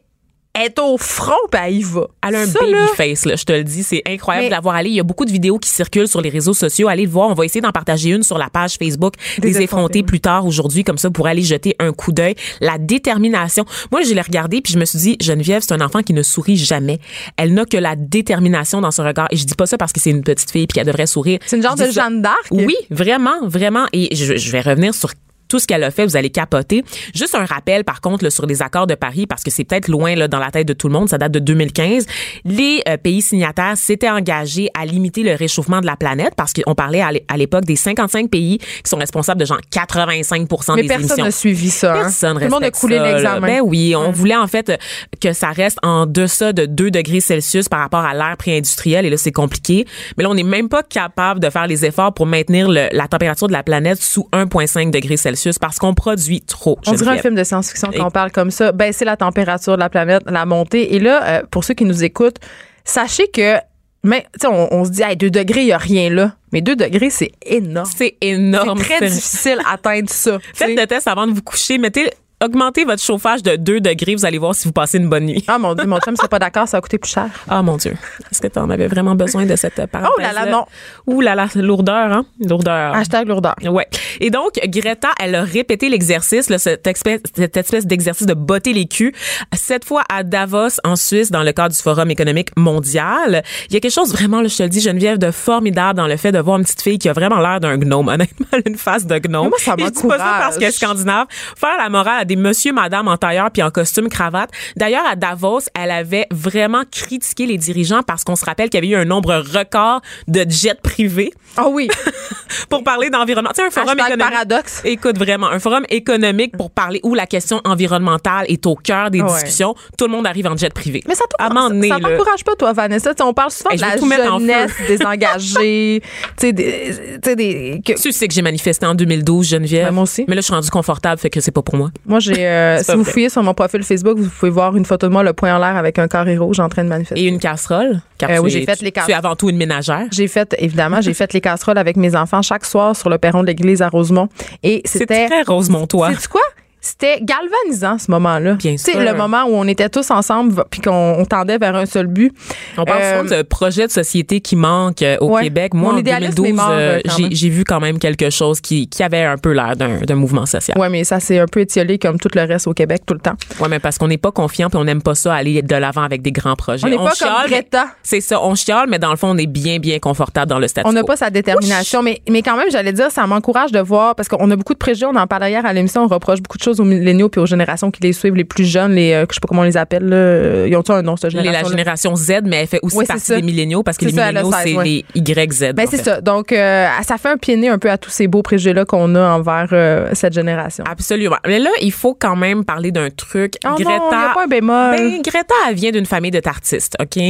elle 0.58 0.66
est 0.66 0.78
au 0.78 0.96
front, 0.98 1.32
puis 1.50 1.60
elle 1.64 1.74
y 1.74 1.82
va. 1.82 2.06
Elle 2.26 2.34
a 2.34 2.40
un 2.40 2.46
Ça, 2.46 2.58
baby 2.60 2.72
là, 2.72 2.86
face, 2.96 3.24
là, 3.24 3.36
je 3.36 3.44
te 3.44 3.52
le 3.52 3.64
dis. 3.64 3.82
C'est 3.82 4.02
incroyable 4.06 4.44
Mais- 4.44 4.50
de 4.50 4.54
l'avoir 4.54 4.74
allé. 4.74 4.90
Il 4.90 4.96
y 4.96 5.00
a 5.00 5.04
beaucoup 5.04 5.24
de 5.24 5.30
vidéos 5.32 5.58
qui 5.58 5.68
circulent 5.68 6.08
sur 6.08 6.20
les 6.20 6.28
réseaux 6.30 6.54
sociaux. 6.54 6.88
Allez 6.88 7.04
le 7.04 7.10
voir. 7.10 7.28
On 7.28 7.34
va 7.34 7.44
essayer 7.44 7.60
d'en 7.60 7.70
partager 7.72 8.10
une 8.10 8.22
sur 8.22 8.38
la 8.38 8.50
page 8.50 8.76
Facebook 8.78 9.14
des, 9.38 9.52
Des 9.52 9.62
effrontés 9.62 10.02
plus 10.02 10.20
tard 10.20 10.46
aujourd'hui, 10.46 10.84
comme 10.84 10.98
ça, 10.98 11.10
pour 11.10 11.26
aller 11.26 11.42
jeter 11.42 11.74
un 11.78 11.92
coup 11.92 12.12
d'œil. 12.12 12.34
La 12.60 12.78
détermination. 12.78 13.64
Moi, 13.92 14.02
je 14.02 14.12
l'ai 14.14 14.20
regardé 14.20 14.60
puis 14.60 14.72
je 14.72 14.78
me 14.78 14.84
suis 14.84 14.98
dit, 14.98 15.16
Geneviève, 15.20 15.62
c'est 15.62 15.72
un 15.74 15.80
enfant 15.80 16.02
qui 16.02 16.12
ne 16.12 16.22
sourit 16.22 16.56
jamais. 16.56 16.98
Elle 17.36 17.54
n'a 17.54 17.64
que 17.64 17.76
la 17.76 17.96
détermination 17.96 18.80
dans 18.80 18.90
son 18.90 19.04
regard. 19.04 19.28
Et 19.30 19.36
je 19.36 19.44
dis 19.44 19.54
pas 19.54 19.66
ça 19.66 19.78
parce 19.78 19.92
que 19.92 20.00
c'est 20.00 20.10
une 20.10 20.22
petite 20.22 20.50
fille 20.50 20.66
puis 20.66 20.74
qu'elle 20.74 20.86
devrait 20.86 21.06
sourire. 21.06 21.38
C'est 21.46 21.56
une 21.56 21.62
genre 21.62 21.74
de 21.76 21.84
ça- 21.84 21.90
Jeanne 21.90 22.22
d'Arc? 22.22 22.46
oui, 22.50 22.76
vraiment, 22.90 23.46
vraiment. 23.46 23.86
Et 23.92 24.14
je, 24.14 24.36
je 24.36 24.50
vais 24.52 24.60
revenir 24.60 24.94
sur 24.94 25.10
tout 25.48 25.58
ce 25.58 25.66
qu'elle 25.66 25.82
a 25.84 25.90
fait, 25.90 26.04
vous 26.06 26.16
allez 26.16 26.30
capoter. 26.30 26.84
Juste 27.14 27.34
un 27.34 27.44
rappel, 27.44 27.84
par 27.84 28.00
contre, 28.00 28.24
là, 28.24 28.30
sur 28.30 28.46
les 28.46 28.62
accords 28.62 28.86
de 28.86 28.94
Paris, 28.94 29.26
parce 29.26 29.42
que 29.42 29.50
c'est 29.50 29.64
peut-être 29.64 29.88
loin 29.88 30.14
là, 30.14 30.28
dans 30.28 30.38
la 30.38 30.50
tête 30.50 30.68
de 30.68 30.72
tout 30.72 30.88
le 30.88 30.92
monde, 30.92 31.08
ça 31.08 31.18
date 31.18 31.32
de 31.32 31.38
2015. 31.38 32.06
Les 32.44 32.82
euh, 32.88 32.96
pays 32.96 33.22
signataires 33.22 33.76
s'étaient 33.76 34.10
engagés 34.10 34.68
à 34.78 34.84
limiter 34.84 35.22
le 35.22 35.34
réchauffement 35.34 35.80
de 35.80 35.86
la 35.86 35.96
planète, 35.96 36.34
parce 36.36 36.52
qu'on 36.52 36.74
parlait 36.74 37.00
à 37.00 37.12
l'é- 37.12 37.24
à 37.28 37.36
l'époque 37.36 37.64
des 37.64 37.76
55 37.76 38.30
pays 38.30 38.58
qui 38.58 38.66
sont 38.90 38.98
responsables 38.98 39.40
de 39.40 39.46
genre 39.46 39.60
85 39.70 40.46
Mais 40.76 40.82
des 40.82 40.88
personne 40.88 41.04
émissions. 41.06 41.24
n'a 41.24 41.30
suivi 41.30 41.70
ça. 41.70 41.92
hein. 41.94 42.02
Personne 42.02 42.34
Tout 42.38 42.44
le 42.44 42.50
monde 42.50 42.64
a 42.64 42.70
coulé 42.70 42.98
l'examen. 42.98 43.46
Ben 43.46 43.60
oui, 43.64 43.94
on 43.96 44.10
voulait 44.10 44.36
en 44.36 44.46
fait 44.46 44.72
que 45.20 45.32
ça 45.32 45.50
reste 45.50 45.78
en 45.82 46.06
deçà 46.06 46.52
de 46.52 46.66
2 46.66 46.90
degrés 46.90 47.20
Celsius 47.20 47.68
par 47.68 47.80
rapport 47.80 48.04
à 48.04 48.12
l'ère 48.14 48.36
pré-industrielle 48.36 49.06
et 49.06 49.10
là 49.10 49.16
c'est 49.16 49.32
compliqué. 49.32 49.86
Mais 50.16 50.24
là 50.24 50.30
on 50.30 50.34
n'est 50.34 50.42
même 50.42 50.68
pas 50.68 50.82
capable 50.82 51.40
de 51.40 51.48
faire 51.50 51.66
les 51.66 51.84
efforts 51.84 52.12
pour 52.12 52.26
maintenir 52.26 52.68
le- 52.68 52.88
la 52.92 53.08
température 53.08 53.46
de 53.48 53.52
la 53.52 53.62
planète 53.62 54.02
sous 54.02 54.28
1,5 54.32 54.90
degrés 54.90 55.16
Celsius 55.16 55.37
parce 55.60 55.78
qu'on 55.78 55.94
produit 55.94 56.40
trop. 56.40 56.78
On 56.86 56.92
dirait 56.92 57.18
un 57.18 57.22
film 57.22 57.34
de 57.34 57.44
science-fiction 57.44 57.90
quand 57.96 58.06
on 58.06 58.10
parle 58.10 58.30
comme 58.30 58.50
ça. 58.50 58.72
Baisser 58.72 59.04
la 59.04 59.16
température 59.16 59.74
de 59.74 59.80
la 59.80 59.88
planète, 59.88 60.22
la 60.26 60.46
montée. 60.46 60.94
Et 60.94 60.98
là, 60.98 61.24
euh, 61.24 61.42
pour 61.50 61.64
ceux 61.64 61.74
qui 61.74 61.84
nous 61.84 62.04
écoutent, 62.04 62.38
sachez 62.84 63.28
que, 63.28 63.56
mais, 64.04 64.26
tu 64.34 64.40
sais, 64.42 64.46
on, 64.48 64.72
on 64.72 64.84
se 64.84 64.90
dit, 64.90 65.02
hey, 65.02 65.16
2 65.16 65.30
degrés, 65.30 65.62
il 65.62 65.66
n'y 65.66 65.72
a 65.72 65.78
rien 65.78 66.10
là. 66.10 66.34
Mais 66.52 66.60
2 66.60 66.76
degrés, 66.76 67.10
c'est 67.10 67.32
énorme. 67.44 67.90
C'est 67.96 68.16
énorme. 68.20 68.78
C'est 68.78 68.84
très 68.84 69.08
difficile 69.08 69.58
d'atteindre 69.64 70.08
ça. 70.10 70.38
Faites 70.54 70.78
le 70.78 70.86
test 70.86 71.08
avant 71.08 71.26
de 71.26 71.32
vous 71.32 71.42
coucher. 71.42 71.78
Mettez, 71.78 72.10
augmentez 72.42 72.84
votre 72.84 73.02
chauffage 73.02 73.42
de 73.42 73.56
2 73.56 73.80
degrés. 73.80 74.14
Vous 74.14 74.24
allez 74.26 74.38
voir 74.38 74.54
si 74.54 74.66
vous 74.66 74.72
passez 74.72 74.98
une 74.98 75.08
bonne 75.08 75.24
nuit. 75.26 75.44
Ah 75.48 75.58
mon 75.58 75.74
Dieu, 75.74 75.86
mon 75.86 75.98
chum 76.00 76.16
serait 76.16 76.28
pas 76.28 76.38
d'accord, 76.38 76.68
ça 76.68 76.76
va 76.76 76.80
coûter 76.80 76.98
plus 76.98 77.10
cher. 77.10 77.26
Ah 77.48 77.62
mon 77.62 77.76
Dieu. 77.76 77.94
Est-ce 78.30 78.40
que 78.40 78.46
tu 78.48 78.58
en 78.58 78.70
avais 78.70 78.86
vraiment 78.86 79.14
besoin 79.14 79.44
de 79.46 79.56
cette 79.56 79.84
parenthèse 79.86 80.12
Oh 80.16 80.20
là 80.20 80.32
là, 80.32 80.46
non. 80.46 80.64
Ouh 81.06 81.20
là 81.20 81.34
là, 81.34 81.48
lourdeur, 81.54 82.12
hein? 82.12 82.26
Lourdeur. 82.40 82.94
Hashtag 82.94 83.28
lourdeur. 83.28 83.54
Ouais. 83.64 83.86
Et 84.20 84.30
donc, 84.30 84.52
Greta, 84.66 85.08
elle 85.20 85.34
a 85.34 85.42
répété 85.42 85.88
l'exercice, 85.88 86.46
cette 86.56 86.86
espèce, 86.86 87.20
cette 87.34 87.56
espèce 87.56 87.86
d'exercice 87.86 88.26
de 88.26 88.34
botter 88.34 88.72
les 88.72 88.86
culs, 88.86 89.12
cette 89.54 89.84
fois 89.84 90.02
à 90.12 90.22
Davos, 90.22 90.78
en 90.84 90.96
Suisse, 90.96 91.30
dans 91.30 91.42
le 91.42 91.52
cadre 91.52 91.74
du 91.74 91.80
Forum 91.80 92.10
économique 92.10 92.50
mondial. 92.56 93.42
Il 93.68 93.74
y 93.74 93.76
a 93.76 93.80
quelque 93.80 93.92
chose 93.92 94.12
vraiment, 94.12 94.40
là, 94.40 94.48
je 94.48 94.56
te 94.56 94.62
le 94.62 94.68
dis, 94.68 94.80
Geneviève, 94.80 95.18
de 95.18 95.30
formidable 95.30 95.96
dans 95.96 96.06
le 96.06 96.16
fait 96.16 96.32
de 96.32 96.38
voir 96.38 96.58
une 96.58 96.64
petite 96.64 96.82
fille 96.82 96.98
qui 96.98 97.08
a 97.08 97.12
vraiment 97.12 97.38
l'air 97.40 97.60
d'un 97.60 97.76
gnome, 97.78 98.08
honnêtement, 98.08 98.46
une 98.66 98.76
face 98.76 99.06
de 99.06 99.18
gnome. 99.18 99.44
Mais 99.44 99.48
moi, 99.50 99.58
ça 99.58 99.74
Et 99.78 99.84
je 99.84 99.90
dis 99.90 99.92
pas 99.92 100.00
ça 100.00 100.24
m'encourage. 100.24 100.40
parce 100.40 100.58
qu'elle 100.58 100.68
est 100.68 100.72
scandinave. 100.72 101.26
Faire 101.56 101.76
la 101.78 101.88
morale 101.88 102.20
à 102.20 102.24
des 102.28 102.36
monsieur, 102.36 102.72
madame 102.72 103.08
en 103.08 103.16
tailleur 103.16 103.50
puis 103.50 103.62
en 103.62 103.70
costume 103.70 104.08
cravate. 104.08 104.50
D'ailleurs, 104.76 105.04
à 105.06 105.16
Davos, 105.16 105.62
elle 105.74 105.90
avait 105.90 106.26
vraiment 106.30 106.84
critiqué 106.90 107.46
les 107.46 107.58
dirigeants 107.58 108.04
parce 108.04 108.22
qu'on 108.22 108.36
se 108.36 108.44
rappelle 108.44 108.70
qu'il 108.70 108.84
y 108.84 108.94
avait 108.94 108.96
eu 108.96 109.02
un 109.02 109.04
nombre 109.04 109.34
record 109.34 110.00
de 110.28 110.44
jets 110.48 110.78
privés. 110.80 111.32
Ah 111.58 111.68
oui. 111.68 111.88
pour 112.70 112.82
parler 112.84 113.10
d'environnement. 113.10 113.50
Tu 113.54 113.60
sais, 113.62 113.66
un 113.66 113.70
forum 113.70 113.88
Hashtag 113.90 114.06
économique. 114.12 114.32
paradoxe. 114.32 114.80
Écoute, 114.84 115.18
vraiment, 115.18 115.48
un 115.48 115.58
forum 115.58 115.84
économique 115.90 116.56
pour 116.56 116.70
parler 116.70 117.00
où 117.02 117.14
la 117.14 117.26
question 117.26 117.60
environnementale 117.64 118.46
est 118.48 118.64
au 118.66 118.74
cœur 118.74 119.10
des 119.10 119.20
Ouais. 119.20 119.28
discussions. 119.28 119.74
Tout 119.98 120.06
le 120.06 120.12
monde 120.12 120.26
arrive 120.26 120.46
en 120.46 120.56
jet 120.56 120.72
privé. 120.72 121.02
Mais 121.06 121.14
ça 121.14 121.24
t'encourage 121.38 122.44
pas, 122.44 122.54
toi, 122.56 122.72
Vanessa? 122.72 123.12
On 123.20 123.32
parle 123.34 123.50
souvent 123.50 123.70
Hey, 123.70 123.78
de 123.78 123.82
je 123.84 124.08
la 124.18 124.26
jeunesse 124.38 124.72
désengagée. 124.88 126.02
tu 126.02 126.46
sais, 126.46 126.52
des, 126.52 127.80
tu 127.84 127.94
que- 127.94 128.00
Tu 128.00 128.12
sais 128.12 128.28
que 128.28 128.34
j'ai 128.34 128.42
manifesté 128.42 128.86
en 128.86 128.94
2012, 128.94 129.48
Geneviève. 129.48 129.86
Ben, 129.86 129.92
moi 129.94 130.04
aussi. 130.04 130.24
Mais 130.28 130.34
là, 130.34 130.40
je 130.40 130.46
suis 130.46 130.54
rendue 130.54 130.70
confortable, 130.70 131.20
fait 131.20 131.30
que 131.30 131.40
c'est 131.40 131.50
pas 131.50 131.62
pour 131.62 131.76
moi. 131.76 131.90
Moi, 132.06 132.20
j'ai. 132.20 132.34
euh, 132.46 132.78
si 132.82 132.92
vous 132.92 133.02
vrai. 133.02 133.12
fouillez 133.12 133.28
sur 133.28 133.42
mon 133.42 133.54
profil 133.54 133.82
Facebook, 133.82 134.18
vous 134.18 134.28
pouvez 134.30 134.50
voir 134.50 134.76
une 134.76 134.84
photo 134.84 135.06
de 135.08 135.12
moi, 135.12 135.22
le 135.22 135.32
poing 135.32 135.54
en 135.54 135.58
l'air 135.58 135.76
avec 135.76 135.98
un 135.98 136.08
carré 136.08 136.36
rouge 136.36 136.60
en 136.60 136.68
train 136.68 136.84
de 136.84 136.88
manifester. 136.88 137.20
Et 137.20 137.26
une 137.26 137.38
casserole? 137.38 138.00
Car 138.18 138.30
Euh, 138.30 138.38
oui, 138.38 138.50
j'ai 138.50 138.64
fait 138.64 138.76
tu- 138.76 138.84
les 138.84 138.90
Tu 138.92 138.98
es 138.98 139.02
casseroles. 139.02 139.14
avant 139.26 139.36
tout 139.36 139.48
une 139.50 139.56
ménagère. 139.56 140.06
J'ai 140.10 140.28
fait, 140.28 140.54
évidemment, 140.58 141.00
j'ai 141.00 141.14
fait 141.14 141.32
les 141.32 141.40
casseroles 141.48 141.78
avec 141.78 141.96
mes 141.96 142.14
enfants 142.14 142.42
chaque 142.42 142.64
soir 142.66 142.94
sur 142.94 143.08
le 143.08 143.18
perron 143.18 143.40
de 143.42 143.46
l'église 143.46 143.80
à 143.80 143.88
Rosemont. 143.88 144.28
Et 144.62 144.82
C'est 144.84 144.98
c'était. 144.98 145.26
très 145.26 145.42
Rosemontois. 145.42 146.10
Sais-tu 146.12 146.28
quoi? 146.28 146.42
C'était 146.88 147.20
galvanisant, 147.22 147.98
ce 147.98 148.10
moment-là. 148.12 148.54
Bien 148.54 148.72
Tu 148.72 148.78
sais, 148.78 148.92
sûr. 148.92 149.00
le 149.00 149.12
moment 149.14 149.44
où 149.44 149.50
on 149.54 149.66
était 149.68 149.88
tous 149.90 150.10
ensemble 150.10 150.64
puis 150.70 150.80
qu'on 150.80 151.16
on 151.18 151.24
tendait 151.26 151.58
vers 151.58 151.74
un 151.76 151.84
seul 151.86 152.06
but. 152.06 152.32
On 152.78 152.84
parle 152.84 153.02
Euh, 153.02 153.22
souvent 153.24 153.36
de 153.36 153.42
projet 153.42 153.86
de 153.86 153.92
société 153.92 154.40
qui 154.40 154.56
manque 154.56 155.02
euh, 155.02 155.16
au 155.20 155.28
Ouais. 155.34 155.42
Québec. 155.44 155.74
Moi, 155.74 155.92
en 155.92 155.96
idéalisme 155.98 156.34
2012, 156.34 156.48
est 156.48 156.52
mort, 156.56 156.70
euh, 156.72 156.98
euh, 157.06 157.28
j'ai 157.30 157.48
vu 157.50 157.64
quand 157.64 157.80
même 157.80 157.98
quelque 157.98 158.30
chose 158.30 158.60
qui, 158.62 158.88
qui 158.88 159.02
avait 159.02 159.22
un 159.22 159.36
peu 159.36 159.52
l'air 159.52 159.76
d'un 159.76 160.14
mouvement 160.14 160.46
social. 160.46 160.78
Ouais, 160.78 160.88
mais 160.88 161.04
ça 161.04 161.20
s'est 161.20 161.38
un 161.38 161.46
peu 161.46 161.60
étiolé 161.60 161.98
comme 161.98 162.18
tout 162.18 162.30
le 162.34 162.42
reste 162.44 162.66
au 162.66 162.72
Québec 162.72 163.02
tout 163.06 163.14
le 163.14 163.20
temps. 163.20 163.34
Ouais, 163.60 163.68
mais 163.68 163.78
parce 163.78 163.98
qu'on 163.98 164.08
n'est 164.08 164.16
pas 164.16 164.32
confiant 164.32 164.70
puis 164.70 164.78
on 164.78 164.84
n'aime 164.84 165.02
pas 165.02 165.14
ça 165.14 165.34
aller 165.34 165.60
de 165.60 165.76
l'avant 165.76 166.02
avec 166.02 166.22
des 166.22 166.32
grands 166.32 166.56
projets. 166.56 166.86
On 166.86 166.90
n'est 166.90 166.96
pas 166.96 167.12
chiale, 167.14 167.32
comme 167.42 167.50
Greta. 167.50 167.86
C'est 168.02 168.20
ça, 168.22 168.42
on 168.42 168.54
chiale, 168.54 168.86
mais 168.88 168.98
dans 168.98 169.10
le 169.10 169.16
fond, 169.16 169.28
on 169.28 169.36
est 169.38 169.46
bien, 169.46 169.78
bien 169.78 169.98
confortable 169.98 170.46
dans 170.50 170.58
le 170.58 170.68
statu 170.68 170.88
On 170.88 170.92
n'a 170.92 171.04
pas 171.04 171.16
sa 171.16 171.28
détermination, 171.30 172.02
mais, 172.02 172.20
mais 172.30 172.40
quand 172.42 172.56
même, 172.56 172.70
j'allais 172.70 172.92
dire, 172.92 173.10
ça 173.10 173.26
m'encourage 173.26 173.72
de 173.72 173.80
voir, 173.80 174.14
parce 174.14 174.28
qu'on 174.28 174.50
a 174.50 174.56
beaucoup 174.56 174.72
de 174.72 174.78
préjugés, 174.78 175.06
on 175.06 175.16
en 175.16 175.26
parlait 175.26 175.50
hier 175.50 175.66
à 175.66 175.72
l'émission, 175.74 176.04
on 176.04 176.08
reproche 176.08 176.40
beaucoup 176.40 176.56
de 176.58 176.62
choses 176.62 176.77
aux 176.80 176.84
milléniaux 176.84 177.28
puis 177.28 177.40
aux 177.40 177.46
générations 177.46 177.90
qui 177.90 178.02
les 178.02 178.12
suivent, 178.12 178.34
les 178.34 178.44
plus 178.44 178.64
jeunes, 178.64 178.92
les, 178.92 179.12
euh, 179.12 179.24
je 179.28 179.34
sais 179.34 179.40
pas 179.40 179.48
comment 179.48 179.62
on 179.62 179.64
les 179.64 179.76
appelle, 179.76 180.04
là, 180.04 180.66
ils 180.66 180.76
ont-tu 180.76 180.92
un 180.92 181.02
nom, 181.02 181.16
cette 181.16 181.30
génération 181.30 181.62
la 181.62 181.68
génération 181.70 182.16
Z, 182.16 182.32
mais 182.44 182.56
elle 182.58 182.66
fait 182.66 182.80
aussi 182.82 182.96
Ouais, 182.96 183.04
partie 183.06 183.24
ça. 183.24 183.36
des 183.36 183.42
milléniaux 183.42 183.82
parce 183.82 183.96
que 183.96 184.04
les 184.04 184.12
milléniaux, 184.12 184.50
16, 184.52 184.60
c'est 184.64 184.74
ouais. 184.76 184.84
les 184.84 185.04
YZ. 185.14 185.72
Ben, 185.74 185.86
en 185.86 185.90
c'est 185.90 185.96
ça. 186.02 186.20
Donc, 186.20 186.52
euh, 186.52 186.86
ça 187.02 187.18
fait 187.18 187.28
un 187.28 187.36
pied 187.36 187.56
de 187.56 187.60
nez 187.62 187.68
un 187.68 187.78
peu 187.78 187.90
à 187.90 187.98
tous 187.98 188.10
ces 188.10 188.26
beaux 188.26 188.42
préjugés-là 188.42 188.84
qu'on 188.84 189.14
a 189.14 189.20
envers 189.30 189.68
euh, 189.72 190.10
cette 190.14 190.32
génération. 190.32 190.84
Absolument. 190.90 191.36
Mais 191.46 191.58
là, 191.58 191.70
il 191.80 191.92
faut 191.92 192.14
quand 192.14 192.36
même 192.36 192.64
parler 192.64 192.90
d'un 192.92 193.10
truc. 193.10 193.54
Oh 193.64 193.68
non, 193.70 193.74
Greta. 193.76 193.90
il 194.10 194.12
y 194.12 194.14
a 194.30 194.34
pas 194.34 194.44
un 194.44 194.46
bémol. 194.48 194.96
Ben, 194.96 195.22
Greta, 195.22 195.54
elle 195.68 195.74
vient 195.74 195.90
d'une 195.90 196.06
famille 196.06 196.30
de 196.30 196.40
tartistes, 196.40 196.96
OK? 197.00 197.22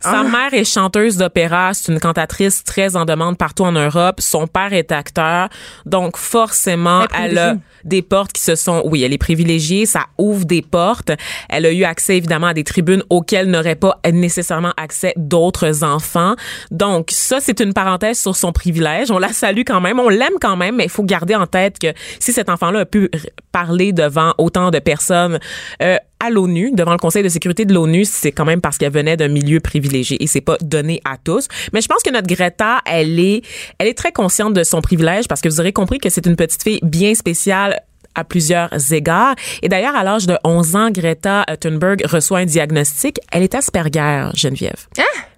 Sa 0.00 0.20
Ah. 0.20 0.22
mère 0.24 0.52
est 0.54 0.64
chanteuse 0.64 1.16
d'opéra, 1.16 1.70
c'est 1.74 1.92
une 1.92 2.00
cantatrice 2.00 2.64
très 2.64 2.96
en 2.96 3.04
demande 3.04 3.36
partout 3.38 3.64
en 3.64 3.72
Europe. 3.72 4.20
Son 4.20 4.46
père 4.46 4.72
est 4.72 4.92
acteur. 4.92 5.48
Donc, 5.86 6.16
forcément, 6.16 7.04
Elle 7.18 7.38
a. 7.38 7.54
des 7.84 8.02
portes 8.02 8.32
qui 8.32 8.42
se 8.42 8.54
sont, 8.54 8.82
oui, 8.84 9.02
elle 9.02 9.12
est 9.12 9.18
privilégiée, 9.18 9.86
ça 9.86 10.06
ouvre 10.18 10.44
des 10.44 10.62
portes. 10.62 11.12
Elle 11.48 11.66
a 11.66 11.72
eu 11.72 11.84
accès, 11.84 12.16
évidemment, 12.16 12.48
à 12.48 12.54
des 12.54 12.64
tribunes 12.64 13.02
auxquelles 13.10 13.48
n'auraient 13.50 13.74
pas 13.74 14.00
nécessairement 14.12 14.72
accès 14.76 15.12
d'autres 15.16 15.84
enfants. 15.84 16.34
Donc, 16.70 17.10
ça, 17.10 17.40
c'est 17.40 17.60
une 17.60 17.72
parenthèse 17.72 18.18
sur 18.18 18.36
son 18.36 18.52
privilège. 18.52 19.10
On 19.10 19.18
la 19.18 19.32
salue 19.32 19.62
quand 19.66 19.80
même, 19.80 19.98
on 20.00 20.08
l'aime 20.08 20.38
quand 20.40 20.56
même, 20.56 20.76
mais 20.76 20.84
il 20.84 20.90
faut 20.90 21.04
garder 21.04 21.34
en 21.34 21.46
tête 21.46 21.78
que 21.78 21.92
si 22.18 22.32
cet 22.32 22.48
enfant-là 22.48 22.80
a 22.80 22.84
pu 22.84 23.10
parler 23.52 23.92
devant 23.92 24.34
autant 24.38 24.70
de 24.70 24.78
personnes 24.78 25.38
euh, 25.82 25.96
à 26.24 26.30
l'ONU, 26.30 26.70
devant 26.72 26.92
le 26.92 26.98
Conseil 26.98 27.22
de 27.22 27.28
sécurité 27.28 27.64
de 27.64 27.74
l'ONU, 27.74 28.04
c'est 28.04 28.32
quand 28.32 28.44
même 28.44 28.60
parce 28.60 28.78
qu'elle 28.78 28.92
venait 28.92 29.16
d'un 29.16 29.28
milieu 29.28 29.60
privilégié 29.60 30.22
et 30.22 30.26
c'est 30.26 30.40
pas 30.40 30.56
donné 30.60 31.00
à 31.04 31.16
tous. 31.22 31.48
Mais 31.72 31.80
je 31.80 31.88
pense 31.88 32.02
que 32.02 32.10
notre 32.10 32.26
Greta, 32.26 32.80
elle 32.86 33.20
est, 33.20 33.42
elle 33.78 33.88
est 33.88 33.96
très 33.96 34.12
consciente 34.12 34.54
de 34.54 34.64
son 34.64 34.80
privilège 34.80 35.28
parce 35.28 35.40
que 35.40 35.48
vous 35.48 35.60
aurez 35.60 35.72
compris 35.72 35.98
que 35.98 36.08
c'est 36.08 36.26
une 36.26 36.36
petite 36.36 36.62
fille 36.62 36.80
bien 36.82 37.14
spéciale 37.14 37.80
à 38.14 38.24
plusieurs 38.24 38.70
égards. 38.92 39.34
Et 39.62 39.68
d'ailleurs, 39.68 39.96
à 39.96 40.04
l'âge 40.04 40.26
de 40.26 40.36
11 40.44 40.76
ans, 40.76 40.90
Greta 40.90 41.44
Thunberg 41.60 42.04
reçoit 42.06 42.38
un 42.38 42.46
diagnostic. 42.46 43.18
Elle 43.30 43.42
est 43.42 43.54
Asperger, 43.54 44.28
Geneviève. 44.34 44.86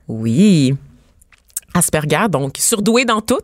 Oui. 0.09 0.75
Asperger, 1.75 2.29
donc 2.31 2.57
surdouée 2.59 3.05
dans 3.05 3.21
tout. 3.21 3.41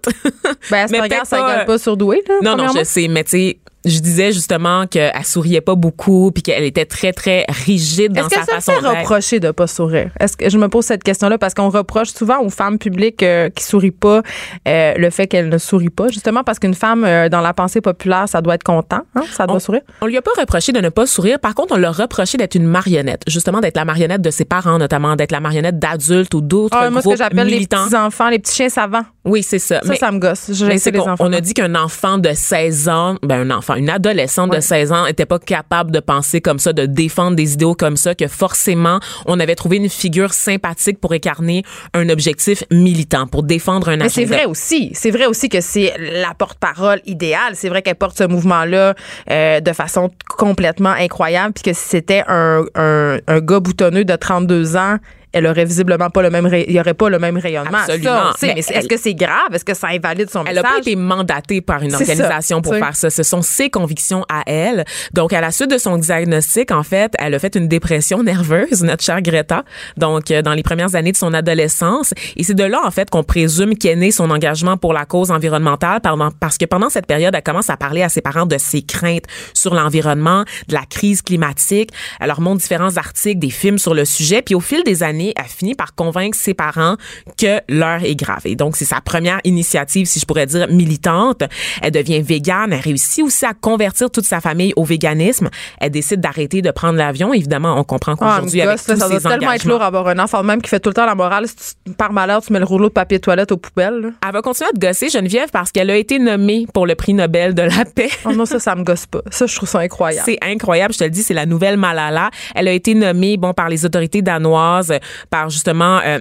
Ben, 0.70 0.85
Asperger, 0.85 1.20
ça 1.24 1.37
pas, 1.38 1.64
pas 1.64 1.78
surdoué, 1.78 2.22
là, 2.28 2.35
Non, 2.42 2.57
non, 2.57 2.72
je 2.74 2.85
sais, 2.85 3.09
mais 3.09 3.24
tu 3.24 3.31
sais, 3.31 3.59
je 3.84 3.98
disais 4.00 4.32
justement 4.32 4.86
qu'elle 4.86 5.12
souriait 5.24 5.60
pas 5.60 5.74
beaucoup 5.74 6.30
puis 6.32 6.42
qu'elle 6.42 6.64
était 6.64 6.84
très, 6.84 7.12
très 7.12 7.44
rigide 7.48 8.12
dans 8.12 8.22
Est-ce 8.26 8.34
sa 8.34 8.40
que 8.40 8.46
ça 8.46 8.52
façon 8.60 8.72
d'être. 8.80 8.98
reprocher 8.98 9.40
de 9.40 9.50
pas 9.50 9.66
sourire? 9.66 10.10
Est-ce 10.20 10.36
que 10.36 10.48
je 10.48 10.58
me 10.58 10.68
pose 10.68 10.84
cette 10.84 11.02
question-là 11.02 11.38
parce 11.38 11.54
qu'on 11.54 11.68
reproche 11.68 12.08
souvent 12.10 12.40
aux 12.40 12.50
femmes 12.50 12.78
publiques 12.78 13.22
euh, 13.22 13.48
qui 13.50 13.64
sourient 13.64 13.90
pas 13.90 14.22
euh, 14.68 14.94
le 14.96 15.10
fait 15.10 15.26
qu'elles 15.26 15.48
ne 15.48 15.58
sourient 15.58 15.90
pas, 15.90 16.08
justement 16.08 16.44
parce 16.44 16.58
qu'une 16.58 16.74
femme 16.74 17.04
euh, 17.04 17.28
dans 17.28 17.40
la 17.40 17.54
pensée 17.54 17.80
populaire, 17.80 18.28
ça 18.28 18.40
doit 18.40 18.54
être 18.54 18.62
content, 18.62 19.00
hein? 19.14 19.22
ça 19.32 19.46
doit 19.46 19.56
On, 19.56 19.60
sourire? 19.60 19.82
on 20.00 20.06
lui 20.06 20.16
a 20.16 20.22
pas 20.22 20.30
reproché 20.38 20.72
de 20.72 20.80
ne 20.80 20.88
pas 20.88 21.06
sourire. 21.06 21.38
Par 21.38 21.54
contre, 21.54 21.74
on 21.74 21.78
l'a 21.78 21.90
reproché 21.90 22.38
d'être 22.38 22.54
une 22.54 22.66
marionnette. 22.66 23.22
Justement, 23.26 23.60
d'être 23.60 23.76
la 23.76 23.84
marionnette 23.84 24.22
de 24.22 24.30
ses 24.30 24.44
parents, 24.44 24.78
notamment, 24.78 25.16
d'être 25.16 25.32
la 25.32 25.40
marionnette 25.40 25.78
d'adultes 25.78 26.34
ou 26.34 26.40
d'autres 26.40 26.76
Ah, 26.78 26.90
moi, 26.90 27.02
ce 27.02 27.08
que 27.08 27.16
j'appelle 27.16 27.48
les 27.48 27.66
petits 27.66 27.96
enfants, 27.96 28.28
les 28.28 28.38
petits 28.38 28.54
chiens 28.54 28.68
savants, 28.68 29.04
Oui, 29.24 29.42
c'est 29.44 29.61
ça. 29.61 29.76
ça, 29.82 29.88
Mais- 29.88 29.96
ça 29.96 30.11
me 30.11 30.18
gosse. 30.18 30.50
Je 30.52 30.64
Mais 30.66 30.74
les 30.85 30.98
enfants. 30.98 31.14
on 31.20 31.32
a 31.32 31.40
dit 31.40 31.54
qu'un 31.54 31.76
enfant 31.76 32.18
de 32.18 32.30
16 32.35 32.88
ans, 32.88 33.16
ben 33.22 33.48
un 33.48 33.56
enfant, 33.56 33.76
une 33.76 33.88
adolescente 33.88 34.52
de 34.52 34.58
16 34.61 34.90
ans 34.90 35.06
était 35.06 35.26
pas 35.26 35.38
capable 35.38 35.92
de 35.92 36.00
penser 36.00 36.40
comme 36.40 36.58
ça, 36.58 36.72
de 36.72 36.87
défendre 36.87 37.37
des 37.37 37.52
idéaux 37.54 37.74
comme 37.74 37.96
ça, 37.96 38.16
que 38.16 38.26
forcément 38.26 38.98
on 39.26 39.38
avait 39.38 39.54
trouvé 39.54 39.76
une 39.76 39.88
figure 39.88 40.32
sympathique 40.35 41.00
pour 41.00 41.12
incarner 41.12 41.62
un 41.94 42.08
objectif 42.08 42.64
militant, 42.72 43.26
pour 43.28 43.44
défendre 43.44 43.90
un 43.90 43.96
Mais 43.96 44.08
c'est 44.08 44.22
agenda. 44.22 44.37
vrai 44.38 44.44
aussi. 44.46 44.90
C'est 44.94 45.11
vrai 45.12 45.26
aussi 45.26 45.48
que 45.48 45.61
c'est 45.61 45.94
la 45.98 46.35
porte-parole 46.35 47.00
idéale. 47.06 47.52
C'est 47.54 47.68
vrai 47.68 47.82
qu'elle 47.82 47.94
porte 47.94 48.18
ce 48.18 48.24
mouvement-là 48.24 48.94
euh, 49.30 49.61
de 49.61 49.72
façon 49.72 50.11
complètement 50.37 50.90
incroyable. 50.98 51.52
Puis 51.54 51.62
que 51.62 51.72
si 51.78 51.88
c'était 51.88 52.24
un, 52.26 52.64
un, 52.74 53.18
un 53.28 53.40
gars 53.40 53.61
boutonneux 53.61 54.04
de 54.04 54.16
32 54.16 54.76
ans, 54.76 54.96
elle 55.32 55.46
aurait 55.46 55.64
visiblement 55.64 56.10
pas 56.10 56.22
le 56.22 56.30
même, 56.30 56.46
ray- 56.46 56.64
il 56.68 56.74
y 56.74 56.80
aurait 56.80 56.94
pas 56.94 57.08
le 57.08 57.18
même 57.18 57.36
rayonnement. 57.38 57.78
Absolument. 57.78 58.32
Ça. 58.32 58.46
Mais 58.46 58.54
mais 58.56 58.62
elle- 58.68 58.76
est-ce 58.78 58.88
que 58.88 58.96
c'est 58.98 59.14
grave? 59.14 59.48
Est-ce 59.52 59.64
que 59.64 59.74
ça 59.74 59.88
invalide 59.88 60.30
son 60.30 60.44
Elle 60.44 60.54
n'a 60.56 60.62
message? 60.62 60.70
pas 60.76 60.78
été 60.80 60.96
mandatée 60.96 61.60
par 61.60 61.82
une 61.82 61.90
ça, 61.90 61.98
organisation 61.98 62.60
pour 62.62 62.74
faire 62.74 62.94
ça. 62.96 63.10
Ce 63.10 63.22
sont 63.22 63.42
ses 63.42 63.70
convictions 63.70 64.24
à 64.28 64.42
elle. 64.46 64.84
Donc, 65.12 65.32
à 65.32 65.40
la 65.40 65.50
suite 65.50 65.70
de 65.70 65.78
son 65.78 65.96
diagnostic, 65.98 66.70
en 66.70 66.82
fait, 66.82 67.12
elle 67.18 67.34
a 67.34 67.38
fait 67.38 67.54
une 67.56 67.68
dépression 67.68 68.22
nerveuse, 68.22 68.82
notre 68.82 69.02
chère 69.04 69.22
Greta. 69.22 69.64
Donc, 69.96 70.30
euh, 70.30 70.42
dans 70.42 70.52
les 70.54 70.62
premières 70.62 70.94
années 70.94 71.12
de 71.12 71.16
son 71.16 71.32
adolescence. 71.32 72.12
Et 72.36 72.42
c'est 72.44 72.54
de 72.54 72.64
là, 72.64 72.80
en 72.84 72.90
fait, 72.90 73.08
qu'on 73.10 73.22
présume 73.24 73.76
qu'est 73.76 73.96
né 73.96 74.10
son 74.10 74.30
engagement 74.30 74.76
pour 74.76 74.92
la 74.92 75.04
cause 75.04 75.30
environnementale 75.30 76.00
pendant, 76.02 76.30
parce 76.30 76.58
que 76.58 76.64
pendant 76.64 76.90
cette 76.90 77.06
période, 77.06 77.34
elle 77.34 77.42
commence 77.42 77.70
à 77.70 77.76
parler 77.76 78.02
à 78.02 78.08
ses 78.08 78.20
parents 78.20 78.46
de 78.46 78.58
ses 78.58 78.82
craintes 78.82 79.24
sur 79.54 79.74
l'environnement, 79.74 80.44
de 80.68 80.74
la 80.74 80.82
crise 80.88 81.22
climatique. 81.22 81.90
Elle 82.20 82.28
leur 82.28 82.40
montre 82.40 82.60
différents 82.60 82.96
articles, 82.96 83.38
des 83.38 83.50
films 83.50 83.78
sur 83.78 83.94
le 83.94 84.04
sujet. 84.04 84.42
Puis, 84.42 84.54
au 84.54 84.60
fil 84.60 84.82
des 84.84 85.02
années, 85.02 85.21
elle 85.37 85.44
finit 85.44 85.74
par 85.74 85.94
convaincre 85.94 86.37
ses 86.37 86.54
parents 86.54 86.96
que 87.38 87.61
l'heure 87.68 88.04
est 88.04 88.14
grave. 88.16 88.42
Et 88.44 88.56
donc, 88.56 88.76
c'est 88.76 88.85
sa 88.85 89.00
première 89.00 89.40
initiative, 89.44 90.06
si 90.06 90.18
je 90.20 90.26
pourrais 90.26 90.46
dire, 90.46 90.66
militante. 90.68 91.42
Elle 91.82 91.92
devient 91.92 92.20
végane. 92.20 92.72
Elle 92.72 92.80
réussit 92.80 93.24
aussi 93.24 93.44
à 93.44 93.54
convertir 93.54 94.11
toute 94.11 94.24
sa 94.24 94.40
famille 94.40 94.72
au 94.76 94.85
véganisme. 94.85 95.48
Elle 95.80 95.90
décide 95.90 96.20
d'arrêter 96.20 96.62
de 96.62 96.70
prendre 96.70 96.98
l'avion. 96.98 97.32
Évidemment, 97.35 97.76
on 97.78 97.85
comprend 97.85 98.12
Ah, 98.12 98.16
qu'aujourd'hui, 98.18 98.61
me 98.61 98.66
avec 98.66 98.76
gosse, 98.76 98.87
tous 98.87 98.98
ça 98.98 99.08
doit 99.08 99.20
tellement 99.20 99.52
être 99.52 99.64
lourd 99.64 99.82
avoir 99.82 100.08
un 100.08 100.18
enfant 100.18 100.42
même 100.42 100.61
qui 100.62 100.68
fait 100.68 100.80
tout 100.80 100.90
le 100.90 100.94
temps 100.94 101.06
la 101.06 101.14
morale. 101.14 101.46
Si 101.48 101.74
tu, 101.85 101.92
par 101.92 102.12
malheur, 102.12 102.42
tu 102.42 102.52
mets 102.52 102.58
le 102.58 102.64
rouleau 102.64 102.88
de 102.88 102.92
papier 102.92 103.18
toilette 103.20 103.52
aux 103.52 103.56
poubelles. 103.56 104.00
là. 104.00 104.08
elle 104.26 104.32
va 104.32 104.42
continuer 104.42 104.68
à 104.70 104.72
te 104.72 104.78
gosser, 104.78 105.08
Geneviève, 105.08 105.50
parce 105.52 105.70
qu'elle 105.70 105.90
a 105.90 105.96
été 105.96 106.18
nommée 106.18 106.66
pour 106.72 106.87
le 106.87 106.94
prix 106.94 107.14
Nobel 107.14 107.54
de 107.54 107.62
la 107.62 107.85
paix. 107.85 108.08
Oh 108.24 108.32
non, 108.32 108.46
ça, 108.46 108.58
ça 108.58 108.74
me 108.74 108.82
gosse 108.85 109.06
pas. 109.06 109.20
Ça, 109.30 109.46
je 109.46 109.54
trouve 109.54 109.68
ça 109.68 109.80
incroyable. 109.80 110.24
C'est 110.24 110.38
incroyable, 110.42 110.94
je 110.94 110.98
te 110.98 111.04
le 111.04 111.11
dis, 111.11 111.22
c'est 111.22 111.35
la 111.35 111.46
nouvelle 111.46 111.76
Malala. 111.76 112.30
Elle 112.54 112.68
a 112.68 112.72
été 112.72 112.94
nommée, 112.94 113.37
bon, 113.37 113.52
par 113.52 113.68
les 113.68 113.85
autorités 113.85 114.22
danoises, 114.22 114.92
par 115.31 115.51
justement. 115.51 116.01
euh, 116.05 116.18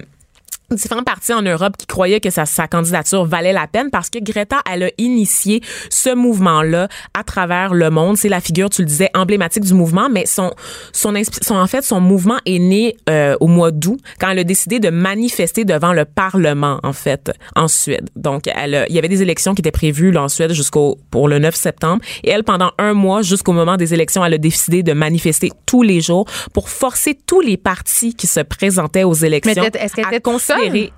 différents 0.74 1.02
partis 1.02 1.32
en 1.32 1.42
Europe 1.42 1.76
qui 1.76 1.86
croyaient 1.86 2.20
que 2.20 2.30
sa, 2.30 2.46
sa 2.46 2.66
candidature 2.68 3.24
valait 3.24 3.52
la 3.52 3.66
peine 3.66 3.90
parce 3.90 4.10
que 4.10 4.18
Greta, 4.22 4.60
elle 4.70 4.84
a 4.84 4.90
initié 4.98 5.60
ce 5.90 6.14
mouvement-là 6.14 6.88
à 7.14 7.24
travers 7.24 7.74
le 7.74 7.90
monde. 7.90 8.16
C'est 8.16 8.28
la 8.28 8.40
figure, 8.40 8.70
tu 8.70 8.82
le 8.82 8.86
disais, 8.86 9.10
emblématique 9.14 9.64
du 9.64 9.74
mouvement, 9.74 10.08
mais 10.10 10.26
son, 10.26 10.52
son, 10.92 11.12
son 11.42 11.54
en 11.54 11.66
fait, 11.66 11.82
son 11.82 12.00
mouvement 12.00 12.38
est 12.46 12.58
né 12.58 12.96
euh, 13.08 13.36
au 13.40 13.46
mois 13.46 13.70
d'août 13.70 13.98
quand 14.18 14.30
elle 14.30 14.38
a 14.40 14.44
décidé 14.44 14.80
de 14.80 14.90
manifester 14.90 15.64
devant 15.64 15.92
le 15.92 16.04
Parlement, 16.04 16.78
en 16.82 16.92
fait, 16.92 17.30
en 17.56 17.68
Suède. 17.68 18.10
Donc, 18.16 18.42
elle, 18.54 18.74
a- 18.74 18.88
il 18.88 18.94
y 18.94 18.98
avait 18.98 19.08
des 19.08 19.22
élections 19.22 19.54
qui 19.54 19.60
étaient 19.60 19.70
prévues 19.70 20.10
là, 20.10 20.22
en 20.24 20.28
Suède 20.28 20.52
jusqu'au 20.52 20.98
pour 21.10 21.28
le 21.28 21.38
9 21.38 21.54
septembre. 21.54 22.02
Et 22.24 22.30
elle, 22.30 22.44
pendant 22.44 22.70
un 22.78 22.92
mois, 22.94 23.22
jusqu'au 23.22 23.52
moment 23.52 23.76
des 23.76 23.94
élections, 23.94 24.24
elle 24.24 24.34
a 24.34 24.38
décidé 24.38 24.82
de 24.82 24.92
manifester 24.92 25.50
tous 25.66 25.82
les 25.82 26.00
jours 26.00 26.26
pour 26.54 26.68
forcer 26.68 27.18
tous 27.26 27.40
les 27.40 27.56
partis 27.56 28.14
qui 28.14 28.26
se 28.26 28.40
présentaient 28.40 29.04
aux 29.04 29.14
élections 29.14 29.50
Mais 29.74 29.80
est-ce 29.84 29.94
qu'elle 29.94 30.04
était 30.06 30.20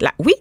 la, 0.00 0.14
oui. 0.18 0.34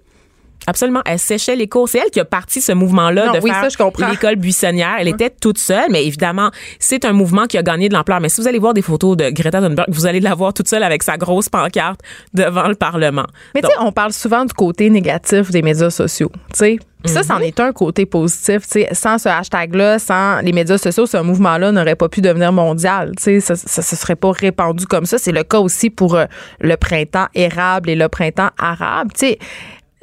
Absolument. 0.68 1.02
Elle 1.06 1.20
séchait 1.20 1.56
les 1.56 1.68
cours. 1.68 1.90
C'est 1.90 2.00
elle 2.00 2.10
qui 2.10 2.20
a 2.20 2.26
parti 2.26 2.62
ce 2.62 2.72
mouvement-là 2.72 3.34
de 3.34 3.40
oui, 3.40 3.52
faire 3.52 4.10
l'école 4.10 4.36
buissonnière. 4.36 4.96
Elle 5.00 5.08
était 5.08 5.30
toute 5.30 5.58
seule, 5.58 5.90
mais 5.90 6.06
évidemment, 6.06 6.52
c'est 6.80 7.06
un 7.06 7.14
mouvement 7.14 7.46
qui 7.46 7.58
a 7.58 7.64
gagné 7.64 7.90
de 7.90 7.94
l'ampleur. 7.94 8.20
Mais 8.20 8.30
si 8.30 8.42
vous 8.42 8.48
allez 8.48 8.60
voir 8.60 8.74
des 8.74 8.82
photos 8.82 9.18
de 9.18 9.30
Greta 9.30 9.62
Thunberg, 9.62 9.88
vous 9.90 10.06
allez 10.06 10.20
la 10.20 10.36
voir 10.36 10.54
toute 10.54 10.68
seule 10.68 10.84
avec 10.84 11.04
sa 11.04 11.18
grosse 11.18 11.50
pancarte 11.50 12.02
devant 12.34 12.68
le 12.68 12.76
Parlement. 12.76 13.26
Mais 13.56 13.62
tu 13.62 13.68
sais, 13.68 13.74
on 13.80 13.92
parle 13.92 14.14
souvent 14.14 14.46
du 14.46 14.54
côté 14.54 14.90
négatif 14.90 15.52
des 15.52 15.62
médias 15.62 15.90
sociaux. 15.90 16.32
Tu 16.54 16.60
sais, 16.60 16.80
ça, 17.06 17.24
c'en 17.24 17.40
est 17.40 17.60
un 17.60 17.72
côté 17.74 18.06
positif. 18.06 18.62
Tu 18.64 18.82
sais, 18.82 18.90
sans 18.94 19.18
ce 19.18 19.30
hashtag-là, 19.30 20.00
sans 20.00 20.40
les 20.40 20.54
médias 20.54 20.78
sociaux, 20.78 21.06
ce 21.06 21.18
mouvement-là 21.18 21.72
n'aurait 21.72 21.96
pas 21.96 22.10
pu 22.10 22.22
devenir 22.22 22.52
mondial. 22.52 23.12
Ça, 23.18 23.56
ça 23.56 23.82
se 23.82 23.96
serait 23.96 24.16
pas 24.16 24.32
répandu 24.32 24.86
comme 24.86 25.06
ça. 25.06 25.18
C'est 25.18 25.32
le 25.32 25.44
cas 25.44 25.60
aussi 25.60 25.90
pour 25.90 26.16
euh, 26.16 26.26
le 26.62 26.76
printemps 26.78 27.28
érable 27.36 27.90
et 27.90 27.96
le 27.96 28.08
printemps 28.08 28.50
arabe. 28.58 29.10
Tu 29.14 29.28
sais, 29.28 29.40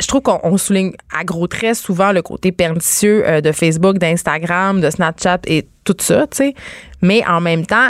je 0.00 0.06
trouve 0.06 0.22
qu'on 0.22 0.40
on 0.42 0.56
souligne 0.56 0.92
à 1.16 1.24
gros 1.24 1.46
traits 1.46 1.76
souvent 1.76 2.12
le 2.12 2.22
côté 2.22 2.52
pernicieux 2.52 3.26
euh, 3.26 3.40
de 3.40 3.52
Facebook, 3.52 3.98
d'Instagram, 3.98 4.80
de 4.80 4.90
Snapchat 4.90 5.40
et 5.46 5.68
tout 5.84 5.96
ça, 6.00 6.26
tu 6.26 6.38
sais. 6.38 6.54
Mais 7.02 7.22
en 7.26 7.40
même 7.40 7.66
temps, 7.66 7.88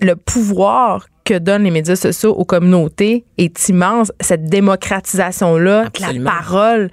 le 0.00 0.16
pouvoir 0.16 1.06
que 1.24 1.38
donnent 1.38 1.64
les 1.64 1.70
médias 1.70 1.96
sociaux 1.96 2.32
aux 2.32 2.44
communautés 2.44 3.24
est 3.38 3.68
immense. 3.68 4.12
Cette 4.20 4.44
démocratisation-là, 4.44 5.88
la 6.00 6.24
parole, 6.24 6.90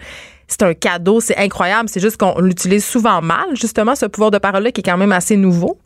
c'est 0.48 0.64
un 0.64 0.74
cadeau, 0.74 1.20
c'est 1.20 1.38
incroyable. 1.38 1.90
C'est 1.90 2.00
juste 2.00 2.18
qu'on 2.18 2.40
l'utilise 2.40 2.86
souvent 2.86 3.22
mal, 3.22 3.48
justement, 3.54 3.96
ce 3.96 4.06
pouvoir 4.06 4.32
de 4.32 4.38
parole-là 4.38 4.72
qui 4.72 4.82
est 4.82 4.84
quand 4.84 4.98
même 4.98 5.12
assez 5.12 5.36
nouveau. 5.36 5.80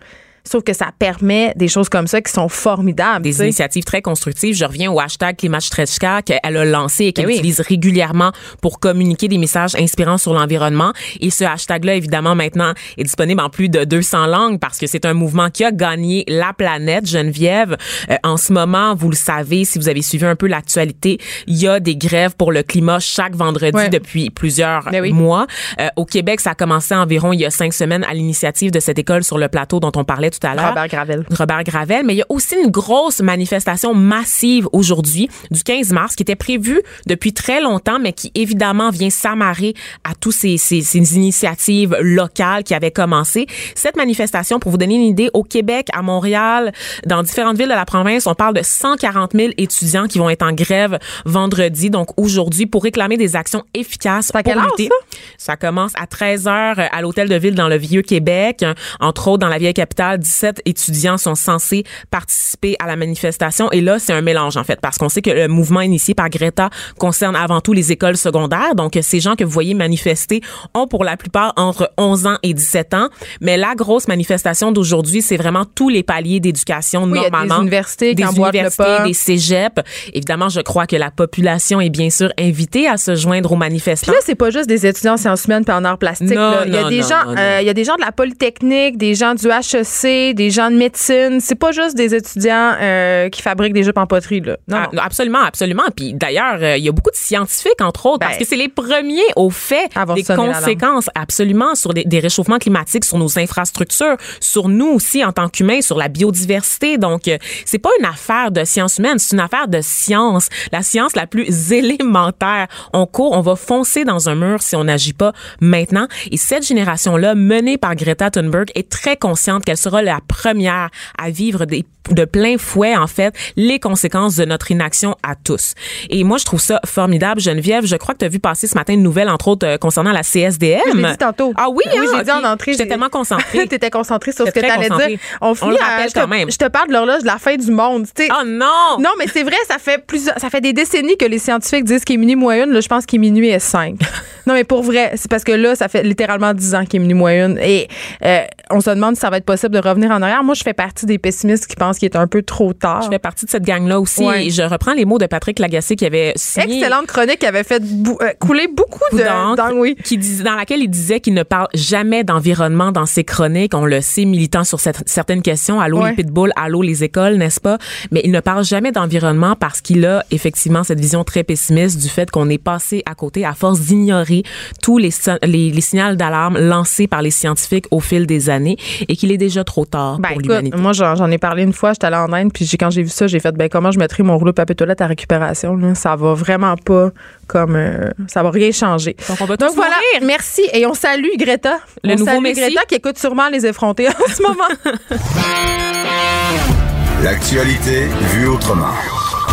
Sauf 0.45 0.63
que 0.63 0.73
ça 0.73 0.87
permet 0.97 1.53
des 1.55 1.67
choses 1.69 1.87
comme 1.87 2.05
ça 2.07 2.21
qui 2.21 2.31
sont 2.31 2.49
formidables. 2.49 3.23
des 3.23 3.41
initiatives 3.41 3.83
très 3.85 4.01
constructives. 4.01 4.55
Je 4.55 4.65
reviens 4.65 4.91
au 4.91 4.99
hashtag 4.99 5.37
Klimatstrechka 5.37 6.21
qu'elle 6.21 6.39
a 6.57 6.65
lancé 6.65 7.05
et 7.05 7.13
qu'elle 7.13 7.25
Ben 7.25 7.31
oui. 7.31 7.37
utilise 7.37 7.61
régulièrement 7.61 8.31
pour 8.61 8.79
communiquer 8.79 9.27
des 9.29 9.37
messages 9.37 9.73
inspirants 9.75 10.17
sur 10.17 10.33
l'environnement. 10.33 10.91
Et 11.21 11.29
ce 11.29 11.45
hashtag-là, 11.45 11.95
évidemment, 11.95 12.35
maintenant 12.35 12.73
est 12.97 13.03
disponible 13.03 13.39
en 13.41 13.49
plus 13.49 13.69
de 13.69 13.85
200 13.85 14.25
langues 14.27 14.59
parce 14.59 14.79
que 14.79 14.87
c'est 14.87 15.05
un 15.05 15.13
mouvement 15.13 15.49
qui 15.49 15.63
a 15.63 15.71
gagné 15.71 16.25
la 16.27 16.51
planète, 16.53 17.07
Geneviève. 17.07 17.77
Euh, 18.11 18.15
en 18.23 18.35
ce 18.37 18.51
moment, 18.51 18.95
vous 18.95 19.09
le 19.09 19.15
savez, 19.15 19.63
si 19.63 19.79
vous 19.79 19.87
avez 19.87 20.01
suivi 20.01 20.25
un 20.25 20.35
peu 20.35 20.47
l'actualité, 20.47 21.19
il 21.47 21.55
y 21.55 21.67
a 21.67 21.79
des 21.79 21.95
grèves 21.95 22.35
pour 22.35 22.51
le 22.51 22.63
climat 22.63 22.99
chaque 22.99 23.35
vendredi 23.35 23.77
Ouais. 23.77 23.89
depuis 23.89 24.29
plusieurs 24.29 24.89
Ben 24.91 25.01
oui. 25.01 25.13
mois. 25.13 25.47
Euh, 25.79 25.87
au 25.95 26.05
Québec, 26.05 26.41
ça 26.41 26.51
a 26.51 26.55
commencé 26.55 26.93
environ 26.93 27.31
il 27.33 27.39
y 27.39 27.45
a 27.45 27.49
cinq 27.49 27.73
semaines 27.73 28.03
à 28.03 28.13
l'initiative 28.13 28.71
de 28.71 28.79
cette 28.81 28.99
école 28.99 29.23
sur 29.23 29.37
le 29.37 29.47
plateau 29.47 29.79
dont 29.79 29.91
on 29.95 30.03
parlait 30.03 30.29
tout 30.39 30.47
à 30.47 30.55
l'heure. 30.55 30.69
Robert 30.69 30.87
Gravel. 30.87 31.25
Robert 31.37 31.63
Gravel, 31.63 32.05
mais 32.05 32.13
il 32.13 32.17
y 32.17 32.21
a 32.21 32.25
aussi 32.29 32.55
une 32.55 32.69
grosse 32.69 33.21
manifestation 33.21 33.93
massive 33.93 34.67
aujourd'hui, 34.71 35.29
du 35.51 35.63
15 35.63 35.91
mars, 35.91 36.15
qui 36.15 36.23
était 36.23 36.35
prévue 36.35 36.81
depuis 37.07 37.33
très 37.33 37.61
longtemps, 37.61 37.99
mais 37.99 38.13
qui 38.13 38.31
évidemment 38.35 38.89
vient 38.89 39.09
s'amarrer 39.09 39.73
à 40.03 40.13
tous 40.15 40.31
ces, 40.31 40.57
ces, 40.57 40.81
ces 40.81 41.15
initiatives 41.15 41.95
locales 41.99 42.63
qui 42.63 42.73
avaient 42.73 42.91
commencé. 42.91 43.47
Cette 43.75 43.95
manifestation, 43.95 44.59
pour 44.59 44.71
vous 44.71 44.77
donner 44.77 44.95
une 44.95 45.01
idée, 45.01 45.29
au 45.33 45.43
Québec, 45.43 45.87
à 45.93 46.01
Montréal, 46.01 46.71
dans 47.05 47.23
différentes 47.23 47.57
villes 47.57 47.69
de 47.69 47.73
la 47.73 47.85
province, 47.85 48.27
on 48.27 48.35
parle 48.35 48.53
de 48.53 48.61
140 48.63 49.31
000 49.33 49.53
étudiants 49.57 50.07
qui 50.07 50.19
vont 50.19 50.29
être 50.29 50.43
en 50.43 50.53
grève 50.53 50.99
vendredi, 51.25 51.89
donc 51.89 52.09
aujourd'hui, 52.17 52.65
pour 52.65 52.83
réclamer 52.83 53.17
des 53.17 53.35
actions 53.35 53.63
efficaces 53.73 54.31
quelle 54.43 54.55
pour 54.55 54.63
lutter. 54.63 54.89
Ça? 55.37 55.55
commence 55.55 55.93
à 55.95 56.07
13 56.07 56.47
heures 56.47 56.79
à 56.91 57.01
l'hôtel 57.01 57.29
de 57.29 57.35
ville 57.35 57.55
dans 57.55 57.69
le 57.69 57.77
vieux 57.77 58.01
Québec. 58.01 58.65
Entre 58.99 59.27
autres, 59.27 59.39
dans 59.39 59.47
la 59.47 59.57
vieille 59.57 59.73
capitale, 59.73 60.19
17 60.23 60.61
étudiants 60.65 61.17
sont 61.17 61.35
censés 61.35 61.83
participer 62.09 62.75
à 62.79 62.87
la 62.87 62.95
manifestation. 62.95 63.71
Et 63.71 63.81
là, 63.81 63.99
c'est 63.99 64.13
un 64.13 64.21
mélange, 64.21 64.57
en 64.57 64.63
fait, 64.63 64.79
parce 64.81 64.97
qu'on 64.97 65.09
sait 65.09 65.21
que 65.21 65.29
le 65.29 65.47
mouvement 65.47 65.81
initié 65.81 66.15
par 66.15 66.29
Greta 66.29 66.69
concerne 66.97 67.35
avant 67.35 67.61
tout 67.61 67.73
les 67.73 67.91
écoles 67.91 68.17
secondaires. 68.17 68.75
Donc, 68.75 68.97
ces 69.01 69.19
gens 69.19 69.35
que 69.35 69.43
vous 69.43 69.51
voyez 69.51 69.73
manifester 69.73 70.41
ont 70.73 70.87
pour 70.87 71.03
la 71.03 71.17
plupart 71.17 71.53
entre 71.57 71.91
11 71.97 72.25
ans 72.27 72.37
et 72.43 72.53
17 72.53 72.93
ans. 72.93 73.09
Mais 73.41 73.57
la 73.57 73.75
grosse 73.75 74.07
manifestation 74.07 74.71
d'aujourd'hui, 74.71 75.21
c'est 75.21 75.37
vraiment 75.37 75.65
tous 75.65 75.89
les 75.89 76.03
paliers 76.03 76.39
d'éducation, 76.39 77.03
Oui, 77.03 77.19
a 77.19 77.23
des 77.25 77.29
normalement. 77.29 77.61
universités 77.61 78.15
des 78.15 78.23
le 78.23 78.29
universités, 78.29 79.03
des 79.05 79.13
cégeps. 79.13 79.81
Évidemment, 80.13 80.49
je 80.49 80.61
crois 80.61 80.87
que 80.87 80.95
la 80.95 81.11
population 81.11 81.81
est 81.81 81.89
bien 81.89 82.09
sûr 82.09 82.31
invitée 82.39 82.87
à 82.87 82.97
se 82.97 83.15
joindre 83.15 83.51
aux 83.51 83.55
manifestants. 83.55 84.11
Puis 84.11 84.15
là, 84.15 84.21
c'est 84.25 84.35
pas 84.35 84.49
juste 84.49 84.67
des 84.67 84.85
étudiants 84.85 85.13
en 85.13 85.17
sciences 85.17 85.45
humaines 85.45 85.65
puis 85.65 85.75
en 85.75 85.83
arts 85.83 85.97
plastiques. 85.97 86.29
Non, 86.29 86.51
là. 86.51 86.63
Il 86.65 86.73
y 86.73 86.77
a 86.77 86.83
non, 86.83 86.89
des 86.89 87.01
non, 87.01 87.07
gens, 87.07 87.25
non, 87.27 87.35
euh, 87.37 87.57
il 87.61 87.67
y 87.67 87.69
a 87.69 87.73
des 87.73 87.83
gens 87.83 87.95
de 87.95 88.01
la 88.01 88.11
polytechnique, 88.11 88.97
des 88.97 89.15
gens 89.15 89.35
du 89.35 89.47
HEC, 89.47 90.03
des 90.33 90.49
gens 90.51 90.69
de 90.71 90.75
médecine. 90.75 91.39
C'est 91.41 91.55
pas 91.55 91.71
juste 91.71 91.95
des 91.95 92.13
étudiants 92.15 92.73
euh, 92.81 93.29
qui 93.29 93.41
fabriquent 93.41 93.73
des 93.73 93.83
jupes 93.83 93.97
en 93.97 94.05
poterie 94.07 94.41
là. 94.41 94.57
Non, 94.67 94.77
Ah, 94.77 94.89
non. 94.93 95.01
absolument, 95.01 95.41
absolument. 95.41 95.83
Puis 95.95 96.13
d'ailleurs, 96.13 96.57
euh, 96.61 96.77
il 96.77 96.83
y 96.83 96.89
a 96.89 96.91
beaucoup 96.91 97.11
de 97.11 97.15
scientifiques, 97.15 97.81
entre 97.81 98.05
autres, 98.05 98.19
Ben, 98.19 98.27
parce 98.27 98.37
que 98.37 98.45
c'est 98.45 98.55
les 98.55 98.69
premiers 98.69 99.21
au 99.35 99.49
fait 99.49 99.89
des 100.15 100.23
conséquences, 100.23 101.09
absolument, 101.15 101.75
sur 101.75 101.93
des, 101.93 102.03
des 102.03 102.19
réchauffements 102.19 102.59
climatiques, 102.59 103.05
sur 103.05 103.17
nos 103.17 103.39
infrastructures, 103.39 104.17
sur 104.39 104.69
nous 104.69 104.87
aussi 104.87 105.23
en 105.25 105.31
tant 105.31 105.49
qu'humains, 105.49 105.81
sur 105.81 105.97
la 105.97 106.07
biodiversité. 106.07 106.97
Donc, 106.97 107.27
euh, 107.27 107.37
c'est 107.65 107.79
pas 107.79 107.89
une 107.99 108.05
affaire 108.05 108.51
de 108.51 108.63
sciences 108.65 108.97
humaines, 108.99 109.19
c'est 109.19 109.33
une 109.35 109.39
affaire 109.41 109.67
de 109.67 109.79
science, 109.81 110.49
la 110.71 110.81
science 110.83 111.15
la 111.15 111.25
plus 111.27 111.71
élémentaire. 112.03 112.67
On 112.93 113.05
court, 113.05 113.31
on 113.33 113.41
va 113.41 113.55
foncer 113.55 114.03
dans 114.05 114.29
un 114.29 114.35
mur 114.35 114.61
si 114.61 114.75
on 114.75 114.83
n'agit 114.83 115.13
pas 115.13 115.33
maintenant. 115.61 116.07
Et 116.31 116.37
cette 116.37 116.65
génération-là, 116.67 117.33
menée 117.35 117.77
par 117.77 117.95
Greta 117.95 118.29
Thunberg, 118.29 118.69
est 118.75 118.89
très 118.89 119.17
consciente 119.17 119.63
qu'elle 119.65 119.77
sera 119.77 120.01
la 120.03 120.19
première 120.27 120.89
à 121.17 121.29
vivre 121.29 121.65
des 121.65 121.85
de 122.09 122.25
plein 122.25 122.57
fouet, 122.57 122.97
en 122.97 123.07
fait, 123.07 123.33
les 123.55 123.79
conséquences 123.79 124.35
de 124.35 124.43
notre 124.43 124.71
inaction 124.71 125.15
à 125.23 125.35
tous. 125.35 125.73
Et 126.09 126.25
moi, 126.25 126.37
je 126.37 126.43
trouve 126.43 126.59
ça 126.59 126.81
formidable. 126.85 127.39
Geneviève, 127.39 127.85
je 127.85 127.95
crois 127.95 128.13
que 128.13 128.19
tu 128.19 128.25
as 128.25 128.27
vu 128.27 128.39
passer 128.41 128.67
ce 128.67 128.75
matin 128.75 128.91
une 128.91 129.03
nouvelle, 129.03 129.29
entre 129.29 129.47
autres, 129.47 129.65
euh, 129.65 129.77
concernant 129.77 130.11
la 130.11 130.21
CSDM. 130.21 130.81
Je 130.91 130.97
l'ai 130.97 131.11
dit 131.11 131.17
tantôt. 131.17 131.53
Ah 131.55 131.69
oui, 131.69 131.81
Oui, 131.87 131.93
hein, 131.97 132.03
j'ai 132.17 132.23
dit 132.25 132.31
en 132.31 132.43
entrée. 132.43 132.73
J'étais 132.73 132.87
tellement 132.87 133.07
concentrée. 133.07 133.65
T'étais 133.69 133.89
concentrée 133.89 134.33
sur 134.33 134.45
ce 134.45 134.51
que 134.51 134.59
t'allais 134.59 134.89
concentrée. 134.89 135.07
dire. 135.11 135.19
On 135.39 135.55
finit 135.55 135.71
le 135.71 135.81
à- 135.81 135.85
rappelle 135.85 136.09
je 136.09 136.13
te- 136.13 136.19
quand 136.19 136.27
même. 136.27 136.51
Je 136.51 136.57
te 136.57 136.67
parle 136.67 136.89
de 136.89 136.93
l'horloge 136.93 137.21
de 137.21 137.27
la 137.27 137.37
fin 137.37 137.55
du 137.55 137.71
monde. 137.71 138.05
tu 138.13 138.25
sais. 138.25 138.29
Oh 138.37 138.43
non! 138.45 138.97
Non, 138.99 139.11
mais 139.17 139.27
c'est 139.31 139.43
vrai, 139.43 139.55
ça 139.69 139.77
fait 139.79 140.05
plusieurs, 140.05 140.37
ça 140.39 140.49
fait 140.49 140.59
des 140.59 140.73
décennies 140.73 141.15
que 141.15 141.23
les 141.25 141.39
scientifiques 141.39 141.85
disent 141.85 142.03
qu'il 142.03 142.15
est 142.15 142.17
minuit 142.17 142.35
moins 142.35 142.65
une. 142.65 142.71
Là, 142.73 142.81
je 142.81 142.87
pense 142.89 143.05
qu'il 143.05 143.15
est 143.19 143.21
minuit 143.21 143.47
et 143.47 143.59
cinq. 143.59 143.95
non, 144.45 144.55
mais 144.55 144.65
pour 144.65 144.83
vrai, 144.83 145.13
c'est 145.15 145.31
parce 145.31 145.45
que 145.45 145.53
là, 145.53 145.73
ça 145.75 145.87
fait 145.87 146.03
littéralement 146.03 146.53
10 146.53 146.75
ans 146.75 146.83
qu'il 146.85 146.97
est 146.97 147.03
minuit 147.03 147.13
moins 147.17 147.45
une. 147.45 147.57
Et 147.59 147.87
euh, 148.25 148.41
on 148.71 148.81
se 148.81 148.89
demande 148.89 149.15
si 149.15 149.21
ça 149.21 149.29
va 149.29 149.37
être 149.37 149.45
possible 149.45 149.73
de 149.73 149.79
revenir 149.83 150.11
en 150.11 150.21
arrière. 150.21 150.43
Moi, 150.43 150.55
je 150.55 150.63
fais 150.63 150.73
partie 150.73 151.05
des 151.05 151.17
pessimistes 151.17 151.67
qui 151.67 151.75
pensent 151.75 151.97
qu'il 151.97 152.07
est 152.07 152.15
un 152.17 152.27
peu 152.27 152.41
trop 152.41 152.73
tard. 152.73 153.01
Je 153.03 153.09
fais 153.09 153.19
partie 153.19 153.45
de 153.45 153.49
cette 153.51 153.63
gang-là 153.63 153.99
aussi. 153.99 154.23
Ouais. 154.23 154.47
Et 154.47 154.49
je 154.49 154.61
reprends 154.63 154.93
les 154.93 155.05
mots 155.05 155.17
de 155.19 155.25
Patrick 155.25 155.59
Lagacé 155.59 155.95
qui 155.95 156.05
avait 156.05 156.33
signé 156.35 156.77
Excellente 156.79 157.07
chronique 157.07 157.39
qui 157.39 157.45
avait 157.45 157.63
fait 157.63 157.83
bou- 157.83 158.17
euh, 158.21 158.31
couler 158.39 158.67
beaucoup 158.67 158.99
de 159.15 159.23
d'encre, 159.55 159.73
oui. 159.75 159.95
qui 160.03 160.17
dis- 160.17 160.43
dans 160.43 160.55
laquelle 160.55 160.81
il 160.81 160.89
disait 160.89 161.19
qu'il 161.19 161.33
ne 161.33 161.43
parle 161.43 161.67
jamais 161.73 162.23
d'environnement 162.23 162.91
dans 162.91 163.05
ses 163.05 163.23
chroniques. 163.23 163.73
On 163.73 163.85
le 163.85 164.01
sait, 164.01 164.25
militant 164.25 164.63
sur 164.63 164.79
cette- 164.79 165.07
certaines 165.07 165.41
questions. 165.41 165.79
Allô 165.79 166.01
Ouais. 166.01 166.09
les 166.11 166.15
pitbulls, 166.15 166.51
allô 166.55 166.81
les 166.81 167.03
écoles, 167.03 167.35
n'est-ce 167.35 167.59
pas? 167.59 167.77
Mais 168.11 168.21
il 168.23 168.31
ne 168.31 168.39
parle 168.39 168.63
jamais 168.63 168.91
d'environnement 168.91 169.55
parce 169.55 169.81
qu'il 169.81 170.05
a 170.05 170.23
effectivement 170.31 170.83
cette 170.83 170.99
vision 170.99 171.23
très 171.23 171.43
pessimiste 171.43 171.99
du 172.01 172.09
fait 172.09 172.29
qu'on 172.31 172.49
est 172.49 172.57
passé 172.57 173.01
à 173.05 173.15
côté 173.15 173.45
à 173.45 173.53
force 173.53 173.79
d'ignorer 173.79 174.43
tous 174.81 174.97
les, 174.97 175.09
les 175.43 175.81
signaux 175.81 176.15
d'alarme 176.15 176.57
lancés 176.59 177.07
par 177.07 177.21
les 177.21 177.31
scientifiques 177.31 177.85
au 177.91 177.99
fil 177.99 178.27
des 178.27 178.49
années 178.49 178.77
et 179.07 179.15
qu'il 179.15 179.31
est 179.31 179.37
déjà 179.37 179.63
trop 179.63 179.72
tard 179.85 180.19
Ben, 180.19 180.29
pour 180.33 180.41
l'humanité. 180.41 180.77
moi, 180.77 180.93
j'en 180.93 181.15
j'en 181.15 181.29
ai 181.31 181.37
parlé 181.37 181.63
une 181.63 181.73
fois. 181.73 181.93
J'étais 181.93 182.07
allée 182.07 182.15
en 182.17 182.31
Inde, 182.31 182.51
puis 182.53 182.65
j'ai- 182.65 182.77
quand 182.77 182.89
j'ai 182.91 183.03
vu 183.03 183.09
ça, 183.09 183.27
j'ai 183.27 183.39
fait, 183.39 183.51
ben, 183.53 183.69
comment 183.69 183.91
je 183.91 183.99
mettrais 183.99 184.23
mon 184.23 184.37
rouleau 184.37 184.51
de 184.51 184.55
papier 184.55 184.75
toilette 184.75 185.01
à 185.01 185.07
récupération? 185.07 185.75
Là? 185.75 185.95
Ça 185.95 186.15
va 186.15 186.33
vraiment 186.33 186.75
pas 186.77 187.09
comme. 187.47 187.75
euh, 187.75 188.09
ça 188.27 188.43
va 188.43 188.51
rien 188.51 188.71
changer. 188.71 189.15
Donc, 189.27 189.37
on 189.41 189.45
va 189.45 189.57
Donc 189.57 189.71
voilà, 189.75 189.95
mourir. 190.13 190.27
merci. 190.27 190.61
Et 190.73 190.85
on 190.85 190.93
salue 190.93 191.35
Greta. 191.37 191.77
Le 192.03 192.13
on 192.13 192.17
nouveau 192.17 192.31
salue. 192.31 192.53
Greta 192.55 192.81
qui 192.87 192.95
écoute 192.95 193.17
sûrement 193.17 193.49
les 193.49 193.65
effrontés 193.65 194.07
en 194.07 194.11
ce 194.33 194.41
moment. 194.41 194.63
L'actualité 197.23 198.07
vue 198.33 198.47
autrement. 198.47 198.91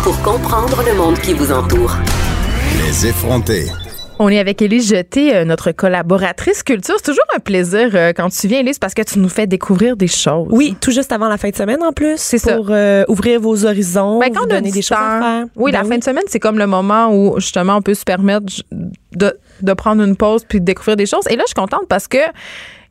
Pour 0.03 0.21
comprendre 0.23 0.83
le 0.85 0.95
monde 0.97 1.19
qui 1.21 1.35
vous 1.35 1.53
entoure. 1.53 1.95
Les 2.83 3.07
effrontés. 3.07 3.67
On 4.23 4.29
est 4.29 4.39
avec 4.39 4.61
Élise 4.61 4.91
Jeté, 4.91 5.35
euh, 5.35 5.47
notre 5.47 5.73
collaboratrice 5.73 6.63
culture. 6.63 6.95
C'est 6.99 7.11
toujours 7.11 7.25
un 7.35 7.39
plaisir 7.39 7.89
euh, 7.95 8.13
quand 8.15 8.29
tu 8.29 8.49
viens, 8.49 8.61
Élise, 8.61 8.79
parce 8.79 8.93
que 8.93 9.01
tu 9.01 9.19
nous 9.19 9.31
fais 9.31 9.47
découvrir 9.47 9.97
des 9.97 10.09
choses. 10.09 10.49
Oui, 10.51 10.77
tout 10.79 10.91
juste 10.91 11.11
avant 11.11 11.27
la 11.27 11.39
fin 11.39 11.49
de 11.49 11.57
semaine 11.57 11.83
en 11.83 11.93
plus. 11.93 12.19
C'est 12.19 12.37
ça. 12.37 12.57
Pour 12.57 12.67
euh, 12.69 13.03
ouvrir 13.09 13.41
vos 13.41 13.65
horizons, 13.65 14.19
Ben, 14.19 14.31
quand 14.31 14.41
vous 14.41 14.47
on 14.47 14.51
a 14.51 14.55
donner 14.57 14.73
des 14.73 14.83
choses 14.83 14.99
à 15.01 15.21
faire. 15.23 15.45
Oui, 15.57 15.73
la 15.73 15.85
Ben 15.85 15.89
fin 15.89 15.97
de 15.97 16.05
semaine, 16.05 16.25
c'est 16.27 16.39
comme 16.39 16.59
le 16.59 16.67
moment 16.67 17.09
où 17.15 17.41
justement 17.41 17.77
on 17.77 17.81
peut 17.81 17.95
se 17.95 18.05
permettre 18.05 18.45
de, 19.17 19.39
de 19.63 19.73
prendre 19.73 20.03
une 20.03 20.17
pause 20.17 20.45
puis 20.47 20.61
de 20.61 20.67
découvrir 20.67 20.97
des 20.97 21.07
choses. 21.07 21.25
Et 21.31 21.37
là, 21.37 21.45
je 21.45 21.53
suis 21.53 21.55
contente 21.55 21.89
parce 21.89 22.07
que 22.07 22.19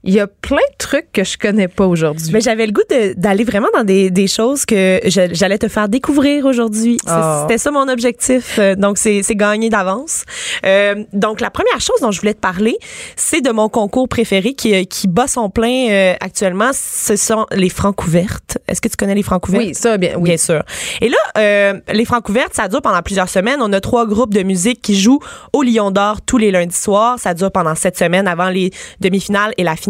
il 0.05 0.13
y 0.13 0.19
a 0.21 0.27
plein 0.27 0.55
de 0.57 0.77
trucs 0.77 1.11
que 1.11 1.25
je 1.25 1.37
connais 1.37 1.67
pas 1.67 1.85
aujourd'hui. 1.85 2.29
Mais 2.31 2.39
j'avais 2.39 2.65
le 2.65 2.71
goût 2.71 2.83
d'aller 3.17 3.43
vraiment 3.43 3.67
dans 3.73 3.83
des, 3.83 4.09
des 4.09 4.27
choses 4.27 4.65
que 4.65 5.01
j'allais 5.05 5.57
te 5.57 5.67
faire 5.67 5.89
découvrir 5.89 6.45
aujourd'hui. 6.45 6.97
Oh. 7.05 7.41
C'était 7.41 7.57
ça 7.57 7.69
mon 7.71 7.87
objectif. 7.89 8.57
Euh, 8.59 8.75
Donc, 8.75 8.97
c'est 8.97 9.21
gagné 9.35 9.69
d'avance. 9.69 10.23
Euh, 10.65 11.03
donc, 11.11 11.41
la 11.41 11.49
première 11.49 11.81
chose 11.81 11.97
dont 12.01 12.11
je 12.11 12.21
voulais 12.21 12.33
te 12.33 12.39
parler, 12.39 12.77
c'est 13.17 13.41
de 13.41 13.51
mon 13.51 13.67
concours 13.67 14.07
préféré 14.07 14.53
qui, 14.53 14.87
qui 14.87 15.09
bat 15.09 15.27
son 15.27 15.49
plein 15.49 15.89
euh, 15.89 16.13
actuellement. 16.21 16.71
Ce 16.73 17.17
sont 17.17 17.45
les 17.51 17.69
francs 17.69 18.01
ouvertes. 18.05 18.57
Est-ce 18.69 18.79
que 18.79 18.87
tu 18.87 18.95
connais 18.95 19.15
les 19.15 19.23
francs 19.23 19.45
ouvertes? 19.49 19.65
Oui, 19.65 19.75
ça, 19.75 19.97
bien, 19.97 20.13
oui. 20.15 20.29
Bien 20.29 20.37
sûr. 20.37 20.63
Et 21.01 21.09
là, 21.09 21.17
euh, 21.37 21.73
les 21.91 22.05
francs 22.05 22.27
ouvertes, 22.29 22.53
ça 22.53 22.69
dure 22.69 22.81
pendant 22.81 23.01
plusieurs 23.01 23.27
semaines. 23.27 23.59
On 23.61 23.73
a 23.73 23.81
trois 23.81 24.07
groupes 24.07 24.33
de 24.33 24.43
musique 24.43 24.81
qui 24.81 24.97
jouent 24.97 25.19
au 25.51 25.61
Lion 25.61 25.91
d'Or 25.91 26.21
tous 26.21 26.37
les 26.37 26.51
lundis 26.51 26.73
soirs. 26.73 27.19
Ça 27.19 27.33
dure 27.33 27.51
pendant 27.51 27.75
sept 27.75 27.97
semaines 27.97 28.29
avant 28.29 28.49
les 28.49 28.71
demi-finales 29.01 29.53
et 29.57 29.63
la 29.63 29.75
finale. 29.75 29.88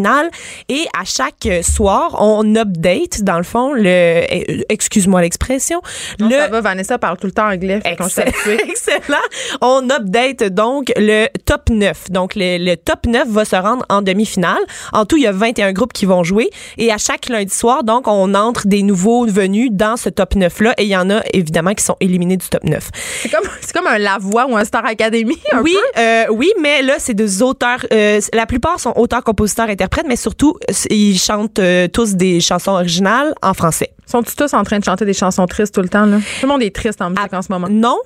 Et 0.68 0.86
à 0.98 1.04
chaque 1.04 1.48
soir, 1.62 2.16
on 2.20 2.54
update, 2.56 3.22
dans 3.22 3.36
le 3.38 3.42
fond, 3.44 3.72
le, 3.72 3.84
euh, 3.86 4.62
excuse-moi 4.68 5.20
l'expression, 5.20 5.80
le, 6.18 6.30
ça 6.30 6.48
va, 6.48 6.60
Vanessa 6.60 6.98
parle 6.98 7.16
tout 7.18 7.26
le 7.26 7.32
temps 7.32 7.48
anglais. 7.50 7.80
Excellent. 7.84 8.30
Excellent. 8.68 9.16
On 9.60 9.88
update 9.90 10.44
donc 10.44 10.92
le 10.96 11.26
top 11.44 11.70
9. 11.70 12.10
Donc, 12.10 12.34
le, 12.34 12.58
le 12.58 12.76
top 12.76 13.06
9 13.06 13.28
va 13.28 13.44
se 13.44 13.56
rendre 13.56 13.84
en 13.88 14.02
demi-finale. 14.02 14.58
En 14.92 15.04
tout, 15.04 15.16
il 15.16 15.22
y 15.24 15.26
a 15.26 15.32
21 15.32 15.72
groupes 15.72 15.92
qui 15.92 16.06
vont 16.06 16.24
jouer. 16.24 16.50
Et 16.78 16.92
à 16.92 16.98
chaque 16.98 17.28
lundi 17.28 17.54
soir, 17.54 17.84
donc, 17.84 18.06
on 18.08 18.34
entre 18.34 18.66
des 18.66 18.82
nouveaux 18.82 19.26
venus 19.26 19.70
dans 19.72 19.96
ce 19.96 20.08
top 20.08 20.34
9-là. 20.34 20.74
Et 20.78 20.84
il 20.84 20.88
y 20.88 20.96
en 20.96 21.10
a, 21.10 21.20
évidemment, 21.32 21.74
qui 21.74 21.84
sont 21.84 21.96
éliminés 22.00 22.36
du 22.36 22.46
top 22.48 22.64
9. 22.64 22.90
C'est 23.22 23.28
comme, 23.30 23.44
c'est 23.60 23.72
comme 23.72 23.86
un 23.86 23.98
Lavoie 23.98 24.46
ou 24.46 24.56
un 24.56 24.64
Star 24.64 24.84
Academy. 24.86 25.38
un 25.52 25.60
Oui, 25.62 25.74
peu. 25.94 26.00
euh, 26.00 26.24
oui, 26.30 26.50
mais 26.60 26.82
là, 26.82 26.94
c'est 26.98 27.14
des 27.14 27.42
auteurs. 27.42 27.84
euh, 27.92 28.20
la 28.32 28.46
plupart 28.46 28.78
sont 28.80 28.92
auteurs, 28.96 29.22
compositeurs, 29.24 29.68
interprètes, 29.68 29.89
mais 30.06 30.16
surtout, 30.16 30.56
ils 30.90 31.18
chantent 31.18 31.58
euh, 31.58 31.88
tous 31.88 32.14
des 32.14 32.40
chansons 32.40 32.72
originales 32.72 33.34
en 33.42 33.54
français. 33.54 33.90
Sont-ils 34.06 34.34
tous 34.36 34.54
en 34.54 34.62
train 34.64 34.78
de 34.78 34.84
chanter 34.84 35.04
des 35.04 35.14
chansons 35.14 35.46
tristes 35.46 35.74
tout 35.74 35.82
le 35.82 35.88
temps, 35.88 36.06
là? 36.06 36.18
Tout 36.18 36.46
le 36.46 36.48
monde 36.48 36.62
est 36.62 36.74
triste 36.74 37.00
en 37.02 37.10
musique 37.10 37.32
en 37.32 37.42
ce 37.42 37.52
moment. 37.52 37.68
Non. 37.70 37.96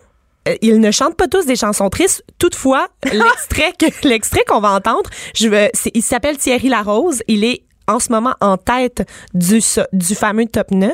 euh, 0.49 0.55
Ils 0.61 0.81
ne 0.81 0.91
chantent 0.91 1.17
pas 1.17 1.29
tous 1.29 1.47
des 1.47 1.57
chansons 1.57 1.89
tristes. 1.89 2.25
Toutefois, 2.39 2.89
l'extrait 3.05 3.73
que 3.79 3.87
l'extrait 4.09 4.43
qu'on 4.47 4.61
va 4.61 4.73
entendre, 4.73 5.09
je 5.35 5.49
veux, 5.49 5.69
il 5.95 6.03
s'appelle 6.03 6.37
Thierry 6.37 6.69
Larose. 6.69 7.23
Il 7.29 7.45
est 7.45 7.63
en 7.87 7.99
ce 8.01 8.11
moment 8.13 8.35
en 8.41 8.57
tête 8.57 9.07
du 9.35 9.61
du 9.93 10.15
fameux 10.15 10.47
top 10.47 10.71
9. 10.71 10.93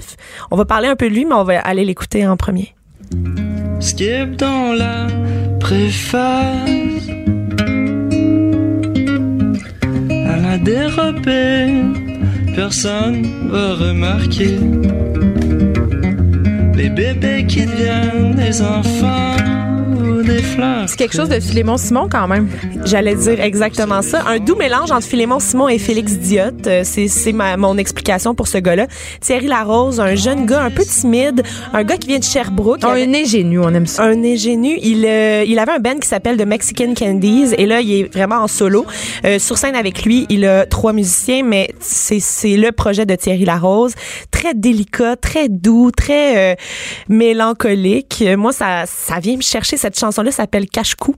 On 0.51 0.57
va 0.57 0.65
parler 0.65 0.89
un 0.89 0.97
peu 0.97 1.09
de 1.09 1.15
lui, 1.15 1.25
mais 1.25 1.35
on 1.35 1.45
va 1.45 1.61
aller 1.61 1.85
l'écouter 1.85 2.27
en 2.27 2.37
premier. 2.37 2.75
Skip 3.81 4.37
dans 4.37 4.73
la 4.75 5.07
préface. 5.59 6.69
Dérapé, 10.65 11.73
personne 12.55 13.27
va 13.49 13.75
remarquer. 13.75 14.59
Les 16.75 16.91
bébés 16.91 17.47
qui 17.47 17.67
deviennent 17.67 18.35
des 18.35 18.63
enfants 18.63 19.60
ou 20.21 20.25
des 20.25 20.43
fleurs. 20.43 20.89
C'est 20.89 20.97
quelque 20.97 21.15
chose 21.17 21.29
de 21.29 21.41
Philémon 21.41 21.77
Simon 21.77 22.09
quand 22.11 22.29
même. 22.29 22.49
J'allais 22.85 23.15
dire 23.15 23.41
exactement 23.41 24.03
ça. 24.03 24.23
Un 24.27 24.39
doux 24.39 24.57
mélange 24.57 24.91
entre 24.91 25.07
Philémon 25.07 25.41
Simon 25.41 25.69
et 25.69 25.79
Félix 25.79 26.13
Diot. 26.15 26.43
Euh, 26.67 26.83
C'est, 26.85 27.09
c'est 27.09 27.33
ma, 27.33 27.57
mon 27.57 27.77
explication 27.79 28.35
pour 28.35 28.49
ce 28.49 28.59
gars-là. 28.59 28.87
Thierry 29.21 29.47
Larose, 29.47 30.01
un 30.01 30.15
jeune 30.15 30.47
gars 30.47 30.63
un 30.63 30.71
peu 30.71 30.85
timide, 30.85 31.43
un 31.73 31.85
gars 31.85 31.97
qui 31.97 32.09
vient 32.09 32.19
de 32.19 32.25
Sherbrooke. 32.25 32.81
On 32.85 32.89
avait- 32.89 33.07
ingénu, 33.21 33.59
on 33.59 33.73
aime 33.75 33.87
ça. 33.87 34.05
un 34.05 34.23
ingénu. 34.25 34.79
Il, 34.83 35.05
euh, 35.07 35.45
il 35.47 35.59
avait 35.59 35.73
un 35.73 35.79
band 35.79 35.99
qui 36.01 36.09
s'appelle 36.09 36.37
The 36.37 36.47
Mexican 36.47 36.95
Candies 36.95 37.55
et 37.59 37.67
là, 37.67 37.81
il 37.81 37.93
est 37.93 38.13
vraiment 38.15 38.37
en 38.37 38.49
solo. 38.49 38.87
Euh, 39.25 39.39
sur 39.39 39.59
scène 39.59 39.75
avec 39.75 40.05
lui, 40.05 40.27
il 40.31 40.45
a 40.47 40.67
trois 40.67 40.93
musiciens, 40.93 41.43
mais 41.45 41.69
c'est, 41.81 42.21
c'est 42.21 42.57
le 42.57 42.73
projet 42.73 43.07
de 43.07 43.15
Thierry 43.15 43.45
Larose. 43.45 43.93
Très 44.31 44.55
délicat, 44.55 45.17
très 45.17 45.49
doux, 45.49 45.91
très 45.91 46.53
euh, 46.53 46.55
mélancolique. 47.09 48.19
Euh, 48.23 48.37
Moi, 48.37 48.53
ça, 48.53 48.85
ça 48.87 49.19
vient 49.21 49.37
me 49.37 49.43
chercher. 49.43 49.77
Cette 49.77 49.99
chanson-là 50.11 50.31
s'appelle 50.31 50.69
Cache-Cou. 50.69 51.15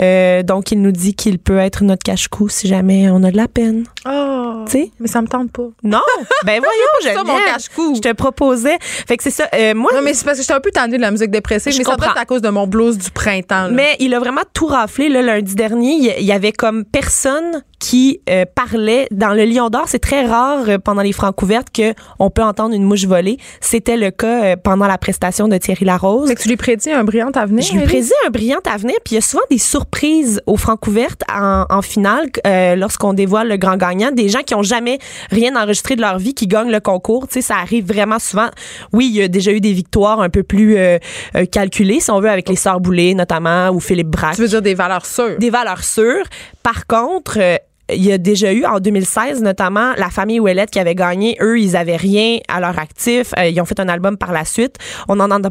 Euh, 0.00 0.42
donc, 0.42 0.72
il 0.72 0.80
nous 0.80 0.92
dit 0.92 1.14
qu'il 1.14 1.38
peut 1.38 1.58
être 1.58 1.84
notre 1.84 2.02
cache-cou 2.02 2.48
si 2.48 2.68
jamais 2.68 3.10
on 3.10 3.22
a 3.24 3.30
de 3.30 3.36
la 3.36 3.48
peine. 3.48 3.84
Oh, 4.06 4.64
Tu 4.66 4.72
sais? 4.72 4.90
mais 5.00 5.08
ça 5.08 5.20
me 5.22 5.26
tente 5.26 5.50
pas. 5.52 5.68
Non? 5.82 6.00
Ben 6.44 6.60
voyons, 6.62 6.70
je 7.02 7.08
ça, 7.08 7.24
mon 7.24 7.36
cache-cou. 7.38 7.94
Je 7.96 8.00
te 8.00 8.12
proposais. 8.12 8.76
Fait 8.80 9.16
que 9.16 9.22
c'est 9.22 9.30
ça. 9.30 9.48
Euh, 9.54 9.74
moi, 9.74 9.92
Non, 9.94 10.02
mais 10.02 10.14
c'est 10.14 10.24
parce 10.24 10.38
que 10.38 10.42
j'étais 10.42 10.54
un 10.54 10.60
peu 10.60 10.70
tendue 10.70 10.96
de 10.96 11.02
la 11.02 11.10
musique 11.10 11.30
dépressive, 11.30 11.72
Je 11.72 11.78
mais 11.78 11.84
ça 11.84 11.92
comprends. 11.92 12.10
être 12.12 12.18
à 12.20 12.24
cause 12.24 12.42
de 12.42 12.48
mon 12.48 12.66
blues 12.66 12.98
du 12.98 13.10
printemps. 13.10 13.64
là. 13.64 13.70
Mais 13.70 13.96
il 14.00 14.14
a 14.14 14.18
vraiment 14.20 14.42
tout 14.54 14.66
raflé 14.66 15.08
le 15.08 15.20
lundi 15.20 15.54
dernier. 15.54 16.18
Il 16.20 16.24
y 16.26 16.32
avait 16.32 16.52
comme 16.52 16.84
personne 16.84 17.62
qui 17.82 18.20
euh, 18.30 18.44
parlait 18.54 19.08
dans 19.10 19.34
le 19.34 19.44
Lion 19.44 19.68
d'Or. 19.68 19.86
C'est 19.86 19.98
très 19.98 20.24
rare 20.24 20.60
euh, 20.68 20.78
pendant 20.78 21.02
les 21.02 21.10
francs 21.10 21.42
ouvertes 21.42 21.66
que 21.74 21.94
on 22.20 22.30
peut 22.30 22.42
entendre 22.44 22.76
une 22.76 22.84
mouche 22.84 23.06
voler. 23.06 23.38
C'était 23.60 23.96
le 23.96 24.12
cas 24.12 24.44
euh, 24.44 24.56
pendant 24.56 24.86
la 24.86 24.98
prestation 24.98 25.48
de 25.48 25.58
Thierry 25.58 25.84
Larose. 25.84 26.28
Fait 26.28 26.36
que 26.36 26.42
tu 26.42 26.48
lui 26.48 26.56
prédis 26.56 26.92
un 26.92 27.02
brillant 27.02 27.32
avenir. 27.34 27.64
Je 27.64 27.76
lui 27.76 27.82
prédis 27.84 28.12
un 28.24 28.30
brillant 28.30 28.60
avenir, 28.72 28.94
puis 29.04 29.14
il 29.14 29.16
y 29.16 29.18
a 29.18 29.20
souvent 29.20 29.42
des 29.50 29.58
surprises 29.58 30.40
aux 30.46 30.56
francs 30.56 30.86
ouvertes 30.86 31.22
en, 31.28 31.64
en 31.68 31.82
finale 31.82 32.28
euh, 32.46 32.76
lorsqu'on 32.76 33.14
dévoile 33.14 33.48
le 33.48 33.56
grand 33.56 33.76
gagnant. 33.76 34.12
Des 34.12 34.28
gens 34.28 34.42
qui 34.46 34.54
ont 34.54 34.62
jamais 34.62 35.00
rien 35.30 35.56
enregistré 35.60 35.96
de 35.96 36.02
leur 36.02 36.18
vie 36.18 36.34
qui 36.34 36.46
gagnent 36.46 36.70
le 36.70 36.78
concours. 36.80 37.26
Tu 37.26 37.34
sais, 37.34 37.42
ça 37.42 37.56
arrive 37.56 37.86
vraiment 37.88 38.20
souvent. 38.20 38.48
Oui, 38.92 39.08
il 39.12 39.16
y 39.16 39.22
a 39.22 39.28
déjà 39.28 39.50
eu 39.50 39.60
des 39.60 39.72
victoires 39.72 40.20
un 40.20 40.30
peu 40.30 40.44
plus 40.44 40.76
euh, 40.76 40.98
euh, 41.34 41.46
calculées, 41.46 41.98
si 41.98 42.12
on 42.12 42.20
veut, 42.20 42.30
avec 42.30 42.48
les 42.48 42.56
Sœurs 42.56 42.78
Boulay 42.78 43.14
notamment 43.14 43.70
ou 43.70 43.80
Philippe 43.80 44.08
Braque 44.08 44.36
Tu 44.36 44.42
veux 44.42 44.48
dire 44.48 44.62
des 44.62 44.74
valeurs 44.74 45.04
sûres? 45.04 45.36
des 45.38 45.50
valeurs 45.50 45.82
sûres. 45.82 46.26
Par 46.62 46.86
contre, 46.86 47.38
euh, 47.40 47.56
il 47.94 48.04
y 48.04 48.12
a 48.12 48.18
déjà 48.18 48.52
eu 48.52 48.64
en 48.64 48.80
2016 48.80 49.42
notamment 49.42 49.92
la 49.96 50.10
famille 50.10 50.40
Ouellette 50.40 50.70
qui 50.70 50.78
avait 50.78 50.94
gagné. 50.94 51.36
Eux, 51.40 51.58
ils 51.60 51.76
avaient 51.76 51.96
rien 51.96 52.38
à 52.48 52.60
leur 52.60 52.78
actif. 52.78 53.32
Euh, 53.38 53.46
ils 53.48 53.60
ont 53.60 53.64
fait 53.64 53.78
un 53.80 53.88
album 53.88 54.16
par 54.16 54.32
la 54.32 54.44
suite. 54.44 54.76
On 55.08 55.18
en 55.20 55.30
a 55.30 55.50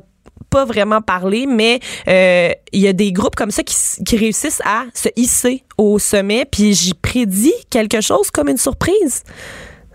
pas 0.49 0.65
vraiment 0.65 1.01
parlé, 1.01 1.45
mais 1.47 1.79
euh, 2.09 2.49
il 2.73 2.81
y 2.81 2.87
a 2.87 2.93
des 2.93 3.13
groupes 3.13 3.35
comme 3.35 3.51
ça 3.51 3.63
qui, 3.63 4.17
réussissent 4.17 4.61
à 4.65 4.83
se 4.93 5.07
hisser 5.15 5.63
au 5.77 5.97
sommet. 5.97 6.45
Puis 6.51 6.73
j'y 6.73 6.93
prédis 6.93 7.53
quelque 7.69 8.01
chose 8.01 8.29
comme 8.31 8.49
une 8.49 8.57
surprise. 8.57 9.23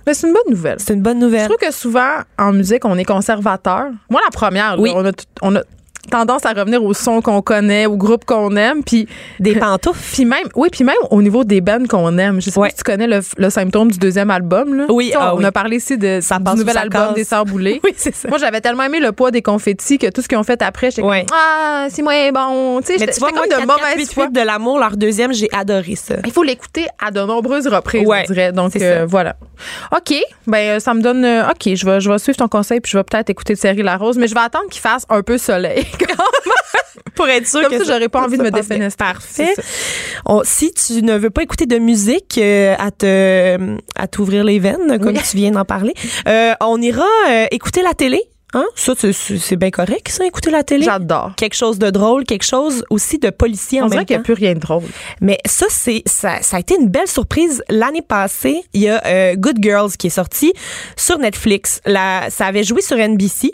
Mais 0.06 0.14
c'est 0.14 0.28
une 0.28 0.32
bonne 0.32 0.54
nouvelle. 0.54 0.76
C'est 0.78 0.94
une 0.94 1.02
bonne 1.02 1.20
Je 1.20 1.24
nouvelle. 1.26 1.44
trouve 1.48 1.56
que 1.58 1.72
souvent, 1.74 2.08
en 2.38 2.52
musique, 2.52 2.84
on 2.84 2.96
est 2.96 3.04
conservateur. 3.04 3.88
Moi, 4.08 4.20
la 4.24 4.30
première, 4.30 4.76
là, 4.76 4.80
Oui. 4.82 4.92
on, 4.94 5.04
a, 5.04 5.12
tout- 5.12 5.24
on 5.42 5.56
a 5.56 5.60
tendance 6.10 6.44
à 6.46 6.52
revenir 6.52 6.82
au 6.82 6.94
son 6.94 7.20
qu'on 7.20 7.42
connaît, 7.42 7.86
au 7.86 7.96
groupe 7.96 8.24
qu'on 8.24 8.54
aime, 8.56 8.82
puis 8.84 9.06
Des 9.40 9.54
pantoufles. 9.56 9.98
puis 10.12 10.24
même, 10.24 10.46
oui, 10.54 10.68
puis 10.70 10.84
même 10.84 10.96
au 11.10 11.22
niveau 11.22 11.44
des 11.44 11.60
bands 11.60 11.84
qu'on 11.88 12.16
aime. 12.18 12.40
Je 12.40 12.50
sais 12.50 12.58
Ouais. 12.58 12.68
pas 12.68 12.70
si 12.70 12.76
tu 12.78 12.84
connais 12.84 13.06
le, 13.06 13.20
le 13.36 13.50
symptôme 13.50 13.90
du 13.90 13.98
deuxième 13.98 14.30
album. 14.30 14.74
Là. 14.74 14.84
Oui, 14.88 15.12
ah 15.16 15.34
on 15.34 15.38
oui. 15.38 15.44
a 15.44 15.52
parlé 15.52 15.76
ici 15.76 15.98
de, 15.98 16.20
Ça 16.22 16.38
du 16.38 16.50
nouvel 16.58 16.78
album 16.78 17.06
casse. 17.08 17.14
des 17.14 17.24
Sœurs 17.24 17.44
Boulay. 17.44 17.80
Oui, 17.84 17.92
c'est 17.96 18.14
ça. 18.14 18.28
Moi, 18.28 18.38
j'avais 18.38 18.60
tellement 18.60 18.82
aimé 18.84 19.00
le 19.00 19.12
poids 19.12 19.30
des 19.30 19.42
confettis 19.42 19.98
que 19.98 20.08
tout 20.10 20.22
ce 20.22 20.28
qu'ils 20.28 20.38
ont 20.38 20.42
fait 20.42 20.60
après, 20.62 20.90
j'étais 20.90 21.02
Ouais. 21.02 21.24
comme, 21.28 21.38
ah, 21.38 21.86
c'est 21.90 22.02
moins 22.02 22.32
bon. 22.32 22.80
Tu 22.80 22.86
sais, 22.86 22.92
Mais 22.98 23.06
j'étais 23.12 23.20
comme 23.20 23.30
de 23.30 23.48
4, 23.48 23.48
4, 23.48 23.66
mauvaise 23.66 23.96
8, 23.98 24.12
foi. 24.14 24.24
8 24.26 24.32
de 24.32 24.40
l'amour, 24.40 24.78
leur 24.78 24.96
deuxième, 24.96 25.32
j'ai 25.32 25.48
adoré 25.52 25.94
ça. 25.96 26.14
Il 26.24 26.32
faut 26.32 26.42
l'écouter 26.42 26.86
à 27.04 27.10
de 27.10 27.20
nombreuses 27.20 27.66
reprises, 27.68 28.06
Ouais, 28.06 28.24
je 28.28 28.32
dirais. 28.32 28.52
Donc, 28.52 28.74
euh, 28.76 29.06
voilà. 29.08 29.36
OK. 29.92 30.14
Ben, 30.46 30.58
euh, 30.76 30.80
ça 30.80 30.94
me 30.94 31.00
donne. 31.02 31.24
euh, 31.24 31.48
OK, 31.50 31.74
je 31.74 31.86
vais, 31.86 32.00
je 32.00 32.10
vais 32.10 32.18
suivre 32.18 32.36
ton 32.38 32.48
conseil 32.48 32.80
puis 32.80 32.90
je 32.92 32.98
vais 32.98 33.04
peut-être 33.04 33.30
écouter 33.30 33.56
Thierry 33.56 33.82
Larose, 33.82 34.16
mais 34.18 34.26
je 34.28 34.34
vais 34.34 34.40
attendre 34.40 34.68
qu'il 34.70 34.80
fasse 34.80 35.04
un 35.08 35.22
peu 35.22 35.38
soleil. 35.38 35.86
Pour 37.14 37.28
être 37.28 37.46
sûr 37.48 37.68
que 37.68 37.84
j'aurais 37.84 38.08
pas 38.08 38.22
envie 38.24 38.36
de 38.36 38.42
me 38.42 38.50
défenestrer. 38.50 39.04
Parfait. 39.06 39.54
On- 40.26 40.42
si 40.44 40.72
tu 40.72 41.02
ne 41.02 41.16
veux 41.16 41.30
pas 41.30 41.42
écouter 41.42 41.66
de 41.66 41.78
musique 41.78 42.36
euh, 42.38 42.74
à 42.78 42.90
te 42.90 43.76
à 43.96 44.06
t'ouvrir 44.06 44.44
les 44.44 44.58
veines, 44.58 44.98
comme 45.00 45.14
Oui. 45.14 45.20
tu 45.28 45.36
viens 45.36 45.50
d'en 45.52 45.64
parler, 45.64 45.94
euh, 46.28 46.52
on 46.60 46.80
ira 46.82 47.04
euh, 47.30 47.46
écouter 47.50 47.82
la 47.82 47.94
télé. 47.94 48.22
Hein? 48.54 48.64
Ça, 48.74 48.92
c'est- 48.96 49.56
bien 49.56 49.70
correct, 49.70 50.08
ça, 50.08 50.24
écouter 50.24 50.50
la 50.50 50.62
télé. 50.62 50.84
J'adore. 50.84 51.32
Quelque 51.36 51.56
chose 51.56 51.78
de 51.78 51.90
drôle, 51.90 52.24
quelque 52.24 52.44
chose 52.44 52.84
aussi 52.90 53.18
de 53.18 53.28
policier 53.30 53.82
en 53.82 53.86
On 53.86 53.88
dirait 53.88 53.98
même 53.98 54.06
qu'il 54.06 54.16
n'y 54.16 54.22
temps. 54.22 54.32
a 54.32 54.34
plus 54.34 54.44
rien 54.44 54.54
de 54.54 54.60
drôle. 54.60 54.84
Mais 55.20 55.38
ça, 55.46 55.66
c'est 55.68 56.02
ça, 56.06 56.40
ça 56.42 56.56
a 56.56 56.60
été 56.60 56.76
une 56.80 56.88
belle 56.88 57.08
surprise. 57.08 57.62
L'année 57.68 58.02
passée, 58.02 58.62
il 58.72 58.82
y 58.82 58.88
a 58.88 59.04
euh, 59.04 59.34
Good 59.36 59.56
Girls 59.60 59.92
qui 59.98 60.06
est 60.06 60.10
sorti 60.10 60.52
sur 60.96 61.18
Netflix. 61.18 61.80
La, 61.86 62.30
ça 62.30 62.46
avait 62.46 62.64
joué 62.64 62.82
sur 62.82 62.96
NBC. 62.96 63.52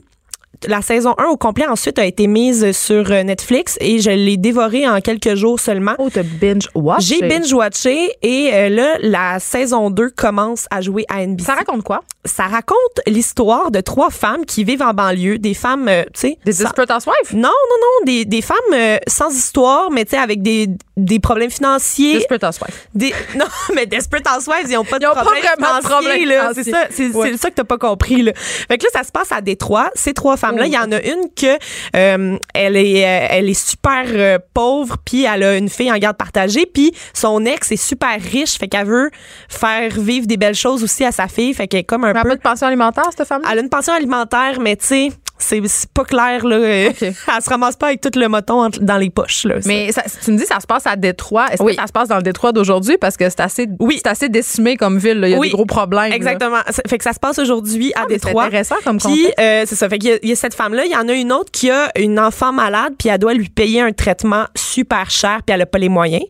La 0.68 0.82
saison 0.82 1.14
1 1.18 1.24
au 1.26 1.36
complet 1.36 1.66
ensuite 1.66 1.98
a 1.98 2.04
été 2.06 2.26
mise 2.26 2.72
sur 2.72 3.10
euh, 3.10 3.22
Netflix 3.22 3.76
et 3.80 3.98
je 4.00 4.10
l'ai 4.10 4.36
dévoré 4.36 4.86
en 4.88 5.00
quelques 5.00 5.34
jours 5.34 5.58
seulement. 5.60 5.92
Oh, 5.98 6.08
t'as 6.12 6.22
binge 6.22 6.68
watch. 6.74 7.02
J'ai 7.02 7.20
binge-watché 7.28 8.12
et 8.22 8.50
euh, 8.52 8.68
là, 8.68 8.96
la 9.00 9.38
saison 9.40 9.90
2 9.90 10.10
commence 10.10 10.66
à 10.70 10.80
jouer 10.80 11.04
à 11.08 11.26
NBC. 11.26 11.44
Ça 11.46 11.54
raconte 11.54 11.82
quoi? 11.82 12.02
Ça 12.24 12.44
raconte 12.44 12.76
l'histoire 13.06 13.70
de 13.70 13.80
trois 13.80 14.10
femmes 14.10 14.44
qui 14.46 14.62
vivent 14.64 14.82
en 14.82 14.94
banlieue, 14.94 15.38
des 15.38 15.54
femmes, 15.54 15.88
euh, 15.88 16.04
tu 16.14 16.20
sais... 16.20 16.38
Des 16.44 16.52
sans- 16.52 16.64
Desperate 16.64 16.90
Housewives? 16.90 17.34
non, 17.34 17.40
non, 17.42 17.48
non, 17.80 18.06
des, 18.06 18.24
des 18.24 18.42
femmes 18.42 18.56
euh, 18.74 18.98
sans 19.08 19.34
histoire, 19.34 19.90
mais 19.90 20.04
tu 20.04 20.12
sais, 20.12 20.18
avec 20.18 20.42
des 20.42 20.68
des 20.97 21.18
problèmes 21.20 21.51
financiers. 21.51 22.18
Desperate 22.18 22.45
Housewives. 22.45 22.74
Des... 22.95 23.14
Non, 23.36 23.47
mais 23.74 23.86
Desperate 23.86 24.26
Housewives, 24.28 24.66
ils 24.70 24.76
ont 24.76 24.84
pas 24.84 24.99
de 24.99 25.05
Ils 25.05 25.09
ont 25.09 25.14
pas 25.14 25.22
problème 25.22 25.43
vraiment 25.59 25.78
de 25.78 25.82
problème. 25.84 26.53
C'est 26.55 26.64
financier. 26.64 26.72
ça, 26.72 26.86
c'est 26.90 27.09
Ouais. 27.16 27.36
ça 27.38 27.51
que 27.51 27.55
t'as 27.55 27.64
pas 27.64 27.78
compris, 27.78 28.22
là. 28.22 28.32
Fait 28.34 28.76
que 28.78 28.84
là, 28.84 28.90
ça 28.93 29.03
se 29.03 29.11
passe 29.11 29.32
à 29.32 29.40
Détroit. 29.40 29.90
Ces 29.95 30.12
trois 30.12 30.36
femmes-là, 30.36 30.66
il 30.66 30.72
y 30.72 30.78
en 30.78 30.93
a 30.93 31.01
une 31.01 31.28
que, 31.34 31.59
euh, 31.97 32.36
elle 32.55 32.76
est, 32.76 33.05
euh, 33.05 33.26
elle 33.30 33.49
est 33.49 33.55
super 33.68 34.05
euh, 34.09 34.38
pauvre, 34.53 34.97
puis 35.05 35.24
elle 35.24 35.43
a 35.43 35.57
une 35.57 35.68
fille 35.70 35.90
en 35.90 35.97
garde 35.99 36.16
partagée, 36.16 36.66
puis 36.66 36.93
son 37.14 37.45
ex 37.47 37.72
est 37.72 37.76
super 37.76 38.20
riche, 38.20 38.59
fait 38.59 38.68
qu'elle 38.68 38.86
veut 38.86 39.11
faire 39.49 39.90
vivre 39.99 40.26
des 40.26 40.36
belles 40.36 40.55
choses 40.55 40.82
aussi 40.84 41.05
à 41.05 41.12
sa 41.12 41.26
fille, 41.28 41.55
fait 41.55 41.68
qu'elle 41.68 41.80
est 41.80 41.84
comme 41.84 42.05
un 42.05 42.11
Elle 42.11 42.16
a 42.18 42.22
peu 42.22 42.28
pas 42.30 42.36
de 42.36 42.40
pension 42.43 42.66
alimentaire, 42.66 43.05
cette 43.16 43.26
femme? 43.26 43.43
elle 43.51 43.59
a 43.59 43.62
une 43.62 43.68
pension 43.70 43.95
alimentaire, 43.95 44.59
mais 44.61 44.76
tu 44.76 44.86
sais, 44.86 45.09
c'est 45.43 45.90
pas 45.93 46.05
clair, 46.05 46.45
là. 46.47 46.57
euh, 46.57 46.90
OK. 46.90 47.03
Elle 47.03 47.14
se 47.43 47.51
ramasse 47.51 47.76
pas 47.76 47.88
avec 47.88 48.01
tout 48.01 48.11
le 48.18 48.28
moton 48.28 48.68
dans 48.80 48.97
les 48.99 49.11
poches, 49.11 49.45
là. 49.45 49.57
Mais 49.66 49.93
ça- 49.93 50.03
tu 50.24 50.30
me 50.32 50.38
dis 50.38 50.45
ça 50.47 50.61
se 50.61 50.66
passe 50.66 50.86
à 50.86 50.97
Détroit. 50.97 51.47
Est-ce 51.53 51.62
Oui. 51.62 51.74
que 51.76 51.80
ça 51.80 51.86
se 51.86 51.93
passe 51.93 52.09
dans 52.09 52.16
le 52.16 52.22
Détroit 52.22 52.53
d'aujourd'hui? 52.53 52.97
Parce 52.99 53.16
que 53.16 53.28
c'est 53.28 53.40
assez, 53.40 53.66
Oui. 53.80 54.01
c'est 54.03 54.09
assez 54.11 54.28
décimé 54.28 54.76
comme 54.76 54.99
ville. 54.99 55.20
là. 55.20 55.28
Il 55.28 55.32
y 55.32 55.34
a 55.34 55.38
Oui. 55.38 55.49
des 55.49 55.55
gros 55.55 55.66
problèmes. 55.66 56.12
Exactement. 56.12 56.59
Ça- 56.70 56.82
Fait 56.88 56.99
que 56.99 57.05
ça 57.05 57.12
se 57.12 57.18
passe 57.20 57.38
aujourd'hui 57.38 57.93
à 57.95 58.01
Ah, 58.03 58.07
mais 58.09 58.14
c'est 58.18 58.24
Détroit. 58.26 58.45
intéressant 58.45 58.76
comme 58.84 58.99
Puis, 58.99 59.26
euh, 59.38 59.64
c'est 59.66 59.74
ça. 59.76 59.88
Fait 59.88 59.99
qu'il 59.99 60.11
y 60.11 60.12
a- 60.12 60.18
il 60.22 60.28
y, 60.28 60.32
a 60.32 60.36
cette 60.36 60.55
femme-là. 60.55 60.84
Il 60.84 60.90
y 60.93 60.97
en 60.97 61.09
a 61.09 61.12
une 61.12 61.32
autre 61.32 61.51
qui 61.51 61.70
a 61.70 61.90
une 61.99 62.18
enfant 62.18 62.53
malade, 62.53 62.95
puis 62.99 63.09
elle 63.09 63.18
doit 63.18 63.34
lui 63.34 63.49
payer 63.49 63.80
un 63.80 63.93
traitement 63.93 64.45
super 64.57 65.11
cher, 65.11 65.40
puis 65.47 65.55
elle 65.55 65.62
a 65.62 65.66
pas 65.66 65.78
les 65.78 65.88
moyens. 65.88 66.24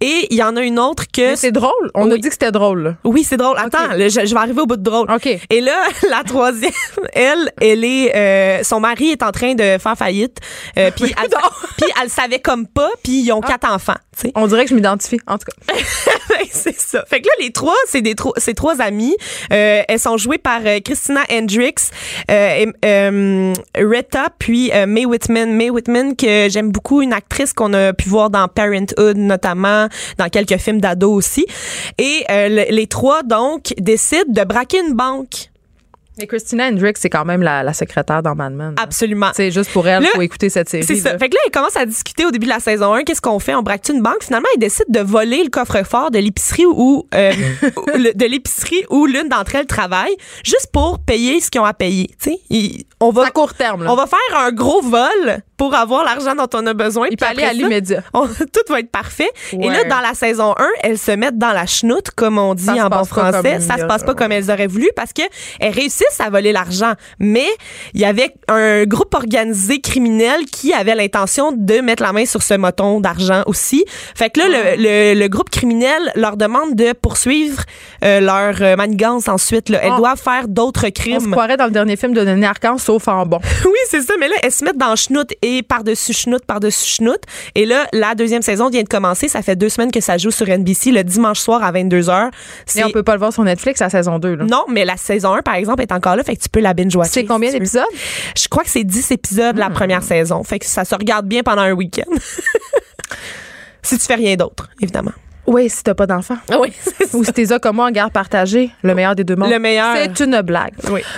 Et 0.00 0.26
il 0.30 0.36
y 0.36 0.42
en 0.42 0.56
a 0.56 0.62
une 0.62 0.78
autre 0.78 1.04
que. 1.12 1.36
C'est 1.36 1.52
drôle. 1.52 1.90
On 1.94 2.06
Oui. 2.06 2.12
a 2.14 2.16
dit 2.16 2.28
que 2.28 2.34
c'était 2.34 2.52
drôle. 2.52 2.82
là. 2.82 2.94
Oui, 3.04 3.24
c'est 3.24 3.36
drôle. 3.36 3.56
Attends, 3.58 3.88
là, 3.96 4.08
je, 4.08 4.26
je 4.26 4.34
vais 4.34 4.40
arriver 4.40 4.60
au 4.60 4.66
bout 4.66 4.76
de 4.76 4.82
drôle. 4.82 5.10
OK. 5.10 5.26
Et 5.50 5.60
là, 5.60 5.74
la 6.10 6.22
troisième, 6.24 6.70
elle, 7.12 7.50
elle 7.60 7.84
est, 7.84 8.12
euh, 8.14 8.41
son 8.62 8.80
mari 8.80 9.10
est 9.10 9.22
en 9.22 9.32
train 9.32 9.54
de 9.54 9.78
faire 9.78 9.96
faillite. 9.96 10.38
Euh, 10.78 10.90
puis, 10.96 11.14
elle, 11.22 11.30
puis 11.76 11.86
elle 12.02 12.10
savait 12.10 12.40
comme 12.40 12.66
pas. 12.66 12.90
Puis 13.02 13.22
ils 13.22 13.32
ont 13.32 13.40
Ah. 13.42 13.48
quatre 13.48 13.70
enfants. 13.72 13.96
Tu 14.16 14.28
sais. 14.28 14.32
On 14.34 14.46
dirait 14.46 14.64
que 14.64 14.70
je 14.70 14.74
m'identifie. 14.74 15.18
En 15.26 15.38
tout 15.38 15.46
cas. 15.46 15.74
c'est 16.50 16.78
ça. 16.78 17.04
Fait 17.08 17.20
que 17.20 17.26
là, 17.26 17.32
les 17.40 17.50
trois, 17.52 17.74
c'est 17.86 18.02
des 18.02 18.14
tro- 18.14 18.34
c'est 18.36 18.54
trois 18.54 18.80
amies. 18.80 19.16
Euh, 19.52 19.82
elles 19.88 19.98
sont 20.00 20.16
jouées 20.16 20.38
par 20.38 20.60
euh, 20.64 20.80
Christina 20.84 21.22
Hendricks, 21.30 21.80
euh, 22.30 22.64
et, 22.64 22.68
euh, 22.84 23.52
Retta, 23.76 24.28
puis 24.38 24.70
euh, 24.74 24.86
Mae 24.86 25.06
Whitman. 25.06 25.52
Mae 25.56 25.70
Whitman, 25.70 26.14
que 26.16 26.48
j'aime 26.50 26.70
beaucoup, 26.70 27.00
une 27.02 27.12
actrice 27.12 27.52
qu'on 27.52 27.72
a 27.72 27.92
pu 27.92 28.08
voir 28.08 28.30
dans 28.30 28.48
Parenthood, 28.48 29.16
notamment, 29.16 29.88
dans 30.18 30.28
quelques 30.28 30.58
films 30.58 30.80
d'ados 30.80 31.12
aussi. 31.16 31.46
Et 31.98 32.24
euh, 32.30 32.48
le- 32.48 32.74
les 32.74 32.86
trois, 32.86 33.22
donc, 33.22 33.72
décident 33.78 34.22
de 34.28 34.44
braquer 34.44 34.80
une 34.80 34.94
banque. 34.94 35.50
Mais 36.18 36.26
Christina 36.26 36.66
Hendricks, 36.68 36.98
c'est 36.98 37.08
quand 37.08 37.24
même 37.24 37.42
la, 37.42 37.62
la 37.62 37.72
secrétaire 37.72 38.22
dans 38.22 38.34
Mad 38.34 38.52
Men. 38.52 38.74
là. 38.76 38.82
Absolument. 38.82 39.30
C'est 39.34 39.50
juste 39.50 39.70
pour 39.72 39.88
elle, 39.88 40.02
Là, 40.02 40.10
faut 40.14 40.20
écouter 40.22 40.50
cette 40.50 40.68
série. 40.68 40.84
C'est 40.84 40.96
ça. 40.96 41.16
Fait 41.18 41.28
que 41.30 41.34
là, 41.34 41.40
ils 41.46 41.50
commencent 41.50 41.76
à 41.76 41.86
discuter 41.86 42.26
au 42.26 42.30
début 42.30 42.44
de 42.46 42.50
la 42.52 42.60
saison 42.60 42.92
1. 42.92 43.04
Qu'est-ce 43.04 43.22
qu'on 43.22 43.38
fait? 43.38 43.54
On 43.54 43.62
braque 43.62 43.88
une 43.88 44.02
banque? 44.02 44.22
Finalement, 44.22 44.48
ils 44.54 44.58
décident 44.58 44.84
de 44.90 45.00
voler 45.00 45.42
le 45.42 45.48
coffre-fort 45.48 46.10
de 46.10 46.18
l'épicerie 46.18 46.66
où, 46.66 47.06
euh, 47.14 47.32
de 47.96 48.26
l'épicerie 48.26 48.84
où 48.90 49.06
l'une 49.06 49.28
d'entre 49.28 49.54
elles 49.54 49.66
travaille, 49.66 50.14
juste 50.44 50.68
pour 50.72 50.98
payer 50.98 51.40
ce 51.40 51.50
qu'ils 51.50 51.60
ont 51.62 51.64
à 51.64 51.72
payer. 51.74 52.08
Tu 52.22 52.30
sais, 52.32 52.38
ils- 52.50 52.84
on 53.00 53.10
va, 53.10 53.26
à 53.26 53.30
court 53.30 53.54
terme. 53.54 53.84
Là. 53.84 53.92
on 53.92 53.96
va 53.96 54.06
faire 54.06 54.38
un 54.38 54.52
gros 54.52 54.82
vol 54.82 55.38
pour 55.56 55.74
avoir 55.74 56.04
l'argent 56.04 56.34
dont 56.34 56.48
on 56.54 56.66
a 56.66 56.74
besoin. 56.74 57.06
Il 57.10 57.16
puis 57.16 57.26
peut 57.26 57.26
aller 57.26 57.44
à 57.44 57.52
l'immédiat. 57.52 58.02
tout 58.12 58.72
va 58.72 58.80
être 58.80 58.90
parfait. 58.90 59.30
Et 59.52 59.68
là, 59.68 59.84
dans 59.84 60.00
la 60.00 60.14
saison 60.14 60.54
1, 60.58 60.66
elles 60.82 60.98
se 60.98 61.12
mettent 61.12 61.38
dans 61.38 61.52
la 61.52 61.66
chenoute, 61.66 62.10
comme 62.10 62.38
on 62.38 62.54
dit 62.54 62.64
Ça 62.64 62.86
en 62.86 62.88
bon 62.88 63.04
français. 63.04 63.60
Ça 63.60 63.76
se 63.78 63.84
passe 63.84 64.02
pas 64.04 64.14
comme 64.14 64.32
elles 64.32 64.50
auraient 64.50 64.66
voulu 64.66 64.88
parce 64.96 65.12
que 65.12 65.22
elles 65.60 65.72
réussissent 65.72 66.20
à 66.20 66.30
voler 66.30 66.52
l'argent. 66.52 66.92
Mais 67.18 67.46
il 67.94 68.00
y 68.00 68.04
avait 68.04 68.34
un 68.48 68.84
groupe 68.84 69.14
organisé 69.14 69.80
criminel 69.80 70.46
qui 70.46 70.72
avait 70.72 70.94
l'intention 70.94 71.52
de 71.52 71.80
mettre 71.80 72.02
la 72.02 72.12
main 72.12 72.26
sur 72.26 72.42
ce 72.42 72.54
moton 72.54 73.00
d'argent 73.00 73.42
aussi. 73.46 73.84
Fait 74.16 74.30
que 74.30 74.40
là, 74.40 74.46
Ah. 74.48 74.76
le, 74.76 74.82
le- 74.82 75.20
le 75.20 75.28
groupe 75.28 75.50
criminel 75.50 76.10
leur 76.16 76.36
demande 76.36 76.74
de 76.74 76.92
poursuivre 76.92 77.62
euh, 78.04 78.20
leur 78.20 78.56
euh, 78.62 78.74
manigance 78.76 79.28
ensuite. 79.28 79.68
Là. 79.68 79.78
Elles 79.82 79.92
Ah. 79.94 79.98
doivent 79.98 80.20
faire 80.20 80.48
d'autres 80.48 80.84
On 80.84 80.86
se 80.86 80.90
crimes. 80.92 81.30
croirait 81.30 81.56
dans 81.56 81.66
le 81.66 81.70
dernier 81.70 81.96
film 81.96 82.14
de 82.14 82.24
Denis 82.24 82.46
Arcand, 82.46 82.78
sauf 82.78 83.06
en 83.08 83.26
bon. 83.26 83.38
Oui, 83.64 83.78
c'est 83.88 84.00
ça. 84.00 84.14
Mais 84.18 84.28
là, 84.28 84.34
elles 84.42 84.50
se 84.52 84.64
mettent 84.64 84.78
dans 84.78 84.96
chenoute 84.96 85.30
et 85.42 85.51
par-dessus 85.60 86.14
chenoute, 86.14 86.46
par-dessus 86.46 86.96
chenoute. 86.96 87.22
Et 87.54 87.66
là, 87.66 87.86
la 87.92 88.14
deuxième 88.14 88.40
saison 88.40 88.70
vient 88.70 88.82
de 88.82 88.88
commencer. 88.88 89.28
Ça 89.28 89.42
fait 89.42 89.56
deux 89.56 89.68
semaines 89.68 89.90
que 89.90 90.00
ça 90.00 90.16
joue 90.16 90.30
sur 90.30 90.46
NBC 90.46 90.92
le 90.92 91.04
dimanche 91.04 91.40
soir 91.40 91.62
à 91.62 91.72
22h. 91.72 92.30
Et 92.76 92.84
on 92.84 92.90
peut 92.90 93.02
pas 93.02 93.12
le 93.12 93.18
voir 93.18 93.32
sur 93.32 93.44
Netflix 93.44 93.82
à 93.82 93.90
saison 93.90 94.18
2. 94.18 94.36
Là. 94.36 94.44
Non, 94.44 94.64
mais 94.68 94.84
la 94.84 94.96
saison 94.96 95.34
1, 95.34 95.42
par 95.42 95.56
exemple, 95.56 95.82
est 95.82 95.92
encore 95.92 96.16
là. 96.16 96.24
Fait 96.24 96.36
que 96.36 96.42
tu 96.42 96.48
peux 96.48 96.60
la 96.60 96.72
binge-watcher. 96.72 97.10
C'est 97.12 97.24
combien 97.24 97.50
si 97.50 97.58
d'épisodes? 97.58 97.84
Je 98.36 98.48
crois 98.48 98.62
que 98.64 98.70
c'est 98.70 98.84
10 98.84 99.10
épisodes 99.10 99.58
la 99.58 99.68
première 99.68 100.02
saison. 100.02 100.42
Fait 100.44 100.58
que 100.58 100.66
ça 100.66 100.84
se 100.84 100.94
regarde 100.94 101.26
bien 101.26 101.42
pendant 101.42 101.62
un 101.62 101.72
week-end. 101.72 102.10
si 103.82 103.98
tu 103.98 104.06
fais 104.06 104.14
rien 104.14 104.36
d'autre, 104.36 104.70
évidemment. 104.80 105.12
Oui, 105.46 105.68
si 105.68 105.82
t'as 105.82 105.94
pas 105.94 106.06
d'enfant. 106.06 106.36
Oui, 106.58 106.72
c'est 106.80 107.14
Ou 107.14 107.24
si 107.24 107.32
t'es 107.32 107.46
ça 107.46 107.58
comme 107.58 107.76
moi 107.76 107.86
en 107.86 107.90
garde 107.90 108.12
partagée, 108.12 108.70
le 108.82 108.94
meilleur 108.94 109.14
des 109.14 109.24
deux 109.24 109.36
mondes. 109.36 109.50
Le 109.50 109.58
meilleur. 109.58 109.96
C'est 109.96 110.24
une 110.24 110.40
blague. 110.42 110.74
Oui. 110.90 111.02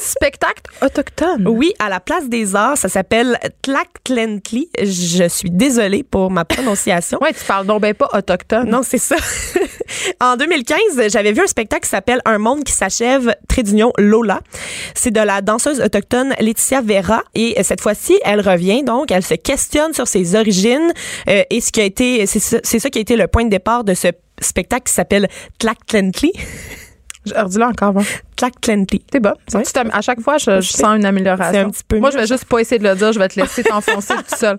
Spectacle 0.00 0.62
autochtone. 0.82 1.48
Oui, 1.48 1.72
à 1.78 1.88
la 1.88 2.00
place 2.00 2.28
des 2.28 2.54
arts, 2.54 2.76
ça 2.76 2.88
s'appelle 2.88 3.38
Tlachtlenli. 3.62 4.68
Je 4.80 5.28
suis 5.28 5.50
désolée 5.50 6.02
pour 6.02 6.30
ma 6.30 6.44
prononciation. 6.44 7.18
Ouais, 7.22 7.32
tu 7.32 7.44
parles 7.44 7.66
donc 7.66 7.80
ben 7.80 7.94
pas 7.94 8.08
autochtone. 8.12 8.68
Non, 8.68 8.82
c'est 8.82 8.98
ça. 8.98 9.16
en 10.20 10.36
2015, 10.36 11.08
j'avais 11.08 11.32
vu 11.32 11.42
un 11.42 11.46
spectacle 11.46 11.82
qui 11.82 11.90
s'appelle 11.90 12.20
Un 12.24 12.38
monde 12.38 12.62
qui 12.64 12.72
s'achève, 12.72 13.34
trait 13.48 13.62
d'union 13.62 13.92
Lola. 13.98 14.40
C'est 14.94 15.10
de 15.10 15.20
la 15.20 15.40
danseuse 15.40 15.80
autochtone 15.80 16.34
Laetitia 16.40 16.82
Vera 16.82 17.22
et 17.34 17.62
cette 17.62 17.80
fois-ci, 17.80 18.18
elle 18.24 18.40
revient 18.40 18.82
donc, 18.82 19.10
elle 19.10 19.24
se 19.24 19.34
questionne 19.34 19.92
sur 19.94 20.06
ses 20.06 20.36
origines 20.36 20.92
euh, 21.28 21.42
et 21.50 21.60
ce 21.60 21.72
qui 21.72 21.80
a 21.80 21.84
été 21.84 22.26
c'est 22.26 22.40
ça, 22.40 22.58
c'est 22.62 22.78
ça 22.78 22.90
qui 22.90 22.98
a 22.98 23.02
été 23.02 23.16
le 23.16 23.26
point 23.26 23.44
de 23.44 23.55
départ 23.56 23.84
de 23.84 23.94
ce 23.94 24.08
spectacle 24.40 24.84
qui 24.84 24.92
s'appelle 24.92 25.28
Tlachtlenli. 25.58 26.32
Je 27.26 27.34
redis 27.34 27.58
là 27.58 27.68
encore. 27.68 27.92
Bon. 27.92 28.04
Tlachtlenli. 28.36 29.02
C'est 29.12 29.20
bon. 29.20 29.32
À 29.92 30.00
chaque 30.02 30.20
fois, 30.20 30.38
je, 30.38 30.60
sens 30.60 30.96
une 30.96 31.04
amélioration. 31.04 31.60
Un 31.60 31.70
petit 31.70 31.82
peu 31.86 31.98
Moi, 31.98 32.10
mieux, 32.10 32.16
je 32.16 32.20
vais 32.20 32.26
juste 32.26 32.44
pas 32.44 32.58
essayer 32.60 32.78
de 32.78 32.84
le 32.88 32.94
dire. 32.94 33.12
Je 33.12 33.18
vais 33.18 33.28
te 33.28 33.40
laisser 33.40 33.62
t'enfoncer 33.64 34.14
tout 34.28 34.36
seul. 34.36 34.58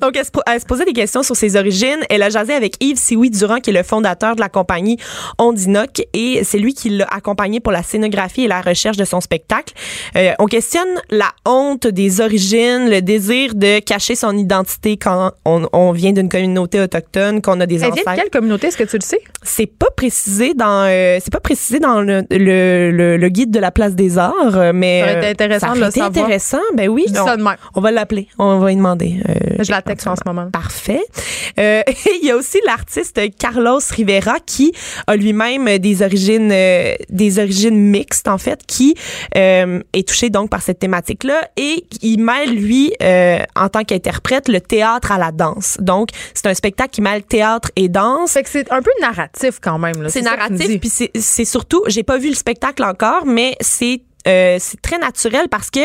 Donc, 0.00 0.16
elle 0.16 0.24
se, 0.24 0.30
po- 0.30 0.42
elle 0.46 0.60
se 0.60 0.66
posait 0.66 0.84
des 0.84 0.92
questions 0.92 1.22
sur 1.22 1.36
ses 1.36 1.56
origines. 1.56 1.98
Elle 2.08 2.22
a 2.22 2.30
jasé 2.30 2.52
avec 2.54 2.74
Yves 2.80 2.98
Sioui 2.98 3.30
Durand, 3.30 3.58
qui 3.58 3.70
est 3.70 3.72
le 3.72 3.82
fondateur 3.82 4.36
de 4.36 4.40
la 4.40 4.48
compagnie 4.48 4.98
Ondinoc, 5.38 6.02
et 6.12 6.42
c'est 6.44 6.58
lui 6.58 6.74
qui 6.74 6.90
l'a 6.90 7.06
accompagné 7.10 7.60
pour 7.60 7.72
la 7.72 7.82
scénographie 7.82 8.44
et 8.44 8.48
la 8.48 8.60
recherche 8.60 8.96
de 8.96 9.04
son 9.04 9.20
spectacle. 9.20 9.74
Euh, 10.16 10.32
on 10.38 10.46
questionne 10.46 10.88
la 11.10 11.30
honte 11.44 11.86
des 11.86 12.20
origines, 12.20 12.88
le 12.88 13.00
désir 13.02 13.54
de 13.54 13.80
cacher 13.80 14.14
son 14.14 14.36
identité 14.36 14.96
quand 14.96 15.32
on, 15.44 15.68
on 15.72 15.92
vient 15.92 16.12
d'une 16.12 16.28
communauté 16.28 16.80
autochtone, 16.80 17.42
qu'on 17.42 17.60
a 17.60 17.66
des 17.66 17.82
Elle 17.84 17.92
vient 17.92 18.02
de 18.14 18.20
quelle 18.20 18.30
communauté? 18.30 18.68
Est-ce 18.68 18.76
que 18.76 18.84
tu 18.84 18.96
le 18.96 19.02
sais? 19.04 19.20
C'est 19.42 19.66
pas 19.66 19.90
précisé 19.96 20.54
dans, 20.54 20.84
euh, 20.88 21.18
c'est 21.22 21.32
pas 21.32 21.40
précisé 21.40 21.80
dans 21.80 22.00
le, 22.00 22.22
le, 22.30 22.90
le- 22.90 23.15
le 23.16 23.28
guide 23.28 23.50
de 23.50 23.58
la 23.60 23.70
place 23.70 23.94
des 23.94 24.18
arts, 24.18 24.32
euh, 24.56 24.72
mais 24.74 25.00
Ça 25.00 25.04
aurait 25.06 25.18
été 25.18 25.26
euh, 25.26 25.30
intéressant 25.30 25.66
ça 25.68 25.72
de 25.74 25.78
aurait 25.78 25.80
le 25.80 25.86
été 25.90 26.00
savoir. 26.00 26.24
intéressant. 26.24 26.60
Ben 26.74 26.88
oui, 26.88 27.04
Je 27.08 27.12
dis 27.12 27.18
on, 27.20 27.26
ça 27.26 27.36
de 27.36 27.42
même. 27.42 27.56
on 27.74 27.80
va 27.80 27.90
l'appeler, 27.90 28.28
on 28.38 28.58
va 28.58 28.68
lui 28.68 28.76
demander. 28.76 29.20
euh, 29.28 29.62
Je 29.62 29.70
la 29.70 29.82
texte 29.82 30.06
en 30.06 30.16
ce 30.16 30.22
moment. 30.26 30.50
Parfait. 30.50 31.02
Euh, 31.58 31.82
il 32.22 32.26
y 32.26 32.30
a 32.30 32.36
aussi 32.36 32.58
l'artiste 32.66 33.20
Carlos 33.38 33.78
Rivera 33.90 34.36
qui 34.44 34.72
a 35.06 35.16
lui-même 35.16 35.78
des 35.78 36.02
origines 36.02 36.50
euh, 36.52 36.94
des 37.08 37.38
origines 37.38 37.78
mixtes 37.78 38.28
en 38.28 38.38
fait 38.38 38.60
qui 38.66 38.94
euh, 39.36 39.80
est 39.92 40.06
touché 40.08 40.30
donc 40.30 40.50
par 40.50 40.62
cette 40.62 40.78
thématique 40.78 41.24
là 41.24 41.40
et 41.56 41.84
il 42.02 42.18
mêle 42.22 42.50
lui 42.54 42.92
euh, 43.02 43.38
en 43.54 43.68
tant 43.68 43.84
qu'interprète 43.84 44.48
le 44.48 44.60
théâtre 44.60 45.12
à 45.12 45.18
la 45.18 45.32
danse. 45.32 45.76
Donc 45.80 46.08
c'est 46.34 46.46
un 46.46 46.54
spectacle 46.54 46.90
qui 46.90 47.00
mêle 47.02 47.22
théâtre 47.22 47.70
et 47.76 47.88
danse. 47.88 48.32
Fait 48.32 48.42
que 48.42 48.48
c'est 48.50 48.70
un 48.72 48.82
peu 48.82 48.90
narratif 49.00 49.58
quand 49.60 49.78
même. 49.78 50.02
là. 50.02 50.08
C'est 50.08 50.22
narratif 50.22 50.80
puis 50.80 50.90
c'est 51.14 51.44
surtout 51.44 51.82
j'ai 51.86 52.02
pas 52.02 52.18
vu 52.18 52.28
le 52.28 52.34
spectacle 52.34 52.84
encore 52.84 53.05
mais 53.24 53.56
c'est 53.60 54.02
euh, 54.26 54.56
c'est 54.58 54.80
très 54.82 54.98
naturel 54.98 55.48
parce 55.48 55.70
que 55.70 55.78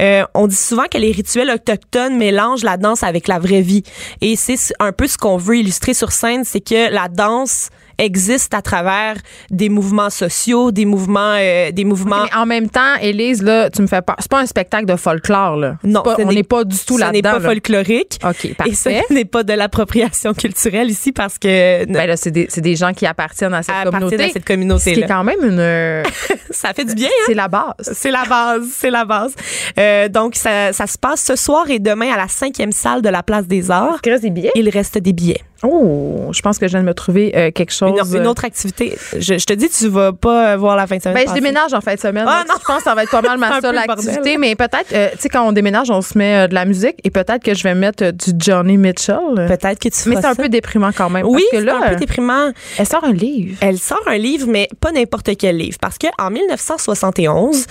euh, 0.00 0.24
on 0.34 0.46
dit 0.46 0.56
souvent 0.56 0.84
que 0.90 0.96
les 0.96 1.12
rituels 1.12 1.50
autochtones 1.50 2.16
mélangent 2.16 2.64
la 2.64 2.78
danse 2.78 3.02
avec 3.02 3.28
la 3.28 3.38
vraie 3.38 3.60
vie. 3.60 3.82
Et 4.22 4.34
c'est 4.36 4.56
un 4.80 4.92
peu 4.92 5.06
ce 5.06 5.18
qu'on 5.18 5.36
veut 5.36 5.58
illustrer 5.58 5.92
sur 5.92 6.10
scène 6.10 6.44
c'est 6.44 6.60
que 6.60 6.90
la 6.90 7.08
danse 7.08 7.68
existe 8.02 8.52
à 8.54 8.62
travers 8.62 9.16
des 9.50 9.68
mouvements 9.68 10.10
sociaux 10.10 10.70
des 10.72 10.84
mouvements 10.84 11.34
euh, 11.38 11.70
des 11.70 11.84
mouvements 11.84 12.24
Mais 12.24 12.34
en 12.36 12.46
même 12.46 12.68
temps, 12.68 12.96
Élise, 13.00 13.42
là, 13.42 13.70
tu 13.70 13.80
me 13.82 13.86
fais 13.86 14.02
pas. 14.02 14.16
C'est 14.18 14.30
pas 14.30 14.40
un 14.40 14.46
spectacle 14.46 14.86
de 14.86 14.96
folklore, 14.96 15.56
là. 15.56 15.76
Non, 15.84 16.02
pas- 16.02 16.16
ce 16.16 16.22
on 16.22 16.32
n'est- 16.32 16.42
pas 16.42 16.64
du 16.64 16.76
tout 16.78 16.94
ce 16.96 17.00
là-dedans. 17.00 17.12
n'est 17.12 17.22
pas 17.22 17.38
là. 17.38 17.48
folklorique 17.48 18.18
OK, 18.24 18.44
et 18.44 18.74
ce 18.74 18.88
parfait. 18.88 19.04
n'est 19.10 19.24
pas 19.24 19.42
de 19.44 19.52
l'appropriation 19.52 20.34
culturelle 20.34 20.90
ici 20.90 21.12
parce 21.12 21.38
que 21.38 21.84
Ben 21.86 22.06
là, 22.06 22.16
c'est 22.16 22.30
des, 22.30 22.48
des 22.56 22.76
gens 22.76 22.92
qui 22.92 23.06
appartiennent 23.06 23.54
à 23.54 23.62
cette 23.62 23.74
à 23.74 23.84
communauté. 23.84 24.16
de 24.16 24.22
cette 24.22 24.32
Ce 24.32 24.38
qui 24.38 24.44
communauté 24.44 24.98
est 24.98 25.06
quand 25.06 25.24
même 25.24 25.38
une. 25.42 26.02
ça 26.50 26.74
fait 26.74 26.84
du 26.84 26.94
bien 26.94 27.08
hein? 27.08 27.24
c'est 27.26 27.34
la 27.34 27.48
base. 27.48 27.72
C'est 27.92 28.10
la 28.10 28.24
base, 28.24 28.62
c'est 28.72 28.90
la 28.90 29.04
base. 29.04 29.34
Euh, 29.78 30.08
donc, 30.08 30.34
ça, 30.34 30.72
ça 30.72 30.86
se 30.86 30.98
passe 30.98 31.22
ce 31.22 31.36
soir 31.36 31.68
et 31.70 31.78
demain 31.78 32.12
à 32.12 32.16
la 32.16 32.28
cinquième 32.28 32.72
salle 32.72 33.02
de 33.02 33.08
la 33.08 33.22
Place 33.22 33.46
des 33.46 33.70
Arts. 33.70 34.00
Il 34.04 34.10
reste 34.10 34.22
des 34.24 34.30
billets? 34.30 34.52
Il 34.54 34.68
reste 34.68 34.98
des 34.98 35.12
billets. 35.12 35.40
Oh, 35.64 36.30
je 36.32 36.40
pense 36.42 36.58
que 36.58 36.66
je 36.66 36.72
viens 36.72 36.80
de 36.82 36.86
me 36.86 36.94
trouver 36.94 37.32
euh, 37.36 37.50
quelque 37.50 37.72
chose. 37.72 37.92
Une, 38.12 38.20
une 38.20 38.26
autre 38.26 38.44
activité. 38.44 38.96
Je, 39.16 39.38
je 39.38 39.44
te 39.44 39.52
dis, 39.52 39.68
tu 39.68 39.88
vas 39.88 40.12
pas 40.12 40.52
euh, 40.52 40.56
voir 40.56 40.76
la 40.76 40.86
fin 40.86 40.96
de 40.96 41.02
semaine. 41.02 41.24
Ben, 41.24 41.28
je 41.28 41.34
déménage 41.34 41.72
en 41.72 41.80
fin 41.80 41.94
de 41.94 42.00
semaine. 42.00 42.24
Ah, 42.26 42.44
non. 42.48 42.54
Je 42.60 42.64
pense 42.64 42.78
que 42.78 42.82
ça 42.84 42.94
va 42.94 43.04
être 43.04 43.10
pas 43.10 43.22
mal 43.22 43.38
ma 43.38 43.48
seule 43.60 43.74
le 43.74 43.86
bordel. 43.86 44.08
activité. 44.08 44.38
Mais 44.38 44.54
peut-être, 44.56 44.92
euh, 44.92 45.08
tu 45.12 45.18
sais, 45.20 45.28
quand 45.28 45.46
on 45.46 45.52
déménage, 45.52 45.90
on 45.90 46.02
se 46.02 46.18
met 46.18 46.44
euh, 46.44 46.48
de 46.48 46.54
la 46.54 46.64
musique 46.64 46.96
et 47.04 47.10
peut-être 47.10 47.42
que 47.44 47.54
je 47.54 47.62
vais 47.62 47.74
mettre 47.74 48.04
euh, 48.04 48.12
du 48.12 48.32
Johnny 48.38 48.76
Mitchell. 48.76 49.18
Peut-être 49.36 49.78
que 49.78 49.88
tu 49.88 50.08
Mais 50.08 50.16
feras 50.16 50.22
c'est 50.34 50.40
un 50.40 50.42
peu 50.42 50.48
déprimant 50.48 50.90
quand 50.96 51.10
même. 51.10 51.26
Oui, 51.26 51.42
parce 51.50 51.50
que 51.50 51.58
c'est 51.58 51.64
là, 51.64 51.76
un 51.76 51.88
peu 51.88 51.94
euh, 51.94 51.98
déprimant. 51.98 52.50
elle 52.78 52.86
sort 52.86 53.04
un 53.04 53.12
livre. 53.12 53.56
Elle 53.60 53.78
sort 53.78 54.02
un 54.06 54.18
livre, 54.18 54.46
mais 54.48 54.68
pas 54.80 54.90
n'importe 54.92 55.30
quel 55.38 55.56
livre. 55.58 55.78
Parce 55.80 55.98
que 55.98 56.06
en 56.18 56.30
1971, 56.30 57.66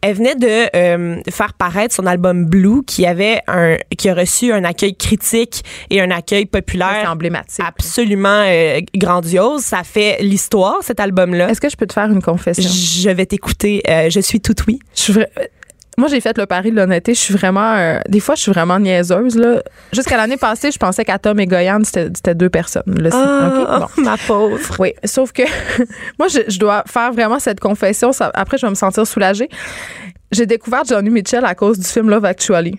elle 0.00 0.14
venait 0.14 0.34
de 0.34 0.76
euh, 0.76 1.20
faire 1.30 1.54
paraître 1.54 1.94
son 1.94 2.06
album 2.06 2.44
Blue, 2.46 2.82
qui 2.86 3.06
avait 3.06 3.40
un, 3.46 3.76
qui 3.96 4.08
a 4.08 4.14
reçu 4.14 4.52
un 4.52 4.64
accueil 4.64 4.94
critique 4.96 5.64
et 5.90 6.00
un 6.00 6.10
accueil 6.10 6.46
populaire 6.46 7.10
emblématique. 7.10 7.64
absolument 7.66 8.44
euh, 8.46 8.80
grandiose. 8.96 9.62
Ça 9.62 9.82
fait 9.84 10.18
l'histoire, 10.20 10.76
cet 10.82 11.00
album-là. 11.00 11.48
Est-ce 11.50 11.60
que 11.60 11.68
je 11.68 11.76
peux 11.76 11.86
te 11.86 11.92
faire 11.92 12.10
une 12.10 12.22
confession? 12.22 12.68
Je 12.68 13.10
vais 13.10 13.26
t'écouter. 13.26 13.82
Euh, 13.88 14.10
je 14.10 14.20
suis 14.20 14.40
tout 14.40 14.54
oui. 14.66 14.78
Je 14.94 15.00
suis 15.00 15.12
vra- 15.14 15.26
Moi, 15.98 16.08
j'ai 16.08 16.20
fait 16.20 16.38
le 16.38 16.46
pari 16.46 16.70
de 16.70 16.76
l'honnêteté. 16.76 17.12
Je 17.12 17.18
suis 17.20 17.34
vraiment. 17.34 17.74
euh, 17.74 17.98
des 18.08 18.20
fois, 18.20 18.34
je 18.36 18.42
suis 18.42 18.52
vraiment 18.52 18.78
niaiseuse. 18.78 19.36
Là. 19.36 19.62
Jusqu'à 19.92 20.16
l'année 20.16 20.36
passée, 20.38 20.70
je 20.70 20.78
pensais 20.78 21.04
qu'Atom 21.04 21.38
et 21.40 21.46
Goyan, 21.46 21.80
c'était 21.84 22.34
deux 22.34 22.48
personnes. 22.48 22.82
Là? 22.86 23.10
Bon. 23.10 23.86
ma 24.02 24.16
pauvre. 24.16 24.58
Oui, 24.78 24.94
sauf 25.04 25.32
que 25.32 25.42
moi, 26.18 26.28
je, 26.28 26.40
je 26.48 26.58
dois 26.58 26.84
faire 26.86 27.12
vraiment 27.12 27.38
cette 27.38 27.60
confession. 27.60 28.12
Ça- 28.12 28.30
après, 28.32 28.56
je 28.58 28.64
vais 28.66 28.70
me 28.70 28.74
sentir 28.76 29.06
soulagée. 29.06 29.48
J'ai 30.30 30.46
découvert 30.46 30.84
Johnny 30.84 31.10
Mitchell 31.10 31.44
à 31.44 31.54
cause 31.54 31.78
du 31.78 31.86
film 31.86 32.10
Love 32.10 32.24
Actually. 32.26 32.78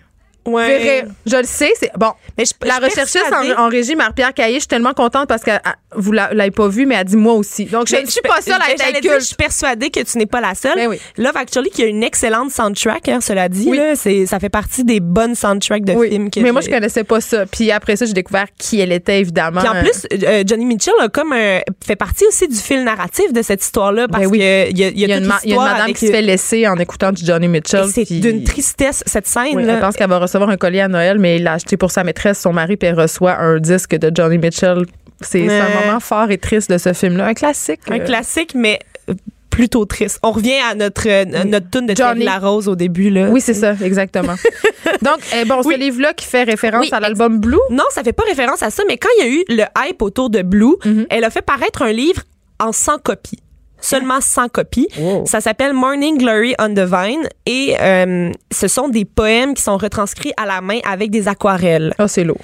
Ouais. 0.54 1.06
Je 1.26 1.38
le 1.38 1.44
sais, 1.44 1.72
c'est 1.80 1.92
bon. 1.98 2.12
Mais 2.38 2.46
je, 2.46 2.54
La 2.68 2.76
je 2.80 2.86
recherchiste 2.86 3.26
en, 3.34 3.66
en 3.66 3.70
régie, 3.70 3.96
Marie-Pierre 3.96 4.34
Caillé, 4.34 4.56
je 4.56 4.60
suis 4.60 4.68
tellement 4.68 4.94
contente 4.94 5.28
parce 5.28 5.44
que 5.44 5.52
ah, 5.52 5.76
vous 5.96 6.12
la- 6.12 6.34
l'avez 6.34 6.52
pas 6.52 6.68
vu, 6.68 6.86
mais 6.86 6.96
elle 6.96 7.06
dit 7.06 7.18
moi 7.18 7.34
aussi. 7.34 7.66
Donc, 7.66 7.88
je 7.88 7.96
ne 7.96 8.06
suis 8.06 8.22
pas 8.22 8.42
seule 8.42 8.54
à 8.62 8.72
être 8.72 9.20
Je 9.20 9.26
suis 9.26 9.36
persuadée 9.36 9.90
que 9.90 10.00
tu 10.02 10.18
n'es 10.18 10.26
pas 10.26 10.42
la 10.42 10.56
seule. 10.56 10.76
Ben 10.76 10.88
oui. 10.88 11.00
Love 11.18 11.36
Actually, 11.36 11.70
qui 11.70 11.84
a 11.84 11.86
une 11.86 12.04
excellente 12.04 12.52
soundtrack, 12.52 13.10
hein, 13.10 13.20
cela 13.22 13.50
dit. 13.50 13.66
Oui. 13.70 13.78
Là, 13.78 13.96
c'est, 13.96 14.26
ça 14.26 14.40
fait 14.40 14.50
partie 14.50 14.84
des 14.84 15.00
bonnes 15.00 15.36
soundtracks 15.36 15.84
de 15.86 15.94
Oui, 15.94 16.10
films. 16.10 16.30
Que 16.30 16.40
mais 16.40 16.52
moi, 16.52 16.62
je 16.62 16.68
j'ai- 16.68 16.72
connaissais 16.72 17.04
pas 17.04 17.22
ça. 17.22 17.46
Puis 17.46 17.72
après 17.72 17.96
ça, 17.96 18.06
j'ai 18.06 18.14
découvert 18.14 18.46
qui 18.58 18.80
elle 18.80 18.92
était, 18.92 19.20
évidemment. 19.20 19.60
Puis 19.62 19.70
en 19.70 19.82
plus, 19.82 20.08
euh, 20.24 20.44
Johnny 20.46 20.66
Mitchell 20.66 20.94
a 21.02 21.10
comme 21.10 21.34
un- 21.34 21.60
fait 21.86 21.96
partie 21.96 22.26
aussi 22.26 22.48
du 22.48 22.56
fil 22.58 22.84
narratif 22.84 23.34
de 23.34 23.42
cette 23.42 23.64
histoire-là 23.64 24.08
parce 24.08 24.24
Ben 24.24 24.30
oui. 24.30 24.40
que 24.40 24.70
il 24.70 24.78
y 24.78 24.84
a, 24.84 24.88
il 24.90 25.00
y 25.00 25.04
a 25.04 25.08
il 25.08 25.10
y 25.10 25.14
a, 25.14 25.18
toute 25.20 25.44
une, 25.44 25.50
y 25.50 25.54
a 25.54 25.58
madame 25.58 25.82
avec 25.82 25.96
qui 25.98 26.08
se 26.08 26.12
fait 26.12 26.22
laisser 26.22 26.68
en 26.68 26.76
écoutant 26.78 27.12
du 27.12 27.26
Johnny 27.26 27.48
Mitchell. 27.48 27.86
C'est 27.94 28.06
puis- 28.06 28.20
d'une 28.20 28.44
tristesse 28.44 29.04
cette 29.06 29.28
scène 29.28 29.60
là. 29.60 29.74
elle 29.74 29.80
pense 29.80 29.96
qu'elle 29.96 30.10
va 30.10 30.20
recevoir 30.20 30.39
un 30.48 30.56
collier 30.56 30.80
à 30.82 30.88
Noël, 30.88 31.20
mais 31.20 31.36
il 31.38 31.44
l'a 31.44 31.54
acheté 31.54 31.76
pour 31.76 31.92
sa 31.92 32.06
maîtresse, 32.06 32.40
son 32.40 32.54
mari, 32.54 32.78
puis 32.78 32.88
elle 32.88 33.00
reçoit 33.00 33.38
un 33.40 33.60
disque 33.60 33.96
de 33.98 34.10
Johnny 34.16 34.38
Mitchell. 34.38 34.86
C'est 35.22 35.50
un 35.60 35.86
moment 35.86 36.00
fort 36.00 36.32
et 36.32 36.38
triste 36.38 36.72
de 36.72 36.78
ce 36.78 36.94
film-là. 36.94 37.26
Un 37.26 37.34
classique. 37.34 37.82
un 37.90 38.00
euh, 38.00 38.06
classique 38.06 38.54
mais 38.56 38.80
euh, 39.10 39.14
plutôt 39.50 39.84
triste. 39.84 40.20
On 40.24 40.32
revient 40.32 40.60
à 40.72 40.76
notre 40.76 41.10
euh, 41.10 41.26
notre 41.44 41.70
tune 41.70 41.88
de 41.88 41.96
Johnny. 41.96 42.22
Thierry 42.22 42.24
Larose 42.24 42.70
au 42.70 42.76
début 42.78 43.10
là. 43.10 43.28
Oui, 43.30 43.42
c'est 43.42 43.54
ça, 43.54 43.74
exactement. 43.84 44.36
Donc, 45.02 45.18
eh, 45.36 45.44
bon, 45.44 45.62
Oui. 45.66 45.74
ce 45.76 45.80
livre-là 45.80 46.14
qui 46.14 46.26
fait 46.26 46.44
référence 46.44 46.84
Oui, 46.86 46.90
à 46.94 47.02
l'album 47.02 47.40
Blue. 47.40 47.58
Non, 47.70 47.84
ça 47.92 48.02
fait 48.04 48.14
pas 48.14 48.24
référence 48.24 48.64
à 48.64 48.70
ça, 48.70 48.84
mais 48.88 48.98
quand 48.98 49.10
il 49.20 49.26
y 49.26 49.28
a 49.28 49.32
eu 49.32 49.44
le 49.50 49.64
hype 49.90 50.02
autour 50.02 50.30
de 50.30 50.42
Blue, 50.42 50.76
Mhm. 50.86 51.06
elle 51.10 51.24
a 51.26 51.30
fait 51.30 51.42
paraître 51.42 51.82
un 51.82 51.92
livre 51.92 52.22
en 52.60 52.72
100 52.72 53.00
copies. 53.00 53.40
Seulement 53.82 54.22
100 54.22 54.50
copies. 54.50 54.88
Wow. 54.98 55.26
Ça 55.26 55.42
s'appelle 55.42 55.74
Morning 55.74 56.18
Glory 56.18 56.54
on 56.60 56.74
the 56.74 56.80
Vine 56.80 57.28
et 57.46 57.76
euh, 57.80 58.32
ce 58.52 58.68
sont 58.68 58.90
des 58.90 59.06
poèmes 59.06 59.54
qui 59.54 59.64
sont 59.64 59.78
retranscrits 59.78 60.34
à 60.38 60.46
la 60.46 60.62
main 60.62 60.80
avec 60.90 61.12
des 61.12 61.28
aquarelles. 61.28 61.94
Ah, 61.98 62.08
c'est 62.08 62.24
lourd. 62.24 62.40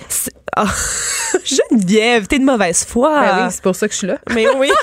Ah, 0.56 0.66
Geneviève, 1.46 2.28
t'es 2.28 2.40
de 2.40 2.46
mauvaise 2.46 2.86
foi. 2.86 3.20
Ben 3.20 3.46
oui, 3.46 3.52
c'est 3.52 3.62
pour 3.62 3.76
ça 3.76 3.88
que 3.88 3.94
je 3.94 3.98
suis 4.00 4.08
là. 4.08 4.18
Mais 4.34 4.48
oui. 4.58 4.72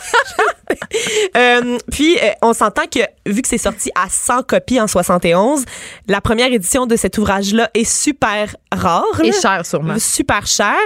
Euh, 1.36 1.78
puis, 1.90 2.16
euh, 2.16 2.30
on 2.42 2.52
s'entend 2.52 2.84
que, 2.90 3.00
vu 3.26 3.42
que 3.42 3.48
c'est 3.48 3.58
sorti 3.58 3.90
à 3.94 4.08
100 4.08 4.42
copies 4.44 4.80
en 4.80 4.86
71, 4.86 5.64
la 6.08 6.20
première 6.20 6.52
édition 6.52 6.86
de 6.86 6.96
cet 6.96 7.18
ouvrage-là 7.18 7.70
est 7.74 7.84
super 7.84 8.54
rare. 8.70 9.20
Et 9.22 9.32
cher, 9.32 9.64
sûrement. 9.64 9.98
Super 9.98 10.46
cher. 10.46 10.76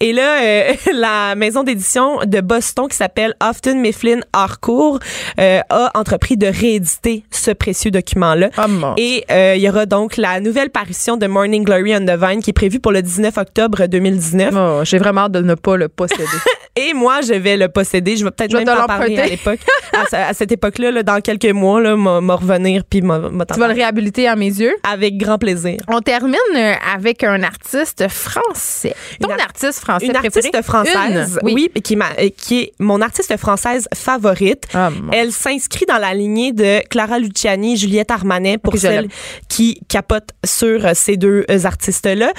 Et 0.00 0.12
là, 0.12 0.42
euh, 0.42 0.72
la 0.92 1.34
maison 1.34 1.62
d'édition 1.62 2.20
de 2.24 2.40
Boston 2.40 2.88
qui 2.88 2.96
s'appelle 2.96 3.34
Often 3.42 3.80
Mifflin 3.80 4.20
Harcourt 4.32 4.98
a 5.38 5.90
entrepris 5.94 6.36
de 6.36 6.46
rééditer 6.46 7.24
ce 7.30 7.50
précieux 7.50 7.90
document-là. 7.90 8.50
Ah, 8.56 8.68
mon. 8.68 8.94
Et 8.96 9.24
il 9.56 9.60
y 9.60 9.68
aura 9.68 9.86
donc 9.86 10.16
la 10.16 10.40
nouvelle 10.40 10.70
parution 10.70 11.16
de 11.16 11.26
Morning 11.26 11.64
Glory 11.64 11.94
on 11.96 12.06
the 12.06 12.18
Vine 12.18 12.42
qui 12.42 12.50
est 12.50 12.54
prévue 12.54 12.80
pour 12.80 12.92
le 12.92 13.02
19 13.02 13.36
octobre 13.36 13.86
2019. 13.86 14.33
Oh, 14.54 14.80
J'ai 14.84 14.98
vraiment 14.98 15.22
hâte 15.22 15.32
de 15.32 15.40
ne 15.40 15.54
pas 15.54 15.76
le 15.76 15.88
posséder. 15.88 16.24
Et 16.76 16.92
moi, 16.92 17.20
je 17.20 17.34
vais 17.34 17.56
le 17.56 17.68
posséder. 17.68 18.16
Je 18.16 18.24
vais 18.24 18.30
peut-être 18.30 18.52
même 18.52 18.64
te 18.64 18.70
t'en 18.70 18.86
parler 18.86 19.18
à 19.18 19.26
l'époque. 19.26 19.60
à, 19.92 20.04
ce- 20.10 20.16
à 20.16 20.34
cette 20.34 20.50
époque-là, 20.52 20.90
là, 20.90 21.02
dans 21.02 21.20
quelques 21.20 21.44
mois, 21.52 21.80
là, 21.80 21.96
m'a 21.96 22.34
revenir 22.34 22.82
puis 22.84 23.00
tu 23.00 23.06
vas 23.06 23.68
le 23.68 23.74
réhabiliter 23.74 24.26
à 24.28 24.34
mes 24.36 24.46
yeux. 24.46 24.74
Avec 24.82 25.16
grand 25.16 25.38
plaisir. 25.38 25.78
On 25.88 26.00
termine 26.00 26.34
euh, 26.56 26.72
avec 26.94 27.22
un 27.22 27.42
artiste 27.42 28.08
français. 28.08 28.94
Ton 29.20 29.28
Une 29.32 29.40
artiste 29.40 29.80
français 29.80 30.06
Une 30.06 30.16
artiste 30.16 30.62
française, 30.62 31.38
Une, 31.42 31.54
oui, 31.54 31.70
qui, 31.82 31.92
est 31.92 31.96
ma- 31.96 32.10
euh, 32.18 32.28
qui 32.36 32.60
est 32.62 32.72
mon 32.78 33.00
artiste 33.00 33.36
française 33.36 33.88
favorite. 33.94 34.64
Ah. 34.74 34.90
Elle 35.12 35.32
s'inscrit 35.32 35.86
dans 35.86 35.98
la 35.98 36.12
lignée 36.14 36.52
de 36.52 36.80
Clara 36.88 37.18
Luciani, 37.18 37.76
Juliette 37.76 38.10
Armanet, 38.10 38.58
pour 38.58 38.74
Ok, 38.74 38.80
je 38.80 38.86
celles 38.86 39.08
qui 39.48 39.80
capotent 39.88 40.30
sur 40.44 40.84
euh, 40.86 40.90
ces 40.94 41.16
deux 41.16 41.44
artistes-là. 41.64 42.32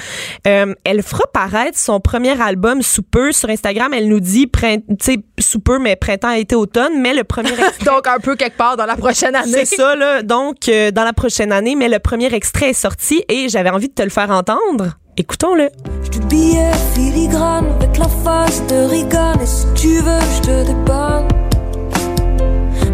Euh, 0.46 0.74
elle 0.84 1.02
fera 1.02 1.24
paraître 1.32 1.78
son 1.78 2.00
premier 2.00 2.40
album 2.40 2.82
sous 2.82 3.02
peu. 3.02 3.32
Sur 3.32 3.48
Instagram, 3.48 3.92
elle 3.94 4.08
nous 4.08 4.20
dit, 4.26 4.46
print- 4.46 4.84
tu 4.88 4.96
sais, 5.12 5.18
sous 5.38 5.60
peu, 5.60 5.78
mais 5.78 5.96
printemps, 5.96 6.30
été, 6.30 6.54
automne, 6.54 7.00
mais 7.00 7.14
le 7.14 7.24
premier 7.24 7.50
Donc, 7.84 8.06
un 8.06 8.18
peu 8.18 8.36
quelque 8.36 8.56
part 8.56 8.76
dans 8.76 8.86
la 8.86 8.96
prochaine 8.96 9.34
année. 9.34 9.50
C'est 9.64 9.76
ça, 9.76 9.94
là. 9.96 10.22
Donc, 10.22 10.68
euh, 10.68 10.90
dans 10.90 11.04
la 11.04 11.12
prochaine 11.12 11.52
année, 11.52 11.74
mais 11.74 11.88
le 11.88 11.98
premier 11.98 12.32
extrait 12.34 12.70
est 12.70 12.80
sorti 12.80 13.24
et 13.28 13.48
j'avais 13.48 13.70
envie 13.70 13.88
de 13.88 13.94
te 13.94 14.02
le 14.02 14.10
faire 14.10 14.30
entendre. 14.30 14.98
Écoutons-le. 15.18 15.70
Du 16.10 16.20
billet 16.26 16.70
filigrane 16.94 17.66
avec 17.80 17.96
la 17.96 18.06
face 18.22 18.66
de 18.66 18.74
Reagan 18.86 19.32
Et 19.42 19.46
si 19.46 19.64
tu 19.74 19.88
veux 20.00 20.20
je 20.36 20.40
te 20.42 20.66
dépanne 20.66 21.26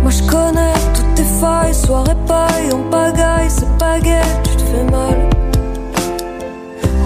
Moi 0.02 0.10
je 0.12 0.22
connais 0.30 0.72
toutes 0.94 1.14
tes 1.16 1.24
failles 1.40 1.74
Soirée 1.74 2.14
paille, 2.28 2.70
on 2.72 2.88
pagaille 2.90 3.50
C'est 3.50 3.76
pas 3.76 3.98
gay, 3.98 4.20
tu 4.44 4.54
te 4.56 4.62
fais 4.62 4.84
mal 4.84 5.28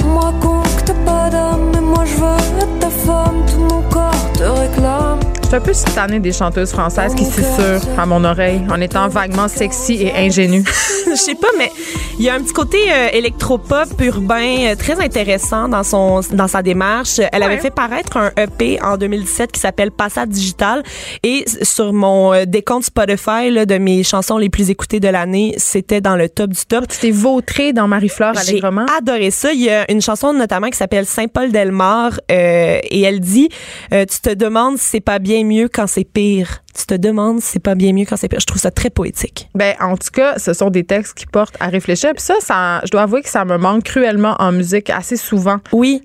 On 0.04 0.08
me 0.08 0.18
raconte 0.18 0.76
que 0.76 0.82
t'as 0.84 1.04
pas 1.06 1.30
d'âme 1.30 1.72
moi 1.86 2.04
je 2.04 2.14
veux 2.16 2.58
être 2.62 2.78
ta 2.78 2.90
femme 2.90 3.44
Tout 3.50 3.60
mon 3.60 3.82
corps 3.90 4.32
te 4.34 4.42
réclame 4.42 5.15
un 5.56 5.60
peu 5.60 5.72
tannée 5.94 6.20
des 6.20 6.32
chanteuses 6.32 6.70
françaises 6.70 7.14
qui 7.14 7.24
susurrent 7.24 7.80
à 7.98 8.04
mon 8.04 8.24
oreille 8.24 8.60
en 8.70 8.78
étant 8.78 9.08
vaguement 9.08 9.48
sexy 9.48 10.02
et 10.02 10.12
ingénue. 10.14 10.62
Je 11.08 11.14
sais 11.14 11.34
pas, 11.34 11.48
mais 11.56 11.70
il 12.18 12.24
y 12.26 12.28
a 12.28 12.34
un 12.34 12.40
petit 12.40 12.52
côté 12.52 12.78
euh, 12.92 13.08
électropop 13.12 13.88
urbain 14.00 14.66
euh, 14.66 14.74
très 14.74 15.02
intéressant 15.02 15.68
dans 15.68 15.82
son 15.82 16.20
dans 16.32 16.48
sa 16.48 16.62
démarche. 16.62 17.20
Elle 17.32 17.42
avait 17.42 17.56
fait 17.56 17.70
paraître 17.70 18.18
un 18.18 18.32
EP 18.36 18.78
en 18.82 18.98
2017 18.98 19.50
qui 19.50 19.60
s'appelle 19.60 19.92
Passat 19.92 20.26
Digital 20.26 20.82
et 21.22 21.44
sur 21.62 21.94
mon 21.94 22.34
euh, 22.34 22.44
décompte 22.44 22.86
Spotify 22.86 23.50
là, 23.50 23.64
de 23.64 23.78
mes 23.78 24.02
chansons 24.02 24.36
les 24.36 24.50
plus 24.50 24.68
écoutées 24.68 25.00
de 25.00 25.08
l'année, 25.08 25.54
c'était 25.56 26.02
dans 26.02 26.16
le 26.16 26.28
top 26.28 26.50
du 26.50 26.66
top. 26.66 26.86
Tu 26.88 26.98
t'es 26.98 27.10
vautrée 27.12 27.72
dans 27.72 27.88
Marie-Fleur 27.88 28.34
J'ai 28.34 28.50
allègrement? 28.50 28.84
adoré 28.98 29.30
ça. 29.30 29.54
Il 29.54 29.62
y 29.62 29.70
a 29.70 29.90
une 29.90 30.02
chanson 30.02 30.34
notamment 30.34 30.68
qui 30.68 30.76
s'appelle 30.76 31.06
Saint-Paul-Delmar 31.06 32.20
et 32.28 33.02
elle 33.02 33.20
dit 33.20 33.48
Tu 33.90 34.20
te 34.20 34.34
demandes 34.34 34.76
si 34.76 34.86
c'est 34.96 35.00
pas 35.00 35.18
bien 35.18 35.45
mieux 35.46 35.68
quand 35.68 35.86
c'est 35.86 36.04
pire. 36.04 36.62
Tu 36.76 36.84
te 36.86 36.94
demandes 36.94 37.40
si 37.40 37.52
c'est 37.52 37.58
pas 37.58 37.74
bien 37.74 37.92
mieux 37.92 38.04
quand 38.04 38.16
c'est 38.16 38.28
pire. 38.28 38.40
Je 38.40 38.46
trouve 38.46 38.60
ça 38.60 38.70
très 38.70 38.90
poétique. 38.90 39.48
Ben, 39.54 39.74
en 39.80 39.96
tout 39.96 40.10
cas, 40.12 40.38
ce 40.38 40.52
sont 40.52 40.68
des 40.70 40.84
textes 40.84 41.14
qui 41.14 41.26
portent 41.26 41.56
à 41.58 41.68
réfléchir. 41.68 42.10
Puis 42.14 42.22
ça, 42.22 42.34
ça, 42.40 42.80
je 42.84 42.90
dois 42.90 43.02
avouer 43.02 43.22
que 43.22 43.28
ça 43.30 43.44
me 43.44 43.56
manque 43.56 43.84
cruellement 43.84 44.36
en 44.38 44.52
musique 44.52 44.90
assez 44.90 45.16
souvent. 45.16 45.58
Oui, 45.72 46.02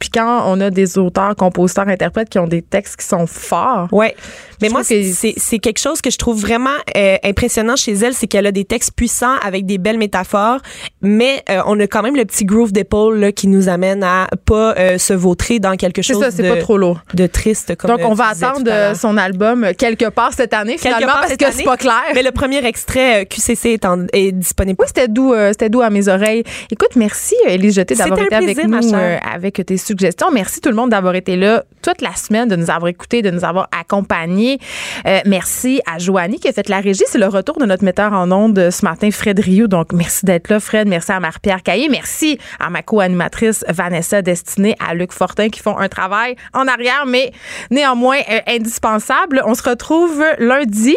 Puis 0.00 0.10
quand 0.10 0.42
on 0.46 0.60
a 0.60 0.70
des 0.70 0.98
auteurs, 0.98 1.36
compositeurs, 1.36 1.88
interprètes 1.88 2.28
qui 2.28 2.38
ont 2.38 2.46
des 2.48 2.62
textes 2.62 2.96
qui 2.96 3.06
sont 3.06 3.26
forts, 3.26 3.88
ouais. 3.92 4.14
Mais 4.60 4.68
moi, 4.68 4.82
que- 4.84 5.02
c'est 5.36 5.58
quelque 5.58 5.80
chose 5.80 6.00
que 6.00 6.10
je 6.10 6.18
trouve 6.18 6.40
vraiment 6.40 6.70
euh, 6.96 7.16
impressionnant 7.24 7.74
chez 7.74 7.94
elle, 7.94 8.14
c'est 8.14 8.28
qu'elle 8.28 8.46
a 8.46 8.52
des 8.52 8.64
textes 8.64 8.92
puissants 8.94 9.34
avec 9.44 9.66
des 9.66 9.76
belles 9.78 9.98
métaphores, 9.98 10.60
mais 11.00 11.42
euh, 11.50 11.62
on 11.66 11.78
a 11.80 11.86
quand 11.88 12.02
même 12.02 12.14
le 12.14 12.24
petit 12.24 12.44
groove 12.44 12.70
d'épaule 12.72 13.18
là, 13.18 13.32
qui 13.32 13.48
nous 13.48 13.68
amène 13.68 14.04
à 14.04 14.28
pas 14.44 14.74
euh, 14.78 14.98
se 14.98 15.14
vautrer 15.14 15.58
dans 15.58 15.76
quelque 15.76 16.00
chose 16.02 16.20
ça, 16.20 16.30
de, 16.30 16.48
pas 16.48 16.56
trop 16.60 16.78
lourd. 16.78 17.00
de 17.14 17.26
triste. 17.26 17.74
Comme 17.76 17.90
Donc, 17.90 18.00
on 18.04 18.14
va 18.14 18.28
attendre 18.28 18.96
son 18.96 19.16
album 19.16 19.66
quelque 19.96 20.10
part 20.10 20.32
cette 20.32 20.52
année, 20.54 20.76
Quelque 20.76 20.96
finalement, 20.96 21.20
parce 21.20 21.36
que 21.36 21.44
c'est 21.52 21.64
pas 21.64 21.76
clair. 21.76 22.02
Mais 22.14 22.22
le 22.22 22.30
premier 22.32 22.64
extrait 22.64 23.22
euh, 23.22 23.24
QCC 23.24 23.70
est, 23.70 23.84
en- 23.84 24.06
est 24.12 24.32
disponible. 24.32 24.76
Oui, 24.80 24.86
c'était 24.88 25.08
doux, 25.08 25.32
euh, 25.34 25.50
c'était 25.52 25.68
doux 25.68 25.80
à 25.82 25.90
mes 25.90 26.08
oreilles. 26.08 26.44
Écoute, 26.70 26.96
merci 26.96 27.34
Elise 27.46 27.74
Jeté 27.74 27.94
d'avoir 27.94 28.20
été 28.20 28.34
avec 28.34 28.54
plaisir, 28.56 28.68
ma 28.68 28.80
nous 28.80 28.94
euh, 28.94 29.16
avec 29.34 29.64
tes 29.66 29.76
suggestions. 29.76 30.30
Merci 30.32 30.60
tout 30.60 30.68
le 30.68 30.74
monde 30.76 30.90
d'avoir 30.90 31.14
été 31.14 31.36
là 31.36 31.64
toute 31.82 32.00
la 32.00 32.14
semaine, 32.14 32.48
de 32.48 32.56
nous 32.56 32.70
avoir 32.70 32.88
écoutés, 32.88 33.22
de 33.22 33.30
nous 33.30 33.44
avoir 33.44 33.64
accompagnés. 33.78 33.82
accompagné. 33.92 34.58
Euh, 35.06 35.20
merci 35.26 35.80
à 35.92 35.98
Joanie 35.98 36.38
qui 36.40 36.48
a 36.48 36.52
fait 36.52 36.68
la 36.68 36.80
régie. 36.80 37.04
C'est 37.08 37.18
le 37.18 37.26
retour 37.26 37.58
de 37.58 37.66
notre 37.66 37.84
metteur 37.84 38.12
en 38.12 38.30
ondes 38.32 38.70
ce 38.70 38.84
matin, 38.84 39.10
Fred 39.10 39.38
Rio. 39.38 39.66
Donc, 39.66 39.92
merci 39.92 40.24
d'être 40.24 40.48
là, 40.48 40.60
Fred. 40.60 40.88
Merci 40.88 41.12
à 41.12 41.20
Marie-Pierre 41.20 41.62
Caillé. 41.62 41.88
Merci 41.88 42.38
à 42.58 42.70
ma 42.70 42.82
co-animatrice 42.82 43.64
Vanessa 43.68 44.22
Destinée, 44.22 44.76
à 44.86 44.94
Luc 44.94 45.12
Fortin 45.12 45.48
qui 45.50 45.60
font 45.60 45.76
un 45.78 45.88
travail 45.88 46.36
en 46.54 46.66
arrière, 46.68 47.04
mais 47.06 47.32
néanmoins 47.70 48.18
euh, 48.30 48.38
indispensable. 48.48 49.42
On 49.44 49.54
se 49.54 49.62
retrouve 49.82 50.24
lundi. 50.38 50.96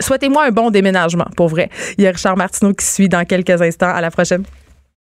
Souhaitez-moi 0.00 0.44
un 0.46 0.50
bon 0.50 0.70
déménagement, 0.70 1.26
pour 1.36 1.48
vrai. 1.48 1.68
Il 1.98 2.04
y 2.04 2.06
a 2.06 2.10
Richard 2.10 2.36
Martineau 2.36 2.72
qui 2.72 2.84
suit 2.84 3.08
dans 3.08 3.24
quelques 3.24 3.60
instants. 3.60 3.92
À 3.94 4.00
la 4.00 4.10
prochaine. 4.10 4.44